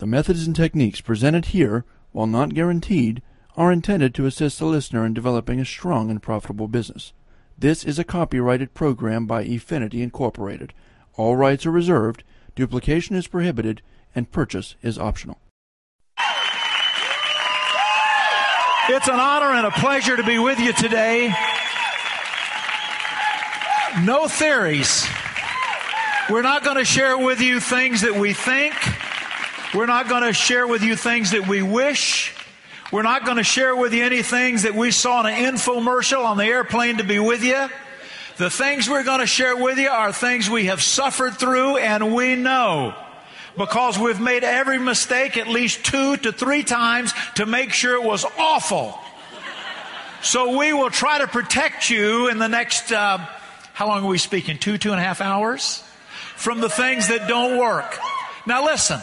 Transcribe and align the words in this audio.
The 0.00 0.06
methods 0.06 0.46
and 0.46 0.56
techniques 0.56 1.02
presented 1.02 1.44
here, 1.46 1.84
while 2.12 2.26
not 2.26 2.54
guaranteed, 2.54 3.20
are 3.54 3.70
intended 3.70 4.14
to 4.14 4.24
assist 4.24 4.58
the 4.58 4.64
listener 4.64 5.04
in 5.04 5.12
developing 5.12 5.60
a 5.60 5.64
strong 5.66 6.08
and 6.10 6.22
profitable 6.22 6.68
business. 6.68 7.12
This 7.58 7.84
is 7.84 7.98
a 7.98 8.04
copyrighted 8.04 8.72
program 8.72 9.26
by 9.26 9.44
Efinity 9.44 10.00
Incorporated. 10.00 10.72
All 11.16 11.36
rights 11.36 11.66
are 11.66 11.70
reserved, 11.70 12.24
duplication 12.54 13.14
is 13.14 13.26
prohibited, 13.26 13.82
and 14.14 14.32
purchase 14.32 14.74
is 14.80 14.98
optional. 14.98 15.36
It's 18.88 19.06
an 19.06 19.20
honor 19.20 19.52
and 19.52 19.66
a 19.66 19.70
pleasure 19.70 20.16
to 20.16 20.24
be 20.24 20.38
with 20.38 20.58
you 20.58 20.72
today. 20.72 21.26
No 24.02 24.28
theories. 24.28 25.06
We're 26.30 26.40
not 26.40 26.64
going 26.64 26.78
to 26.78 26.86
share 26.86 27.18
with 27.18 27.42
you 27.42 27.60
things 27.60 28.00
that 28.00 28.14
we 28.14 28.32
think. 28.32 28.72
We're 29.72 29.86
not 29.86 30.08
going 30.08 30.24
to 30.24 30.32
share 30.32 30.66
with 30.66 30.82
you 30.82 30.96
things 30.96 31.30
that 31.30 31.46
we 31.46 31.62
wish. 31.62 32.34
We're 32.90 33.02
not 33.02 33.24
going 33.24 33.36
to 33.36 33.44
share 33.44 33.76
with 33.76 33.94
you 33.94 34.04
any 34.04 34.20
things 34.22 34.64
that 34.64 34.74
we 34.74 34.90
saw 34.90 35.20
in 35.20 35.32
an 35.32 35.54
infomercial 35.54 36.24
on 36.24 36.38
the 36.38 36.44
airplane 36.44 36.96
to 36.96 37.04
be 37.04 37.20
with 37.20 37.44
you. 37.44 37.68
The 38.36 38.50
things 38.50 38.90
we're 38.90 39.04
going 39.04 39.20
to 39.20 39.28
share 39.28 39.56
with 39.56 39.78
you 39.78 39.88
are 39.88 40.12
things 40.12 40.50
we 40.50 40.66
have 40.66 40.82
suffered 40.82 41.34
through 41.34 41.76
and 41.76 42.12
we 42.12 42.34
know 42.34 42.96
because 43.56 43.96
we've 43.96 44.20
made 44.20 44.42
every 44.42 44.78
mistake 44.78 45.36
at 45.36 45.46
least 45.46 45.84
two 45.84 46.16
to 46.16 46.32
three 46.32 46.64
times 46.64 47.14
to 47.36 47.46
make 47.46 47.72
sure 47.72 47.94
it 47.94 48.02
was 48.02 48.24
awful. 48.38 48.98
So 50.20 50.58
we 50.58 50.72
will 50.72 50.90
try 50.90 51.18
to 51.18 51.28
protect 51.28 51.90
you 51.90 52.28
in 52.28 52.38
the 52.38 52.48
next, 52.48 52.90
uh, 52.90 53.18
how 53.72 53.86
long 53.86 54.02
are 54.02 54.08
we 54.08 54.18
speaking? 54.18 54.58
Two, 54.58 54.78
two 54.78 54.90
and 54.90 54.98
a 54.98 55.02
half 55.02 55.20
hours? 55.20 55.84
From 56.34 56.60
the 56.60 56.68
things 56.68 57.06
that 57.06 57.28
don't 57.28 57.56
work. 57.56 57.96
Now 58.46 58.64
listen. 58.64 59.00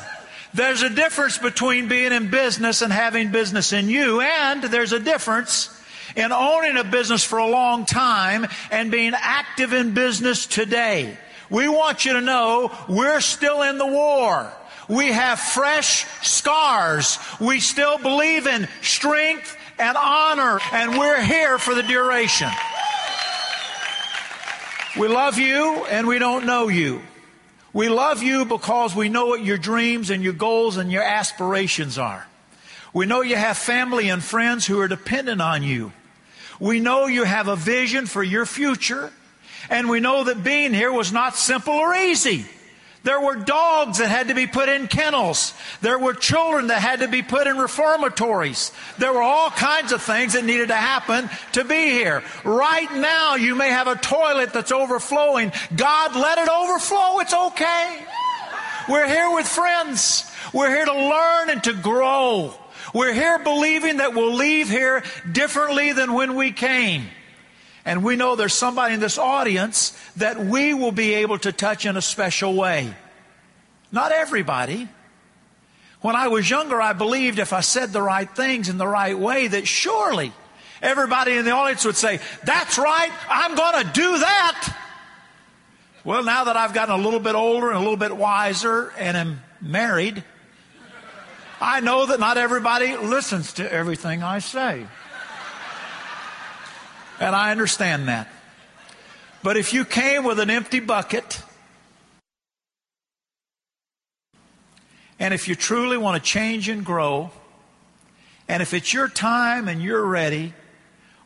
There's 0.57 0.81
a 0.81 0.89
difference 0.89 1.37
between 1.37 1.87
being 1.87 2.11
in 2.11 2.31
business 2.31 2.81
and 2.81 2.91
having 2.91 3.31
business 3.31 3.73
in 3.73 3.89
you, 3.89 4.21
and 4.21 4.63
there's 4.63 4.91
a 4.91 4.99
difference 4.99 5.69
in 6.15 6.31
owning 6.31 6.77
a 6.77 6.83
business 6.83 7.23
for 7.23 7.37
a 7.37 7.45
long 7.45 7.85
time 7.85 8.47
and 8.71 8.89
being 8.89 9.13
active 9.15 9.71
in 9.71 9.93
business 9.93 10.47
today. 10.47 11.15
We 11.51 11.67
want 11.67 12.05
you 12.05 12.13
to 12.13 12.21
know 12.21 12.75
we're 12.89 13.21
still 13.21 13.61
in 13.61 13.77
the 13.77 13.85
war. 13.85 14.51
We 14.89 15.11
have 15.11 15.39
fresh 15.39 16.07
scars. 16.23 17.19
We 17.39 17.59
still 17.59 17.99
believe 17.99 18.47
in 18.47 18.67
strength 18.81 19.55
and 19.77 19.95
honor, 19.95 20.59
and 20.73 20.97
we're 20.97 21.21
here 21.21 21.59
for 21.59 21.75
the 21.75 21.83
duration. 21.83 22.49
We 24.97 25.07
love 25.07 25.37
you 25.37 25.85
and 25.85 26.07
we 26.07 26.17
don't 26.17 26.47
know 26.47 26.67
you. 26.67 27.03
We 27.77 27.89
love 27.89 28.23
you 28.23 28.43
because 28.45 28.95
we 28.95 29.07
know 29.07 29.27
what 29.27 29.45
your 29.45 29.59
dreams 29.59 30.09
and 30.09 30.23
your 30.23 30.33
goals 30.33 30.77
and 30.77 30.91
your 30.91 31.03
aspirations 31.03 31.99
are. 31.99 32.25
We 32.91 33.05
know 33.05 33.21
you 33.21 33.35
have 33.35 33.55
family 33.55 34.09
and 34.09 34.23
friends 34.23 34.65
who 34.65 34.79
are 34.79 34.87
dependent 34.87 35.43
on 35.43 35.61
you. 35.61 35.93
We 36.59 36.79
know 36.79 37.05
you 37.05 37.23
have 37.23 37.47
a 37.47 37.55
vision 37.55 38.07
for 38.07 38.23
your 38.23 38.47
future. 38.47 39.13
And 39.69 39.89
we 39.89 39.99
know 39.99 40.23
that 40.23 40.43
being 40.43 40.73
here 40.73 40.91
was 40.91 41.13
not 41.13 41.35
simple 41.35 41.75
or 41.75 41.93
easy. 41.93 42.47
There 43.07 43.21
were 43.21 43.37
dogs 43.37 43.99
that 43.99 44.09
had 44.09 44.27
to 44.27 44.35
be 44.35 44.47
put 44.47 44.67
in 44.67 44.89
kennels. 44.89 45.53
There 45.79 45.97
were 45.97 46.13
children 46.13 46.67
that 46.67 46.81
had 46.81 46.99
to 46.99 47.07
be 47.07 47.21
put 47.21 47.47
in 47.47 47.57
reformatories. 47.57 48.73
There 48.97 49.13
were 49.13 49.21
all 49.21 49.49
kinds 49.49 49.93
of 49.93 50.01
things 50.01 50.33
that 50.33 50.43
needed 50.43 50.67
to 50.67 50.75
happen 50.75 51.29
to 51.53 51.63
be 51.63 51.91
here. 51.91 52.21
Right 52.43 52.91
now, 52.91 53.35
you 53.35 53.55
may 53.55 53.69
have 53.69 53.87
a 53.87 53.95
toilet 53.95 54.51
that's 54.51 54.73
overflowing. 54.73 55.53
God, 55.73 56.17
let 56.17 56.37
it 56.37 56.49
overflow. 56.49 57.19
It's 57.19 57.33
okay. 57.33 58.05
We're 58.89 59.07
here 59.07 59.33
with 59.33 59.47
friends. 59.47 60.29
We're 60.53 60.75
here 60.75 60.83
to 60.83 60.93
learn 60.93 61.49
and 61.49 61.63
to 61.63 61.73
grow. 61.75 62.53
We're 62.93 63.13
here 63.13 63.39
believing 63.39 63.97
that 63.97 64.15
we'll 64.15 64.35
leave 64.35 64.69
here 64.69 65.01
differently 65.31 65.93
than 65.93 66.11
when 66.11 66.35
we 66.35 66.51
came. 66.51 67.05
And 67.87 68.03
we 68.03 68.17
know 68.17 68.35
there's 68.35 68.53
somebody 68.53 68.95
in 68.95 68.99
this 68.99 69.17
audience 69.17 69.97
that 70.17 70.37
we 70.37 70.73
will 70.73 70.91
be 70.91 71.13
able 71.13 71.39
to 71.39 71.53
touch 71.53 71.85
in 71.85 71.95
a 71.95 72.01
special 72.01 72.53
way. 72.53 72.93
Not 73.93 74.11
everybody. 74.11 74.89
When 76.01 76.13
I 76.13 76.27
was 76.27 76.49
younger, 76.49 76.81
I 76.81 76.91
believed 76.91 77.39
if 77.39 77.53
I 77.53 77.61
said 77.61 77.93
the 77.93 78.01
right 78.01 78.29
things 78.29 78.67
in 78.67 78.77
the 78.77 78.85
right 78.85 79.17
way, 79.17 79.47
that 79.47 79.69
surely 79.69 80.33
everybody 80.81 81.37
in 81.37 81.45
the 81.45 81.51
audience 81.51 81.85
would 81.85 81.95
say, 81.95 82.19
That's 82.43 82.77
right, 82.77 83.09
I'm 83.29 83.55
going 83.55 83.85
to 83.85 83.93
do 83.93 84.19
that. 84.19 84.77
Well, 86.03 86.25
now 86.25 86.43
that 86.43 86.57
I've 86.57 86.73
gotten 86.73 86.93
a 86.93 87.01
little 87.01 87.21
bit 87.21 87.35
older 87.35 87.69
and 87.69 87.77
a 87.77 87.79
little 87.79 87.95
bit 87.95 88.17
wiser 88.17 88.91
and 88.97 89.15
am 89.15 89.41
married, 89.61 90.25
I 91.61 91.79
know 91.79 92.07
that 92.07 92.19
not 92.19 92.37
everybody 92.37 92.97
listens 92.97 93.53
to 93.53 93.71
everything 93.71 94.23
I 94.23 94.39
say. 94.39 94.87
And 97.19 97.35
I 97.35 97.51
understand 97.51 98.07
that. 98.07 98.29
But 99.43 99.57
if 99.57 99.73
you 99.73 99.85
came 99.85 100.23
with 100.23 100.39
an 100.39 100.49
empty 100.49 100.79
bucket, 100.79 101.41
and 105.19 105.33
if 105.33 105.47
you 105.47 105.55
truly 105.55 105.97
want 105.97 106.21
to 106.21 106.29
change 106.29 106.69
and 106.69 106.85
grow, 106.85 107.31
and 108.47 108.61
if 108.61 108.73
it's 108.73 108.93
your 108.93 109.07
time 109.07 109.67
and 109.67 109.81
you're 109.81 110.05
ready, 110.05 110.53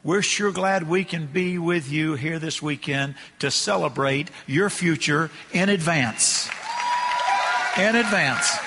we're 0.04 0.22
sure 0.22 0.52
glad 0.52 0.90
we 0.90 1.04
can 1.04 1.28
be 1.28 1.58
with 1.58 1.92
you 1.92 2.16
here 2.16 2.40
this 2.40 2.62
weekend 2.62 3.16
to 3.40 3.52
celebrate 3.52 4.32
your 4.48 4.70
future 4.70 5.30
in 5.54 5.70
advance. 5.70 6.50
In 7.78 7.96
advance. 7.96 8.58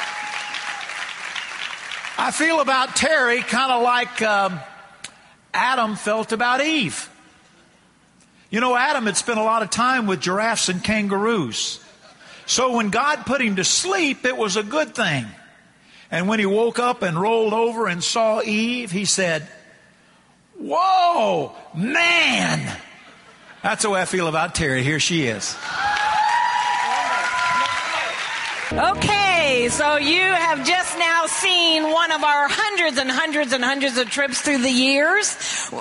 I 2.17 2.31
feel 2.33 2.61
about 2.61 2.95
Terry 2.95 3.43
kind 3.43 3.73
of 3.73 3.83
like 3.83 4.23
um, 4.23 4.61
Adam 5.53 5.97
felt 5.97 6.33
about 6.33 6.61
Eve. 6.61 7.11
You 8.55 8.61
know, 8.61 8.77
Adam 8.77 9.07
had 9.07 9.17
spent 9.17 9.41
a 9.41 9.43
lot 9.43 9.65
of 9.65 9.71
time 9.71 10.07
with 10.07 10.21
giraffes 10.21 10.69
and 10.69 10.81
kangaroos. 10.81 11.81
So 12.47 12.77
when 12.77 12.91
God 12.91 13.27
put 13.27 13.41
him 13.41 13.57
to 13.57 13.65
sleep, 13.65 14.25
it 14.25 14.37
was 14.37 14.57
a 14.57 14.63
good 14.63 14.95
thing. 14.95 15.27
And 16.09 16.29
when 16.29 16.39
he 16.39 16.47
woke 16.47 16.79
up 16.79 17.03
and 17.03 17.21
rolled 17.21 17.53
over 17.53 17.89
and 17.89 18.05
saw 18.05 18.43
Eve, 18.43 18.93
he 18.93 19.07
said, 19.07 19.49
Whoa, 20.57 21.53
man! 21.75 22.79
That's 23.65 23.85
way 23.85 24.01
I 24.01 24.05
feel 24.05 24.29
about 24.29 24.55
Terry. 24.55 24.85
Here 24.85 25.01
she 25.01 25.27
is. 25.27 25.57
Okay, 28.71 29.14
so 29.69 29.97
you 29.97 30.21
have 30.21 30.67
just 30.67 30.99
now 30.99 31.27
seen 31.27 31.85
one 31.85 32.13
of 32.13 32.23
our 32.23 32.49
hundreds 32.49 32.99
and 32.99 33.11
hundreds 33.11 33.53
and 33.53 33.65
hundreds 33.65 33.97
of 33.97 34.11
trips 34.11 34.41
through 34.41 34.59
the 34.59 34.71
years, 34.71 35.35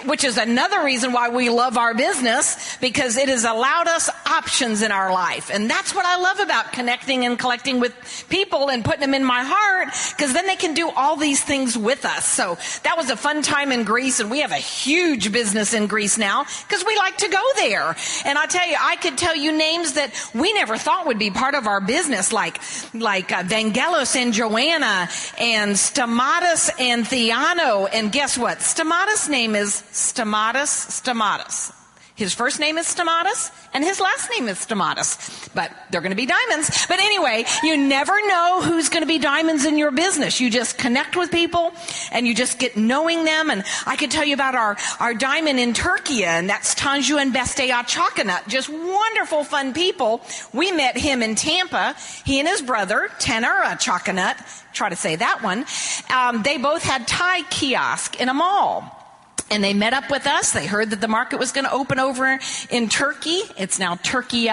which 0.05 0.23
is 0.23 0.37
another 0.37 0.83
reason 0.83 1.11
why 1.11 1.29
we 1.29 1.49
love 1.49 1.77
our 1.77 1.93
business 1.93 2.77
because 2.77 3.17
it 3.17 3.29
has 3.29 3.43
allowed 3.43 3.87
us 3.87 4.09
options 4.25 4.81
in 4.81 4.91
our 4.91 5.11
life. 5.11 5.49
And 5.51 5.69
that's 5.69 5.93
what 5.93 6.05
I 6.05 6.17
love 6.17 6.39
about 6.39 6.71
connecting 6.71 7.25
and 7.25 7.37
collecting 7.37 7.79
with 7.79 7.93
people 8.29 8.69
and 8.69 8.85
putting 8.85 9.01
them 9.01 9.13
in 9.13 9.23
my 9.23 9.43
heart 9.43 9.89
because 10.15 10.33
then 10.33 10.47
they 10.47 10.55
can 10.55 10.73
do 10.73 10.89
all 10.95 11.17
these 11.17 11.43
things 11.43 11.77
with 11.77 12.05
us. 12.05 12.25
So 12.25 12.57
that 12.83 12.95
was 12.95 13.09
a 13.09 13.17
fun 13.17 13.41
time 13.41 13.71
in 13.71 13.83
Greece 13.83 14.19
and 14.19 14.31
we 14.31 14.41
have 14.41 14.51
a 14.51 14.55
huge 14.55 15.31
business 15.31 15.73
in 15.73 15.87
Greece 15.87 16.17
now 16.17 16.45
because 16.67 16.85
we 16.85 16.95
like 16.97 17.17
to 17.17 17.29
go 17.29 17.43
there. 17.55 17.95
And 18.25 18.37
I 18.37 18.45
tell 18.45 18.67
you, 18.67 18.77
I 18.79 18.95
could 18.97 19.17
tell 19.17 19.35
you 19.35 19.51
names 19.51 19.93
that 19.93 20.13
we 20.33 20.53
never 20.53 20.77
thought 20.77 21.07
would 21.07 21.19
be 21.19 21.31
part 21.31 21.55
of 21.55 21.67
our 21.67 21.81
business 21.81 22.31
like 22.31 22.59
like 22.93 23.31
uh, 23.31 23.43
Vangelos 23.73 24.15
and 24.15 24.33
Joanna 24.33 25.09
and 25.39 25.71
Stamatis 25.71 26.69
and 26.79 27.05
Theano. 27.05 27.89
And 27.91 28.11
guess 28.11 28.37
what? 28.37 28.59
Stamatis' 28.59 29.29
name 29.29 29.55
is 29.55 29.83
Stamatis 29.91 31.01
Stamatis. 31.01 31.82
His 32.23 32.33
first 32.33 32.57
name 32.57 32.77
is 32.77 32.87
Stamatis, 32.87 33.51
and 33.73 33.83
his 33.83 33.99
last 33.99 34.29
name 34.29 34.47
is 34.47 34.57
Stamatis. 34.57 35.53
But 35.53 35.73
they're 35.91 35.99
going 35.99 36.13
to 36.13 36.15
be 36.15 36.25
diamonds. 36.25 36.85
But 36.87 36.99
anyway, 36.99 37.43
you 37.63 37.75
never 37.75 38.13
know 38.29 38.61
who's 38.63 38.87
going 38.87 39.01
to 39.03 39.07
be 39.07 39.19
diamonds 39.19 39.65
in 39.65 39.77
your 39.77 39.91
business. 39.91 40.39
You 40.39 40.49
just 40.49 40.77
connect 40.77 41.17
with 41.17 41.31
people, 41.31 41.73
and 42.13 42.25
you 42.25 42.33
just 42.33 42.59
get 42.59 42.77
knowing 42.77 43.25
them. 43.25 43.49
And 43.49 43.65
I 43.85 43.97
could 43.97 44.09
tell 44.09 44.23
you 44.23 44.35
about 44.35 44.55
our, 44.55 44.77
our 45.01 45.13
diamond 45.13 45.59
in 45.59 45.73
Turkey, 45.73 46.23
and 46.23 46.49
that's 46.49 46.75
Tanju 46.75 47.21
and 47.21 47.33
Beste 47.33 47.57
Açakanut. 47.57 48.47
Just 48.47 48.69
wonderful, 48.69 49.43
fun 49.43 49.73
people. 49.73 50.21
We 50.53 50.71
met 50.71 50.97
him 50.97 51.21
in 51.21 51.35
Tampa. 51.35 51.93
He 52.23 52.39
and 52.39 52.47
his 52.47 52.61
brother, 52.61 53.09
Taner 53.19 53.63
Açakanut, 53.63 54.37
try 54.71 54.87
to 54.87 54.95
say 54.95 55.17
that 55.17 55.43
one. 55.43 55.65
Um, 56.09 56.41
they 56.41 56.57
both 56.57 56.83
had 56.83 57.05
tie 57.05 57.43
kiosk 57.49 58.21
in 58.21 58.29
a 58.29 58.33
mall. 58.33 59.02
And 59.49 59.63
they 59.63 59.73
met 59.73 59.93
up 59.93 60.09
with 60.09 60.27
us. 60.27 60.53
They 60.53 60.65
heard 60.65 60.89
that 60.91 61.01
the 61.01 61.07
market 61.07 61.39
was 61.39 61.51
going 61.51 61.65
to 61.65 61.71
open 61.71 61.99
over 61.99 62.39
in 62.69 62.89
Turkey. 62.89 63.41
It's 63.57 63.79
now 63.79 63.95
Turkey. 63.95 64.49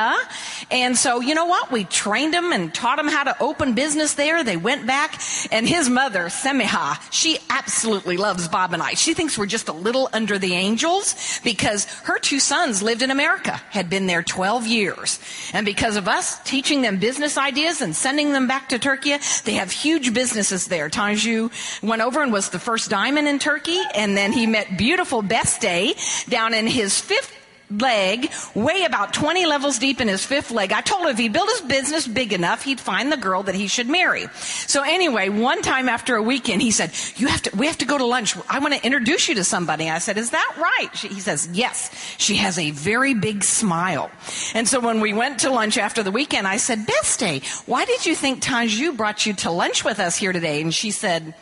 And 0.70 0.96
so, 0.96 1.20
you 1.20 1.34
know 1.34 1.46
what? 1.46 1.70
We 1.70 1.84
trained 1.84 2.34
them 2.34 2.52
and 2.52 2.72
taught 2.72 2.96
them 2.96 3.08
how 3.08 3.24
to 3.24 3.36
open 3.42 3.74
business 3.74 4.14
there. 4.14 4.44
They 4.44 4.56
went 4.56 4.86
back 4.86 5.20
and 5.50 5.66
his 5.66 5.88
mother, 5.88 6.24
Semiha, 6.24 7.00
she 7.10 7.38
absolutely 7.48 8.16
loves 8.16 8.48
Bob 8.48 8.72
and 8.72 8.82
I. 8.82 8.94
She 8.94 9.14
thinks 9.14 9.38
we're 9.38 9.46
just 9.46 9.68
a 9.68 9.72
little 9.72 10.08
under 10.12 10.38
the 10.38 10.54
angels 10.54 11.40
because 11.42 11.84
her 12.04 12.18
two 12.18 12.40
sons 12.40 12.82
lived 12.82 13.02
in 13.02 13.10
America, 13.10 13.60
had 13.70 13.90
been 13.90 14.06
there 14.06 14.22
12 14.22 14.66
years. 14.66 15.18
And 15.52 15.64
because 15.64 15.96
of 15.96 16.08
us 16.08 16.42
teaching 16.44 16.82
them 16.82 16.98
business 16.98 17.38
ideas 17.38 17.80
and 17.80 17.94
sending 17.94 18.32
them 18.32 18.46
back 18.46 18.68
to 18.70 18.78
Turkey, 18.78 19.16
they 19.44 19.54
have 19.54 19.70
huge 19.70 20.12
businesses 20.14 20.66
there. 20.66 20.88
Tanju 20.88 21.82
went 21.82 22.02
over 22.02 22.22
and 22.22 22.32
was 22.32 22.50
the 22.50 22.58
first 22.58 22.90
diamond 22.90 23.28
in 23.28 23.38
Turkey 23.38 23.80
and 23.94 24.16
then 24.16 24.32
he 24.32 24.46
met 24.46 24.78
beautiful 24.80 25.20
Beste 25.20 25.94
down 26.30 26.54
in 26.54 26.66
his 26.66 26.98
fifth 26.98 27.36
leg, 27.70 28.30
way 28.54 28.84
about 28.84 29.12
20 29.12 29.44
levels 29.44 29.78
deep 29.78 30.00
in 30.00 30.08
his 30.08 30.24
fifth 30.24 30.50
leg. 30.50 30.72
I 30.72 30.80
told 30.80 31.02
him 31.02 31.08
if 31.08 31.18
he 31.18 31.28
built 31.28 31.50
his 31.50 31.60
business 31.60 32.08
big 32.08 32.32
enough, 32.32 32.62
he'd 32.64 32.80
find 32.80 33.12
the 33.12 33.18
girl 33.18 33.42
that 33.42 33.54
he 33.54 33.66
should 33.66 33.90
marry. 33.90 34.26
So 34.32 34.82
anyway, 34.82 35.28
one 35.28 35.60
time 35.60 35.86
after 35.86 36.16
a 36.16 36.22
weekend, 36.22 36.62
he 36.62 36.70
said, 36.70 36.92
you 37.16 37.26
have 37.26 37.42
to, 37.42 37.54
we 37.54 37.66
have 37.66 37.76
to 37.76 37.84
go 37.84 37.98
to 37.98 38.06
lunch. 38.06 38.38
I 38.48 38.58
want 38.58 38.72
to 38.72 38.82
introduce 38.82 39.28
you 39.28 39.34
to 39.34 39.44
somebody. 39.44 39.90
I 39.90 39.98
said, 39.98 40.16
is 40.16 40.30
that 40.30 40.54
right? 40.56 40.96
She, 40.96 41.08
he 41.08 41.20
says, 41.20 41.46
yes. 41.52 41.90
She 42.16 42.36
has 42.36 42.58
a 42.58 42.70
very 42.70 43.12
big 43.12 43.44
smile. 43.44 44.10
And 44.54 44.66
so 44.66 44.80
when 44.80 45.00
we 45.00 45.12
went 45.12 45.40
to 45.40 45.50
lunch 45.50 45.76
after 45.76 46.02
the 46.02 46.10
weekend, 46.10 46.48
I 46.48 46.56
said, 46.56 46.86
Beste, 46.86 47.44
why 47.66 47.84
did 47.84 48.06
you 48.06 48.14
think 48.14 48.42
Tanju 48.42 48.96
brought 48.96 49.26
you 49.26 49.34
to 49.34 49.50
lunch 49.50 49.84
with 49.84 50.00
us 50.00 50.16
here 50.16 50.32
today? 50.32 50.62
And 50.62 50.72
she 50.72 50.90
said, 50.90 51.34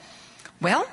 well, 0.61 0.89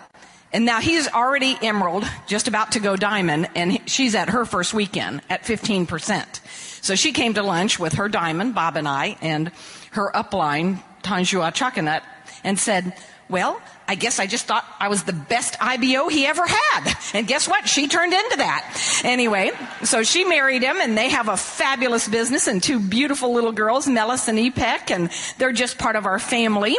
and 0.56 0.64
now 0.64 0.80
he's 0.80 1.10
already 1.10 1.58
emerald, 1.62 2.06
just 2.28 2.48
about 2.48 2.72
to 2.72 2.80
go 2.80 2.96
diamond, 2.96 3.50
and 3.56 3.78
she's 3.90 4.16
at 4.16 4.30
her 4.30 4.46
first 4.46 4.74
weekend 4.74 5.22
at 5.30 5.44
15%. 5.44 6.40
So 6.82 6.96
she 6.96 7.12
came 7.12 7.34
to 7.34 7.44
lunch 7.44 7.78
with 7.78 7.96
her 7.96 8.08
diamond, 8.08 8.56
Bob 8.56 8.78
and 8.78 8.88
I, 8.88 9.18
and 9.20 9.52
her 9.92 10.10
upline, 10.14 10.82
Tanju 11.04 11.42
Açakanut, 11.52 12.04
and 12.46 12.58
said, 12.58 12.94
well, 13.28 13.62
I 13.86 13.96
guess 13.96 14.18
I 14.18 14.28
just 14.28 14.46
thought 14.46 14.64
I 14.80 14.88
was 14.88 15.04
the 15.04 15.12
best 15.12 15.58
IBO 15.60 16.08
he 16.08 16.26
ever 16.26 16.46
had. 16.48 16.94
And 17.14 17.28
guess 17.28 17.50
what? 17.50 17.68
She 17.68 17.90
turned 17.90 18.14
into 18.14 18.38
that. 18.38 19.02
Anyway, 19.04 19.52
so 19.84 20.04
she 20.04 20.24
married 20.24 20.64
him 20.64 20.78
and 20.80 20.98
they 20.98 21.10
have 21.10 21.28
a 21.28 21.36
fabulous 21.36 22.08
business 22.08 22.48
and 22.48 22.64
two 22.64 22.80
beautiful 22.80 23.34
little 23.34 23.52
girls, 23.52 23.90
Melis 23.90 24.30
and 24.30 24.40
Epek, 24.40 24.90
and 24.90 25.10
they're 25.38 25.52
just 25.52 25.78
part 25.78 25.98
of 25.98 26.06
our 26.06 26.18
family. 26.18 26.78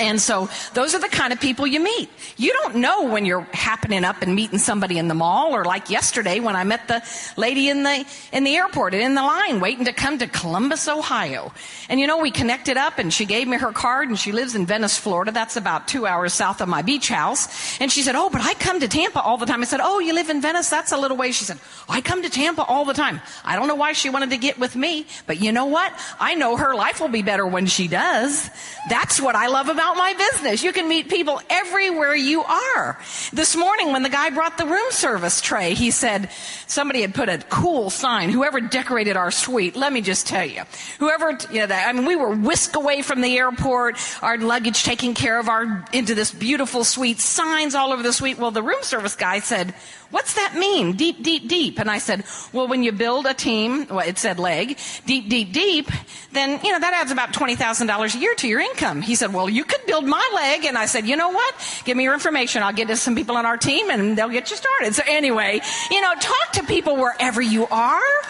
And 0.00 0.20
so 0.20 0.48
those 0.72 0.94
are 0.94 1.00
the 1.00 1.08
kind 1.08 1.32
of 1.32 1.40
people 1.40 1.66
you 1.66 1.80
meet. 1.80 2.08
You 2.36 2.52
don't 2.52 2.76
know 2.76 3.04
when 3.04 3.24
you're 3.24 3.46
happening 3.52 4.04
up 4.04 4.22
and 4.22 4.34
meeting 4.34 4.58
somebody 4.58 4.98
in 4.98 5.06
the 5.06 5.14
mall 5.14 5.54
or 5.54 5.64
like 5.64 5.88
yesterday 5.88 6.40
when 6.40 6.56
I 6.56 6.64
met 6.64 6.88
the 6.88 7.02
lady 7.36 7.68
in 7.68 7.84
the, 7.84 8.04
in 8.32 8.42
the 8.42 8.56
airport 8.56 8.94
and 8.94 9.02
in 9.02 9.14
the 9.14 9.22
line 9.22 9.60
waiting 9.60 9.84
to 9.84 9.92
come 9.92 10.18
to 10.18 10.26
Columbus, 10.26 10.88
Ohio. 10.88 11.52
And 11.88 12.00
you 12.00 12.08
know, 12.08 12.18
we 12.18 12.32
connected 12.32 12.76
up 12.76 12.98
and 12.98 13.12
she 13.12 13.24
gave 13.24 13.46
me 13.46 13.56
her 13.56 13.72
card 13.72 14.08
and 14.08 14.18
she 14.18 14.32
lives 14.32 14.56
in 14.56 14.66
Venice, 14.66 14.98
Florida. 14.98 15.30
That's 15.30 15.56
about 15.56 15.86
two 15.86 16.06
hours 16.06 16.32
south 16.32 16.60
of 16.60 16.68
my 16.68 16.82
beach 16.82 17.08
house. 17.08 17.80
And 17.80 17.92
she 17.92 18.02
said, 18.02 18.16
Oh, 18.16 18.30
but 18.30 18.40
I 18.40 18.54
come 18.54 18.80
to 18.80 18.88
Tampa 18.88 19.20
all 19.20 19.36
the 19.36 19.46
time. 19.46 19.62
I 19.62 19.66
said, 19.66 19.80
Oh, 19.80 20.00
you 20.00 20.12
live 20.12 20.28
in 20.28 20.40
Venice? 20.40 20.70
That's 20.70 20.90
a 20.90 20.98
little 20.98 21.16
way. 21.16 21.30
She 21.30 21.44
said, 21.44 21.58
I 21.88 22.00
come 22.00 22.22
to 22.22 22.30
Tampa 22.30 22.64
all 22.64 22.84
the 22.84 22.94
time. 22.94 23.20
I 23.44 23.54
don't 23.54 23.68
know 23.68 23.76
why 23.76 23.92
she 23.92 24.10
wanted 24.10 24.30
to 24.30 24.38
get 24.38 24.58
with 24.58 24.74
me, 24.74 25.06
but 25.26 25.40
you 25.40 25.52
know 25.52 25.66
what? 25.66 25.92
I 26.18 26.34
know 26.34 26.56
her 26.56 26.74
life 26.74 27.00
will 27.00 27.08
be 27.08 27.22
better 27.22 27.46
when 27.46 27.66
she 27.66 27.86
does. 27.86 28.50
That's 28.88 29.20
what 29.20 29.36
I 29.36 29.46
love 29.46 29.68
about 29.68 29.83
about 29.84 29.98
my 29.98 30.14
business. 30.14 30.62
You 30.62 30.72
can 30.72 30.88
meet 30.88 31.10
people 31.10 31.40
everywhere 31.50 32.14
you 32.14 32.42
are. 32.42 32.98
This 33.32 33.54
morning 33.54 33.92
when 33.92 34.02
the 34.02 34.08
guy 34.08 34.30
brought 34.30 34.56
the 34.56 34.64
room 34.64 34.90
service 34.90 35.42
tray, 35.42 35.74
he 35.74 35.90
said, 35.90 36.30
somebody 36.66 37.02
had 37.02 37.14
put 37.14 37.28
a 37.28 37.38
cool 37.50 37.90
sign, 37.90 38.30
whoever 38.30 38.60
decorated 38.60 39.16
our 39.16 39.30
suite, 39.30 39.76
let 39.76 39.92
me 39.92 40.00
just 40.00 40.26
tell 40.26 40.46
you, 40.46 40.62
whoever, 40.98 41.36
you 41.50 41.66
know, 41.66 41.74
I 41.74 41.92
mean, 41.92 42.06
we 42.06 42.16
were 42.16 42.34
whisked 42.34 42.76
away 42.76 43.02
from 43.02 43.20
the 43.20 43.36
airport, 43.36 43.98
our 44.22 44.38
luggage 44.38 44.84
taken 44.84 45.12
care 45.12 45.38
of 45.38 45.50
our, 45.50 45.84
into 45.92 46.14
this 46.14 46.32
beautiful 46.32 46.84
suite, 46.84 47.20
signs 47.20 47.74
all 47.74 47.92
over 47.92 48.02
the 48.02 48.12
suite. 48.12 48.38
Well, 48.38 48.52
the 48.52 48.62
room 48.62 48.82
service 48.82 49.16
guy 49.16 49.40
said, 49.40 49.74
What's 50.14 50.34
that 50.34 50.54
mean? 50.54 50.92
Deep, 50.92 51.24
deep, 51.24 51.48
deep. 51.48 51.80
And 51.80 51.90
I 51.90 51.98
said, 51.98 52.22
well, 52.52 52.68
when 52.68 52.84
you 52.84 52.92
build 52.92 53.26
a 53.26 53.34
team, 53.34 53.88
well, 53.88 54.06
it 54.06 54.16
said 54.16 54.38
leg, 54.38 54.78
deep, 55.06 55.28
deep, 55.28 55.52
deep, 55.52 55.90
then, 56.30 56.60
you 56.62 56.70
know, 56.70 56.78
that 56.78 56.94
adds 56.94 57.10
about 57.10 57.32
$20,000 57.32 58.14
a 58.14 58.18
year 58.20 58.32
to 58.36 58.46
your 58.46 58.60
income. 58.60 59.02
He 59.02 59.16
said, 59.16 59.34
well, 59.34 59.50
you 59.50 59.64
could 59.64 59.84
build 59.86 60.04
my 60.04 60.24
leg. 60.32 60.66
And 60.66 60.78
I 60.78 60.86
said, 60.86 61.08
you 61.08 61.16
know 61.16 61.30
what? 61.30 61.82
Give 61.84 61.96
me 61.96 62.04
your 62.04 62.14
information. 62.14 62.62
I'll 62.62 62.72
get 62.72 62.86
to 62.86 62.96
some 62.96 63.16
people 63.16 63.36
on 63.36 63.44
our 63.44 63.56
team 63.56 63.90
and 63.90 64.16
they'll 64.16 64.28
get 64.28 64.52
you 64.52 64.56
started. 64.56 64.94
So 64.94 65.02
anyway, 65.04 65.60
you 65.90 66.00
know, 66.00 66.14
talk 66.14 66.52
to 66.52 66.62
people 66.62 66.94
wherever 66.94 67.42
you 67.42 67.66
are. 67.66 68.22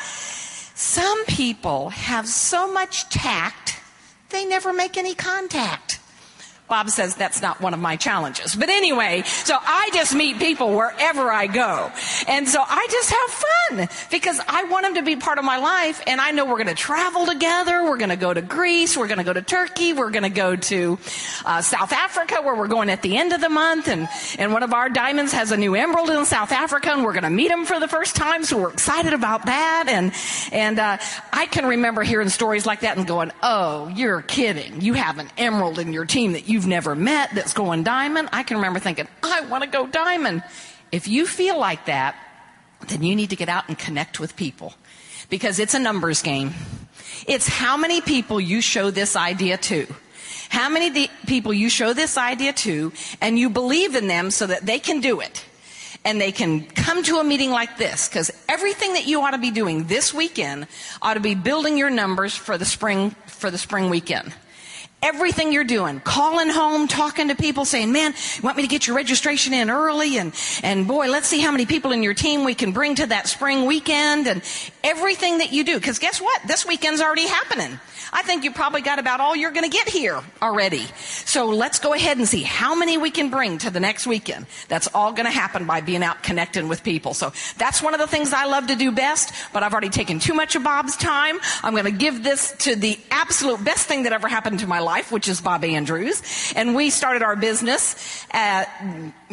Some 0.74 1.26
people 1.26 1.90
have 1.90 2.26
so 2.26 2.72
much 2.72 3.10
tact, 3.10 3.78
they 4.30 4.46
never 4.46 4.72
make 4.72 4.96
any 4.96 5.14
contact. 5.14 6.00
Bob 6.66 6.88
says 6.88 7.14
that's 7.14 7.42
not 7.42 7.60
one 7.60 7.74
of 7.74 7.80
my 7.80 7.96
challenges. 7.96 8.54
But 8.54 8.70
anyway, 8.70 9.22
so 9.22 9.54
I 9.60 9.90
just 9.92 10.14
meet 10.14 10.38
people 10.38 10.74
wherever 10.74 11.30
I 11.30 11.46
go. 11.46 11.92
And 12.26 12.48
so 12.48 12.62
I 12.66 12.86
just 12.90 13.10
have 13.10 13.30
fun 13.30 13.88
because 14.10 14.40
I 14.48 14.64
want 14.64 14.86
them 14.86 14.94
to 14.94 15.02
be 15.02 15.16
part 15.16 15.38
of 15.38 15.44
my 15.44 15.58
life. 15.58 16.02
And 16.06 16.22
I 16.22 16.30
know 16.30 16.46
we're 16.46 16.62
going 16.62 16.68
to 16.68 16.74
travel 16.74 17.26
together. 17.26 17.84
We're 17.84 17.98
going 17.98 18.08
to 18.10 18.16
go 18.16 18.32
to 18.32 18.40
Greece. 18.40 18.96
We're 18.96 19.08
going 19.08 19.18
to 19.18 19.24
go 19.24 19.34
to 19.34 19.42
Turkey. 19.42 19.92
We're 19.92 20.10
going 20.10 20.22
to 20.22 20.30
go 20.30 20.56
to 20.56 20.98
uh, 21.44 21.60
South 21.60 21.92
Africa 21.92 22.36
where 22.42 22.54
we're 22.54 22.68
going 22.68 22.88
at 22.88 23.02
the 23.02 23.18
end 23.18 23.34
of 23.34 23.42
the 23.42 23.50
month. 23.50 23.88
And, 23.88 24.08
and 24.38 24.52
one 24.52 24.62
of 24.62 24.72
our 24.72 24.88
diamonds 24.88 25.32
has 25.32 25.52
a 25.52 25.58
new 25.58 25.74
emerald 25.74 26.08
in 26.08 26.24
South 26.24 26.50
Africa 26.50 26.90
and 26.92 27.04
we're 27.04 27.12
going 27.12 27.24
to 27.24 27.30
meet 27.30 27.50
him 27.50 27.66
for 27.66 27.78
the 27.78 27.88
first 27.88 28.16
time. 28.16 28.42
So 28.42 28.58
we're 28.58 28.72
excited 28.72 29.12
about 29.12 29.46
that. 29.46 29.84
And, 29.88 30.12
and, 30.50 30.78
uh, 30.78 30.96
I 31.30 31.46
can 31.46 31.66
remember 31.66 32.02
hearing 32.02 32.30
stories 32.30 32.64
like 32.64 32.80
that 32.80 32.96
and 32.96 33.06
going, 33.06 33.32
Oh, 33.42 33.88
you're 33.88 34.22
kidding. 34.22 34.80
You 34.80 34.94
have 34.94 35.18
an 35.18 35.28
emerald 35.36 35.78
in 35.78 35.92
your 35.92 36.06
team 36.06 36.32
that 36.32 36.48
you 36.48 36.53
you've 36.54 36.66
never 36.68 36.94
met 36.94 37.34
that's 37.34 37.52
going 37.52 37.82
diamond. 37.82 38.28
I 38.32 38.44
can 38.44 38.58
remember 38.58 38.78
thinking, 38.78 39.08
I 39.24 39.40
want 39.42 39.64
to 39.64 39.68
go 39.68 39.88
diamond. 39.88 40.44
If 40.92 41.08
you 41.08 41.26
feel 41.26 41.58
like 41.58 41.86
that, 41.86 42.14
then 42.86 43.02
you 43.02 43.16
need 43.16 43.30
to 43.30 43.36
get 43.36 43.48
out 43.48 43.68
and 43.68 43.76
connect 43.76 44.20
with 44.20 44.36
people 44.36 44.74
because 45.28 45.58
it's 45.58 45.74
a 45.74 45.80
numbers 45.80 46.22
game. 46.22 46.54
It's 47.26 47.48
how 47.48 47.76
many 47.76 48.00
people 48.00 48.40
you 48.40 48.60
show 48.60 48.92
this 48.92 49.16
idea 49.16 49.56
to. 49.56 49.86
How 50.48 50.68
many 50.68 51.08
people 51.26 51.52
you 51.52 51.68
show 51.68 51.92
this 51.92 52.16
idea 52.16 52.52
to 52.52 52.92
and 53.20 53.36
you 53.36 53.50
believe 53.50 53.96
in 53.96 54.06
them 54.06 54.30
so 54.30 54.46
that 54.46 54.64
they 54.64 54.78
can 54.78 55.00
do 55.00 55.20
it 55.20 55.44
and 56.04 56.20
they 56.20 56.30
can 56.30 56.64
come 56.66 57.02
to 57.02 57.16
a 57.16 57.24
meeting 57.24 57.50
like 57.50 57.78
this 57.78 58.08
because 58.08 58.30
everything 58.48 58.92
that 58.92 59.06
you 59.06 59.22
ought 59.22 59.32
to 59.32 59.38
be 59.38 59.50
doing 59.50 59.84
this 59.84 60.14
weekend 60.14 60.68
ought 61.02 61.14
to 61.14 61.20
be 61.20 61.34
building 61.34 61.76
your 61.76 61.90
numbers 61.90 62.36
for 62.36 62.56
the 62.56 62.64
spring 62.64 63.10
for 63.26 63.50
the 63.50 63.58
spring 63.58 63.90
weekend 63.90 64.32
everything 65.04 65.52
you're 65.52 65.62
doing, 65.64 66.00
calling 66.00 66.48
home, 66.48 66.88
talking 66.88 67.28
to 67.28 67.34
people, 67.34 67.64
saying, 67.64 67.92
man, 67.92 68.14
you 68.36 68.42
want 68.42 68.56
me 68.56 68.62
to 68.62 68.68
get 68.68 68.86
your 68.86 68.96
registration 68.96 69.52
in 69.52 69.70
early? 69.70 70.16
And, 70.16 70.34
and 70.62 70.88
boy, 70.88 71.08
let's 71.08 71.28
see 71.28 71.40
how 71.40 71.52
many 71.52 71.66
people 71.66 71.92
in 71.92 72.02
your 72.02 72.14
team 72.14 72.44
we 72.44 72.54
can 72.54 72.72
bring 72.72 72.94
to 72.96 73.06
that 73.06 73.28
spring 73.28 73.66
weekend 73.66 74.26
and 74.26 74.42
everything 74.82 75.38
that 75.38 75.52
you 75.52 75.62
do. 75.62 75.78
Cause 75.78 75.98
guess 75.98 76.20
what? 76.20 76.40
This 76.46 76.66
weekend's 76.66 77.02
already 77.02 77.28
happening. 77.28 77.78
I 78.14 78.22
think 78.22 78.44
you 78.44 78.52
probably 78.52 78.80
got 78.80 79.00
about 79.00 79.20
all 79.20 79.34
you're 79.34 79.50
going 79.50 79.68
to 79.68 79.76
get 79.76 79.88
here 79.88 80.20
already. 80.40 80.86
So 81.24 81.46
let's 81.46 81.80
go 81.80 81.92
ahead 81.92 82.16
and 82.16 82.28
see 82.28 82.42
how 82.42 82.76
many 82.76 82.96
we 82.96 83.10
can 83.10 83.28
bring 83.28 83.58
to 83.58 83.70
the 83.70 83.80
next 83.80 84.06
weekend. 84.06 84.46
That's 84.68 84.88
all 84.94 85.12
going 85.12 85.24
to 85.24 85.32
happen 85.32 85.66
by 85.66 85.80
being 85.80 86.04
out 86.04 86.22
connecting 86.22 86.68
with 86.68 86.84
people. 86.84 87.12
So 87.12 87.32
that's 87.58 87.82
one 87.82 87.92
of 87.92 87.98
the 87.98 88.06
things 88.06 88.32
I 88.32 88.44
love 88.46 88.68
to 88.68 88.76
do 88.76 88.92
best, 88.92 89.34
but 89.52 89.64
I've 89.64 89.72
already 89.72 89.88
taken 89.90 90.20
too 90.20 90.32
much 90.32 90.54
of 90.54 90.62
Bob's 90.62 90.96
time. 90.96 91.38
I'm 91.64 91.72
going 91.72 91.84
to 91.86 91.90
give 91.90 92.22
this 92.22 92.52
to 92.60 92.76
the 92.76 92.98
absolute 93.10 93.64
best 93.64 93.88
thing 93.88 94.04
that 94.04 94.12
ever 94.12 94.28
happened 94.28 94.60
to 94.60 94.68
my 94.68 94.78
life, 94.78 95.10
which 95.10 95.26
is 95.26 95.40
Bob 95.40 95.64
Andrews. 95.64 96.22
And 96.54 96.76
we 96.76 96.90
started 96.90 97.22
our 97.22 97.34
business 97.34 98.26
at 98.30 98.68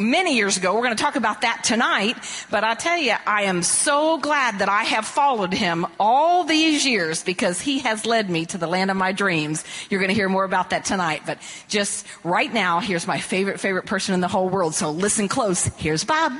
many 0.09 0.35
years 0.35 0.57
ago. 0.57 0.73
We're 0.73 0.83
going 0.83 0.95
to 0.95 1.03
talk 1.03 1.15
about 1.15 1.41
that 1.41 1.63
tonight, 1.63 2.17
but 2.49 2.63
I 2.63 2.75
tell 2.75 2.97
you, 2.97 3.13
I 3.25 3.43
am 3.43 3.63
so 3.63 4.17
glad 4.17 4.59
that 4.59 4.69
I 4.69 4.83
have 4.83 5.05
followed 5.05 5.53
him 5.53 5.85
all 5.99 6.43
these 6.43 6.85
years 6.85 7.23
because 7.23 7.61
he 7.61 7.79
has 7.79 8.05
led 8.05 8.29
me 8.29 8.45
to 8.47 8.57
the 8.57 8.67
land 8.67 8.91
of 8.91 8.97
my 8.97 9.11
dreams. 9.11 9.63
You're 9.89 9.99
going 9.99 10.09
to 10.09 10.15
hear 10.15 10.29
more 10.29 10.43
about 10.43 10.71
that 10.71 10.85
tonight. 10.85 11.21
But 11.25 11.37
just 11.67 12.05
right 12.23 12.51
now, 12.51 12.79
here's 12.79 13.07
my 13.07 13.19
favorite, 13.19 13.59
favorite 13.59 13.85
person 13.85 14.13
in 14.13 14.21
the 14.21 14.27
whole 14.27 14.49
world. 14.49 14.75
So 14.75 14.91
listen 14.91 15.27
close. 15.27 15.65
Here's 15.77 16.03
Bob. 16.03 16.33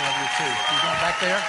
Love 0.00 0.16
you 0.22 0.28
too. 0.38 0.44
You 0.44 0.80
going 0.82 1.00
back 1.00 1.20
there? 1.20 1.40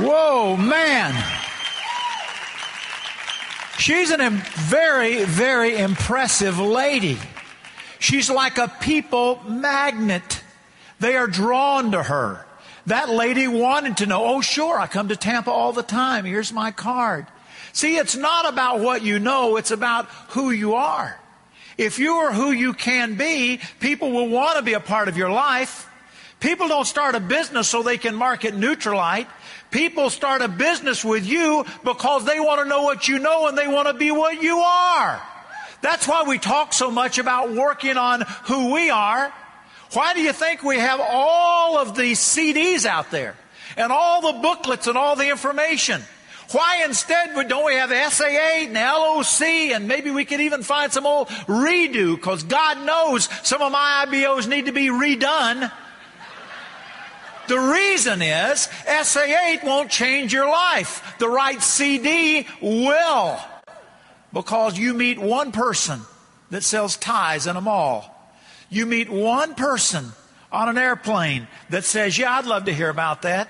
Whoa, 0.00 0.56
man. 0.56 1.41
She's 3.82 4.12
a 4.12 4.30
very, 4.30 5.24
very 5.24 5.76
impressive 5.76 6.56
lady. 6.60 7.18
She's 7.98 8.30
like 8.30 8.56
a 8.56 8.68
people 8.80 9.42
magnet. 9.44 10.40
They 11.00 11.16
are 11.16 11.26
drawn 11.26 11.90
to 11.90 12.00
her. 12.04 12.46
That 12.86 13.08
lady 13.08 13.48
wanted 13.48 13.96
to 13.96 14.06
know, 14.06 14.24
oh, 14.24 14.40
sure, 14.40 14.78
I 14.78 14.86
come 14.86 15.08
to 15.08 15.16
Tampa 15.16 15.50
all 15.50 15.72
the 15.72 15.82
time. 15.82 16.24
Here's 16.24 16.52
my 16.52 16.70
card. 16.70 17.26
See, 17.72 17.96
it's 17.96 18.14
not 18.14 18.48
about 18.48 18.78
what 18.78 19.02
you 19.02 19.18
know, 19.18 19.56
it's 19.56 19.72
about 19.72 20.06
who 20.28 20.52
you 20.52 20.74
are. 20.74 21.18
If 21.76 21.98
you 21.98 22.12
are 22.12 22.32
who 22.32 22.52
you 22.52 22.74
can 22.74 23.16
be, 23.16 23.58
people 23.80 24.12
will 24.12 24.28
want 24.28 24.58
to 24.58 24.62
be 24.62 24.74
a 24.74 24.80
part 24.80 25.08
of 25.08 25.16
your 25.16 25.30
life. 25.30 25.90
People 26.38 26.68
don't 26.68 26.84
start 26.84 27.16
a 27.16 27.20
business 27.20 27.68
so 27.68 27.82
they 27.82 27.98
can 27.98 28.14
market 28.14 28.54
Nutrilite. 28.54 29.26
People 29.72 30.10
start 30.10 30.42
a 30.42 30.48
business 30.48 31.04
with 31.04 31.26
you 31.26 31.64
because 31.82 32.24
they 32.26 32.38
want 32.38 32.60
to 32.60 32.68
know 32.68 32.82
what 32.82 33.08
you 33.08 33.18
know 33.18 33.48
and 33.48 33.56
they 33.56 33.66
want 33.66 33.88
to 33.88 33.94
be 33.94 34.10
what 34.10 34.40
you 34.40 34.58
are. 34.58 35.20
That's 35.80 36.06
why 36.06 36.22
we 36.22 36.38
talk 36.38 36.72
so 36.72 36.90
much 36.90 37.18
about 37.18 37.52
working 37.52 37.96
on 37.96 38.22
who 38.44 38.72
we 38.72 38.90
are. 38.90 39.32
Why 39.94 40.14
do 40.14 40.20
you 40.20 40.32
think 40.32 40.62
we 40.62 40.78
have 40.78 41.00
all 41.02 41.78
of 41.78 41.96
these 41.96 42.20
CDs 42.20 42.84
out 42.84 43.10
there 43.10 43.34
and 43.76 43.90
all 43.90 44.32
the 44.32 44.40
booklets 44.40 44.86
and 44.86 44.96
all 44.96 45.16
the 45.16 45.30
information? 45.30 46.02
Why 46.52 46.82
instead 46.84 47.34
don't 47.48 47.64
we 47.64 47.74
have 47.74 47.88
SA8 47.88 48.66
and 48.66 48.74
LOC 48.74 49.40
and 49.74 49.88
maybe 49.88 50.10
we 50.10 50.26
could 50.26 50.40
even 50.40 50.62
find 50.62 50.92
some 50.92 51.06
old 51.06 51.28
redo 51.28 52.14
because 52.14 52.42
God 52.42 52.84
knows 52.84 53.28
some 53.42 53.62
of 53.62 53.72
my 53.72 54.04
IBOs 54.06 54.46
need 54.46 54.66
to 54.66 54.72
be 54.72 54.88
redone. 54.88 55.72
The 57.48 57.58
reason 57.58 58.22
is 58.22 58.68
SA8 58.86 59.64
won't 59.64 59.90
change 59.90 60.32
your 60.32 60.48
life. 60.48 61.16
The 61.18 61.28
right 61.28 61.62
CD 61.62 62.46
will. 62.60 63.38
Because 64.32 64.78
you 64.78 64.94
meet 64.94 65.18
one 65.18 65.52
person 65.52 66.00
that 66.50 66.62
sells 66.62 66.96
ties 66.96 67.46
in 67.46 67.56
a 67.56 67.60
mall. 67.60 68.08
You 68.70 68.86
meet 68.86 69.10
one 69.10 69.54
person 69.54 70.12
on 70.50 70.68
an 70.68 70.78
airplane 70.78 71.48
that 71.70 71.84
says, 71.84 72.16
Yeah, 72.16 72.38
I'd 72.38 72.46
love 72.46 72.66
to 72.66 72.74
hear 72.74 72.88
about 72.88 73.22
that. 73.22 73.48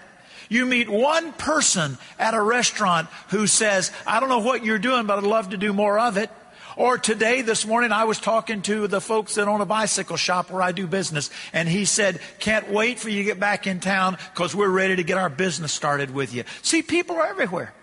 You 0.48 0.66
meet 0.66 0.88
one 0.88 1.32
person 1.32 1.96
at 2.18 2.34
a 2.34 2.42
restaurant 2.42 3.08
who 3.28 3.46
says, 3.46 3.90
I 4.06 4.20
don't 4.20 4.28
know 4.28 4.40
what 4.40 4.64
you're 4.64 4.78
doing, 4.78 5.06
but 5.06 5.18
I'd 5.18 5.24
love 5.24 5.50
to 5.50 5.56
do 5.56 5.72
more 5.72 5.98
of 5.98 6.16
it. 6.16 6.30
Or 6.76 6.98
today, 6.98 7.42
this 7.42 7.66
morning, 7.66 7.92
I 7.92 8.04
was 8.04 8.18
talking 8.18 8.62
to 8.62 8.86
the 8.86 9.00
folks 9.00 9.34
that 9.34 9.48
own 9.48 9.60
a 9.60 9.66
bicycle 9.66 10.16
shop 10.16 10.50
where 10.50 10.62
I 10.62 10.72
do 10.72 10.86
business, 10.86 11.30
and 11.52 11.68
he 11.68 11.84
said, 11.84 12.20
Can't 12.38 12.70
wait 12.70 12.98
for 12.98 13.10
you 13.10 13.18
to 13.18 13.24
get 13.24 13.40
back 13.40 13.66
in 13.66 13.80
town 13.80 14.16
because 14.32 14.54
we're 14.54 14.68
ready 14.68 14.96
to 14.96 15.02
get 15.02 15.18
our 15.18 15.28
business 15.28 15.72
started 15.72 16.12
with 16.12 16.34
you. 16.34 16.44
See, 16.62 16.82
people 16.82 17.16
are 17.16 17.26
everywhere. 17.26 17.74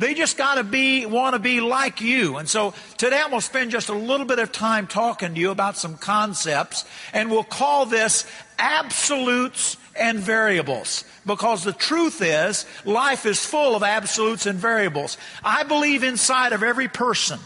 They 0.00 0.14
just 0.14 0.38
got 0.38 0.54
to 0.54 0.64
be, 0.64 1.04
want 1.04 1.34
to 1.34 1.38
be 1.38 1.60
like 1.60 2.00
you. 2.00 2.38
And 2.38 2.48
so 2.48 2.72
today 2.96 3.20
I'm 3.22 3.28
going 3.28 3.40
to 3.40 3.46
spend 3.46 3.70
just 3.70 3.90
a 3.90 3.94
little 3.94 4.24
bit 4.24 4.38
of 4.38 4.50
time 4.50 4.86
talking 4.86 5.34
to 5.34 5.40
you 5.40 5.50
about 5.50 5.76
some 5.76 5.98
concepts, 5.98 6.86
and 7.12 7.30
we'll 7.30 7.44
call 7.44 7.84
this 7.84 8.24
absolutes 8.58 9.76
and 9.94 10.18
variables. 10.18 11.04
Because 11.26 11.64
the 11.64 11.74
truth 11.74 12.22
is, 12.22 12.64
life 12.86 13.26
is 13.26 13.44
full 13.44 13.76
of 13.76 13.82
absolutes 13.82 14.46
and 14.46 14.58
variables. 14.58 15.18
I 15.44 15.64
believe 15.64 16.02
inside 16.02 16.54
of 16.54 16.62
every 16.62 16.88
person, 16.88 17.38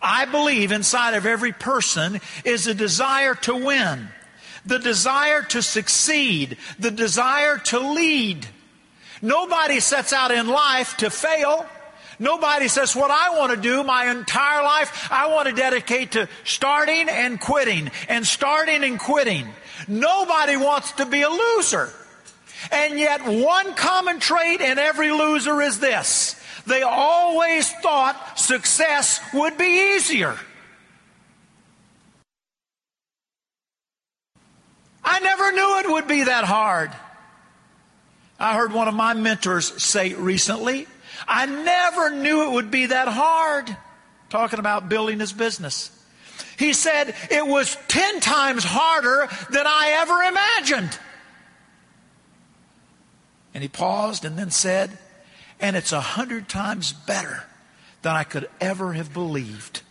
I 0.00 0.24
believe 0.26 0.72
inside 0.72 1.14
of 1.14 1.26
every 1.26 1.52
person 1.52 2.20
is 2.44 2.66
a 2.66 2.74
desire 2.74 3.34
to 3.34 3.54
win, 3.54 4.08
the 4.64 4.78
desire 4.78 5.42
to 5.42 5.62
succeed, 5.62 6.56
the 6.78 6.90
desire 6.90 7.58
to 7.58 7.78
lead. 7.78 8.46
Nobody 9.20 9.80
sets 9.80 10.12
out 10.12 10.30
in 10.30 10.46
life 10.46 10.96
to 10.98 11.10
fail. 11.10 11.66
Nobody 12.18 12.68
says, 12.68 12.96
What 12.96 13.10
I 13.10 13.38
want 13.38 13.52
to 13.52 13.60
do 13.60 13.82
my 13.84 14.10
entire 14.10 14.62
life, 14.62 15.08
I 15.10 15.28
want 15.28 15.48
to 15.48 15.54
dedicate 15.54 16.12
to 16.12 16.28
starting 16.44 17.08
and 17.08 17.40
quitting 17.40 17.90
and 18.08 18.26
starting 18.26 18.84
and 18.84 18.98
quitting. 18.98 19.48
Nobody 19.86 20.56
wants 20.56 20.92
to 20.92 21.06
be 21.06 21.22
a 21.22 21.28
loser. 21.28 21.90
And 22.72 22.98
yet, 22.98 23.24
one 23.24 23.74
common 23.74 24.18
trait 24.18 24.60
in 24.60 24.78
every 24.78 25.12
loser 25.12 25.60
is 25.62 25.78
this 25.78 26.37
they 26.68 26.82
always 26.82 27.70
thought 27.70 28.38
success 28.38 29.20
would 29.34 29.56
be 29.58 29.96
easier. 29.96 30.36
I 35.02 35.20
never 35.20 35.52
knew 35.52 35.78
it 35.80 35.90
would 35.90 36.06
be 36.06 36.24
that 36.24 36.44
hard. 36.44 36.92
I 38.38 38.54
heard 38.54 38.72
one 38.72 38.88
of 38.88 38.94
my 38.94 39.14
mentors 39.14 39.82
say 39.82 40.14
recently, 40.14 40.86
I 41.26 41.46
never 41.46 42.10
knew 42.10 42.44
it 42.44 42.52
would 42.52 42.70
be 42.70 42.86
that 42.86 43.08
hard, 43.08 43.74
talking 44.30 44.58
about 44.58 44.88
building 44.88 45.18
his 45.18 45.32
business. 45.32 45.90
He 46.58 46.72
said 46.72 47.14
it 47.30 47.46
was 47.46 47.76
10 47.88 48.20
times 48.20 48.64
harder 48.64 49.28
than 49.50 49.66
I 49.66 49.96
ever 50.00 50.22
imagined. 50.22 50.98
And 53.54 53.62
he 53.62 53.68
paused 53.68 54.24
and 54.24 54.38
then 54.38 54.50
said, 54.50 54.90
and 55.60 55.76
it's 55.76 55.92
a 55.92 56.00
hundred 56.00 56.48
times 56.48 56.92
better 56.92 57.44
than 58.02 58.14
I 58.14 58.24
could 58.24 58.48
ever 58.60 58.92
have 58.92 59.12
believed. 59.12 59.82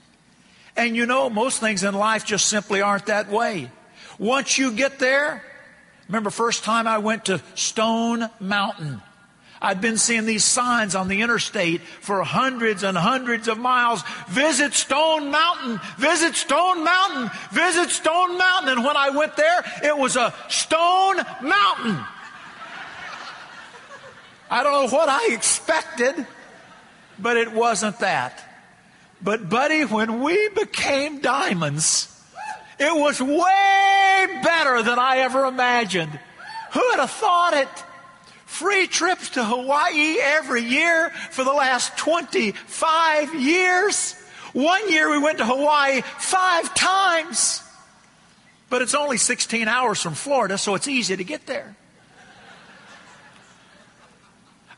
And 0.75 0.95
you 0.95 1.05
know, 1.05 1.29
most 1.29 1.59
things 1.59 1.83
in 1.83 1.93
life 1.93 2.25
just 2.25 2.47
simply 2.47 2.81
aren't 2.81 3.07
that 3.07 3.29
way. 3.29 3.71
Once 4.19 4.57
you 4.57 4.71
get 4.71 4.99
there, 4.99 5.43
remember 6.07 6.29
first 6.29 6.63
time 6.63 6.87
I 6.87 6.99
went 6.99 7.25
to 7.25 7.41
Stone 7.55 8.29
Mountain. 8.39 9.01
I'd 9.59 9.81
been 9.81 9.97
seeing 9.97 10.25
these 10.25 10.43
signs 10.43 10.93
on 10.93 11.07
the 11.07 11.21
interstate 11.21 11.81
for 11.81 12.23
hundreds 12.23 12.83
and 12.83 12.95
hundreds 12.95 13.47
of 13.47 13.57
miles. 13.57 14.03
Visit 14.29 14.73
Stone 14.73 15.31
Mountain, 15.31 15.79
visit 15.97 16.35
Stone 16.35 16.83
Mountain, 16.83 17.31
visit 17.51 17.89
Stone 17.89 18.37
Mountain. 18.37 18.69
And 18.77 18.85
when 18.85 18.95
I 18.95 19.09
went 19.09 19.35
there, 19.35 19.63
it 19.83 19.97
was 19.97 20.15
a 20.15 20.33
stone 20.47 21.17
mountain. 21.41 22.05
I 24.49 24.63
don't 24.63 24.71
know 24.71 24.97
what 24.97 25.09
I 25.09 25.33
expected, 25.33 26.25
but 27.19 27.37
it 27.37 27.51
wasn't 27.51 27.99
that. 27.99 28.43
But, 29.21 29.49
buddy, 29.49 29.83
when 29.83 30.21
we 30.21 30.49
became 30.49 31.19
diamonds, 31.19 32.13
it 32.79 32.95
was 32.95 33.21
way 33.21 34.41
better 34.43 34.83
than 34.83 34.99
I 34.99 35.19
ever 35.19 35.45
imagined. 35.45 36.19
Who 36.71 36.81
would 36.89 36.99
have 36.99 37.11
thought 37.11 37.53
it? 37.53 37.69
Free 38.45 38.87
trips 38.87 39.31
to 39.31 39.43
Hawaii 39.43 40.17
every 40.19 40.63
year 40.63 41.09
for 41.31 41.43
the 41.43 41.51
last 41.51 41.97
25 41.97 43.35
years. 43.35 44.13
One 44.53 44.89
year 44.89 45.11
we 45.11 45.19
went 45.19 45.39
to 45.39 45.45
Hawaii 45.45 46.01
five 46.01 46.73
times. 46.73 47.61
But 48.69 48.81
it's 48.81 48.95
only 48.95 49.17
16 49.17 49.67
hours 49.67 50.01
from 50.01 50.13
Florida, 50.13 50.57
so 50.57 50.75
it's 50.75 50.87
easy 50.87 51.15
to 51.15 51.23
get 51.23 51.45
there. 51.45 51.75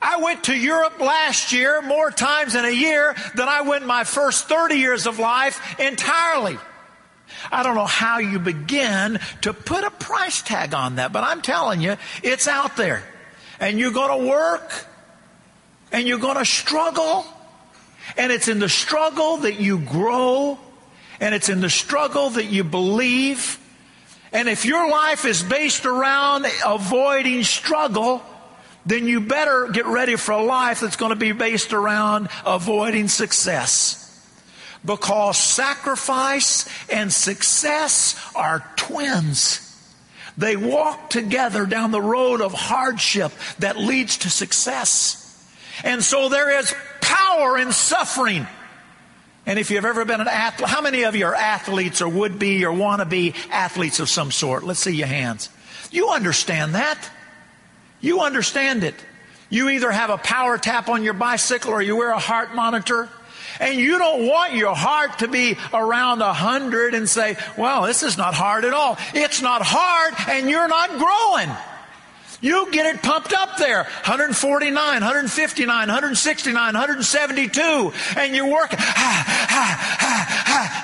I 0.01 0.17
went 0.17 0.45
to 0.45 0.55
Europe 0.55 0.99
last 0.99 1.51
year 1.51 1.81
more 1.81 2.09
times 2.09 2.55
in 2.55 2.63
a 2.63 2.71
year 2.71 3.15
than 3.35 3.49
I 3.49 3.61
went 3.61 3.85
my 3.85 4.03
first 4.03 4.47
30 4.47 4.75
years 4.75 5.07
of 5.07 5.19
life 5.19 5.79
entirely. 5.79 6.57
I 7.51 7.63
don't 7.63 7.75
know 7.75 7.85
how 7.85 8.19
you 8.19 8.39
begin 8.39 9.19
to 9.41 9.53
put 9.53 9.83
a 9.83 9.91
price 9.91 10.41
tag 10.41 10.73
on 10.73 10.95
that, 10.95 11.11
but 11.11 11.23
I'm 11.23 11.41
telling 11.41 11.81
you, 11.81 11.97
it's 12.23 12.47
out 12.47 12.77
there. 12.77 13.03
And 13.59 13.77
you're 13.77 13.91
going 13.91 14.21
to 14.21 14.27
work 14.27 14.85
and 15.91 16.07
you're 16.07 16.19
going 16.19 16.37
to 16.37 16.45
struggle. 16.45 17.25
And 18.17 18.31
it's 18.31 18.47
in 18.47 18.59
the 18.59 18.69
struggle 18.69 19.37
that 19.37 19.59
you 19.59 19.79
grow 19.79 20.57
and 21.19 21.35
it's 21.35 21.49
in 21.49 21.59
the 21.59 21.69
struggle 21.69 22.29
that 22.31 22.45
you 22.45 22.63
believe. 22.63 23.59
And 24.31 24.47
if 24.47 24.65
your 24.65 24.89
life 24.89 25.25
is 25.25 25.43
based 25.43 25.85
around 25.85 26.45
avoiding 26.65 27.43
struggle, 27.43 28.23
then 28.89 29.07
you 29.07 29.21
better 29.21 29.69
get 29.71 29.85
ready 29.85 30.15
for 30.15 30.31
a 30.31 30.41
life 30.41 30.79
that's 30.79 30.95
going 30.95 31.11
to 31.11 31.15
be 31.15 31.31
based 31.31 31.73
around 31.73 32.29
avoiding 32.45 33.07
success. 33.07 34.05
Because 34.83 35.37
sacrifice 35.37 36.67
and 36.89 37.11
success 37.11 38.15
are 38.35 38.65
twins. 38.75 39.65
They 40.37 40.55
walk 40.55 41.09
together 41.09 41.65
down 41.65 41.91
the 41.91 42.01
road 42.01 42.41
of 42.41 42.53
hardship 42.53 43.31
that 43.59 43.77
leads 43.77 44.19
to 44.19 44.29
success. 44.29 45.25
And 45.83 46.03
so 46.03 46.29
there 46.29 46.59
is 46.59 46.73
power 47.01 47.57
in 47.57 47.71
suffering. 47.71 48.47
And 49.45 49.59
if 49.59 49.69
you've 49.69 49.85
ever 49.85 50.05
been 50.05 50.21
an 50.21 50.27
athlete, 50.27 50.69
how 50.69 50.81
many 50.81 51.03
of 51.03 51.15
you 51.15 51.25
are 51.25 51.35
athletes 51.35 52.01
or 52.01 52.07
would 52.07 52.39
be 52.39 52.65
or 52.65 52.71
want 52.71 53.01
to 53.01 53.05
be 53.05 53.33
athletes 53.51 53.99
of 53.99 54.09
some 54.09 54.31
sort? 54.31 54.63
Let's 54.63 54.79
see 54.79 54.95
your 54.95 55.07
hands. 55.07 55.49
You 55.91 56.09
understand 56.09 56.75
that. 56.75 57.09
You 58.01 58.21
understand 58.21 58.83
it. 58.83 58.95
You 59.49 59.69
either 59.69 59.91
have 59.91 60.09
a 60.09 60.17
power 60.17 60.57
tap 60.57 60.89
on 60.89 61.03
your 61.03 61.13
bicycle 61.13 61.71
or 61.71 61.81
you 61.81 61.95
wear 61.95 62.11
a 62.11 62.19
heart 62.19 62.53
monitor. 62.53 63.09
And 63.59 63.77
you 63.77 63.97
don't 63.97 64.27
want 64.27 64.53
your 64.53 64.75
heart 64.75 65.19
to 65.19 65.27
be 65.27 65.57
around 65.73 66.21
a 66.21 66.31
hundred 66.31 66.93
and 66.93 67.09
say, 67.09 67.35
well, 67.57 67.83
this 67.83 68.03
is 68.03 68.17
not 68.17 68.33
hard 68.33 68.63
at 68.63 68.73
all. 68.73 68.97
It's 69.13 69.41
not 69.41 69.61
hard 69.63 70.13
and 70.29 70.49
you're 70.49 70.67
not 70.67 70.89
growing. 70.97 71.49
You 72.41 72.71
get 72.71 72.85
it 72.85 73.01
pumped 73.01 73.33
up 73.33 73.57
there 73.57 73.83
149, 73.83 74.73
159, 74.73 75.67
169, 75.67 76.55
172, 76.55 77.93
and 78.15 78.35
you're 78.35 78.47
work. 78.47 78.71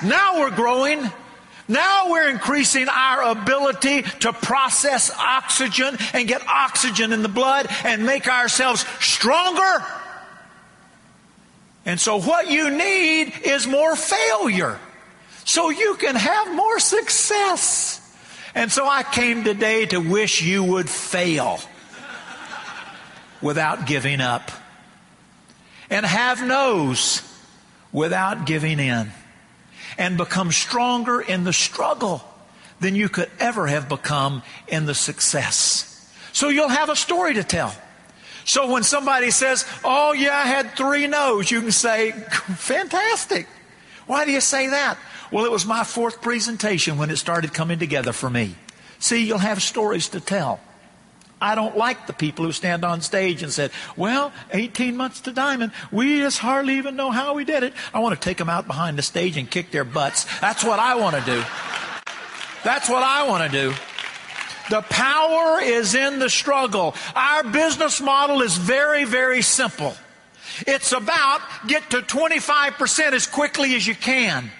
now 0.04 0.40
we're 0.40 0.50
growing. 0.50 1.10
Now 1.68 2.10
we're 2.10 2.28
increasing 2.30 2.88
our 2.88 3.22
ability 3.22 4.02
to 4.02 4.32
process 4.32 5.10
oxygen 5.10 5.96
and 6.12 6.28
get 6.28 6.46
oxygen 6.46 7.12
in 7.12 7.22
the 7.22 7.28
blood 7.28 7.66
and 7.84 8.06
make 8.06 8.28
ourselves 8.28 8.86
stronger. 9.00 9.84
And 11.84 12.00
so 12.00 12.20
what 12.20 12.50
you 12.50 12.70
need 12.70 13.32
is 13.44 13.66
more 13.66 13.96
failure 13.96 14.78
so 15.44 15.70
you 15.70 15.94
can 15.94 16.16
have 16.16 16.54
more 16.54 16.78
success. 16.78 18.02
And 18.54 18.70
so 18.70 18.86
I 18.86 19.02
came 19.02 19.44
today 19.44 19.86
to 19.86 19.98
wish 19.98 20.42
you 20.42 20.64
would 20.64 20.88
fail 20.88 21.60
without 23.42 23.86
giving 23.86 24.20
up 24.20 24.50
and 25.90 26.06
have 26.06 26.44
no's 26.44 27.22
without 27.92 28.46
giving 28.46 28.80
in 28.80 29.12
and 29.98 30.16
become 30.16 30.52
stronger 30.52 31.20
in 31.20 31.44
the 31.44 31.52
struggle 31.52 32.22
than 32.80 32.94
you 32.94 33.08
could 33.08 33.30
ever 33.38 33.66
have 33.66 33.88
become 33.88 34.42
in 34.68 34.86
the 34.86 34.94
success. 34.94 35.92
So 36.32 36.48
you'll 36.48 36.68
have 36.68 36.90
a 36.90 36.96
story 36.96 37.34
to 37.34 37.44
tell. 37.44 37.74
So 38.44 38.70
when 38.70 38.82
somebody 38.82 39.30
says, 39.30 39.64
Oh, 39.82 40.12
yeah, 40.12 40.36
I 40.36 40.46
had 40.46 40.76
three 40.76 41.06
no's, 41.06 41.50
you 41.50 41.60
can 41.60 41.72
say, 41.72 42.12
Fantastic. 42.12 43.48
Why 44.06 44.24
do 44.24 44.30
you 44.30 44.40
say 44.40 44.68
that? 44.68 44.98
Well, 45.32 45.44
it 45.44 45.50
was 45.50 45.66
my 45.66 45.82
fourth 45.82 46.22
presentation 46.22 46.98
when 46.98 47.10
it 47.10 47.16
started 47.16 47.52
coming 47.52 47.78
together 47.78 48.12
for 48.12 48.30
me. 48.30 48.54
See, 48.98 49.26
you'll 49.26 49.38
have 49.38 49.62
stories 49.62 50.08
to 50.10 50.20
tell. 50.20 50.60
I 51.40 51.54
don't 51.54 51.76
like 51.76 52.06
the 52.06 52.14
people 52.14 52.46
who 52.46 52.52
stand 52.52 52.84
on 52.84 53.02
stage 53.02 53.42
and 53.42 53.52
said, 53.52 53.70
well, 53.96 54.32
18 54.52 54.96
months 54.96 55.20
to 55.22 55.32
diamond. 55.32 55.72
We 55.92 56.20
just 56.20 56.38
hardly 56.38 56.78
even 56.78 56.96
know 56.96 57.10
how 57.10 57.34
we 57.34 57.44
did 57.44 57.62
it. 57.62 57.74
I 57.92 57.98
want 57.98 58.14
to 58.14 58.20
take 58.20 58.38
them 58.38 58.48
out 58.48 58.66
behind 58.66 58.96
the 58.96 59.02
stage 59.02 59.36
and 59.36 59.50
kick 59.50 59.70
their 59.70 59.84
butts. 59.84 60.24
That's 60.40 60.64
what 60.64 60.78
I 60.78 60.94
want 60.94 61.16
to 61.16 61.22
do. 61.22 61.42
That's 62.64 62.88
what 62.88 63.02
I 63.02 63.28
want 63.28 63.50
to 63.50 63.58
do. 63.58 63.74
The 64.70 64.82
power 64.82 65.60
is 65.62 65.94
in 65.94 66.18
the 66.18 66.30
struggle. 66.30 66.94
Our 67.14 67.44
business 67.44 68.00
model 68.00 68.42
is 68.42 68.56
very, 68.56 69.04
very 69.04 69.42
simple. 69.42 69.94
It's 70.66 70.92
about 70.92 71.40
get 71.66 71.90
to 71.90 71.98
25% 71.98 73.12
as 73.12 73.26
quickly 73.26 73.74
as 73.76 73.86
you 73.86 73.94
can. 73.94 74.50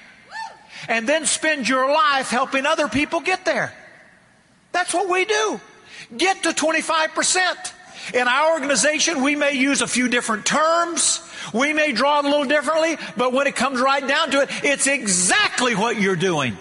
And 0.88 1.08
then 1.08 1.24
spend 1.26 1.68
your 1.68 1.90
life 1.90 2.28
helping 2.28 2.66
other 2.66 2.86
people 2.86 3.20
get 3.20 3.44
there. 3.44 3.72
That's 4.72 4.92
what 4.92 5.08
we 5.08 5.24
do. 5.24 5.60
Get 6.16 6.42
to 6.44 6.50
25%. 6.50 7.72
In 8.14 8.28
our 8.28 8.52
organization, 8.52 9.22
we 9.22 9.34
may 9.34 9.52
use 9.52 9.82
a 9.82 9.86
few 9.86 10.08
different 10.08 10.46
terms. 10.46 11.20
We 11.52 11.72
may 11.72 11.92
draw 11.92 12.20
it 12.20 12.24
a 12.24 12.28
little 12.28 12.44
differently, 12.44 12.96
but 13.16 13.32
when 13.32 13.46
it 13.46 13.56
comes 13.56 13.80
right 13.80 14.06
down 14.06 14.30
to 14.32 14.42
it, 14.42 14.50
it's 14.62 14.86
exactly 14.86 15.74
what 15.74 16.00
you're 16.00 16.16
doing. 16.16 16.56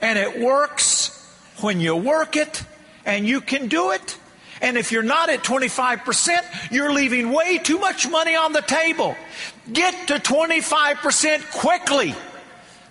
And 0.00 0.18
it 0.18 0.38
works 0.38 1.12
when 1.60 1.80
you 1.80 1.96
work 1.96 2.36
it 2.36 2.62
and 3.04 3.26
you 3.26 3.40
can 3.40 3.68
do 3.68 3.92
it. 3.92 4.18
And 4.60 4.76
if 4.76 4.92
you're 4.92 5.02
not 5.02 5.28
at 5.28 5.42
25%, 5.42 6.72
you're 6.72 6.92
leaving 6.92 7.30
way 7.30 7.58
too 7.58 7.78
much 7.78 8.08
money 8.08 8.34
on 8.34 8.52
the 8.52 8.62
table. 8.62 9.14
Get 9.72 10.08
to 10.08 10.14
25% 10.14 11.52
quickly. 11.52 12.14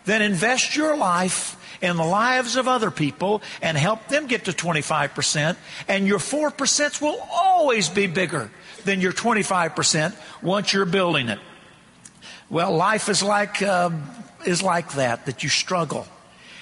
Then 0.06 0.22
invest 0.22 0.76
your 0.76 0.96
life 0.96 1.58
in 1.86 1.98
the 1.98 2.04
lives 2.04 2.56
of 2.56 2.68
other 2.68 2.92
people 2.92 3.42
and 3.62 3.78
help 3.78 4.08
them 4.08 4.28
get 4.28 4.46
to 4.46 4.52
25%. 4.52 5.56
And 5.88 6.08
your 6.08 6.20
4% 6.20 7.02
will 7.02 7.20
always 7.32 7.90
be 7.90 8.08
bigger 8.08 8.50
than 8.84 9.02
your 9.02 9.14
25% 9.14 10.16
once 10.42 10.74
you're 10.74 10.86
building 10.86 11.30
it. 11.30 11.40
Well, 12.50 12.76
life 12.76 13.10
is 13.10 13.24
like, 13.24 13.62
uh, 13.62 13.92
is 14.46 14.62
like 14.62 14.94
that, 14.94 15.26
that 15.26 15.44
you 15.44 15.50
struggle. 15.50 16.08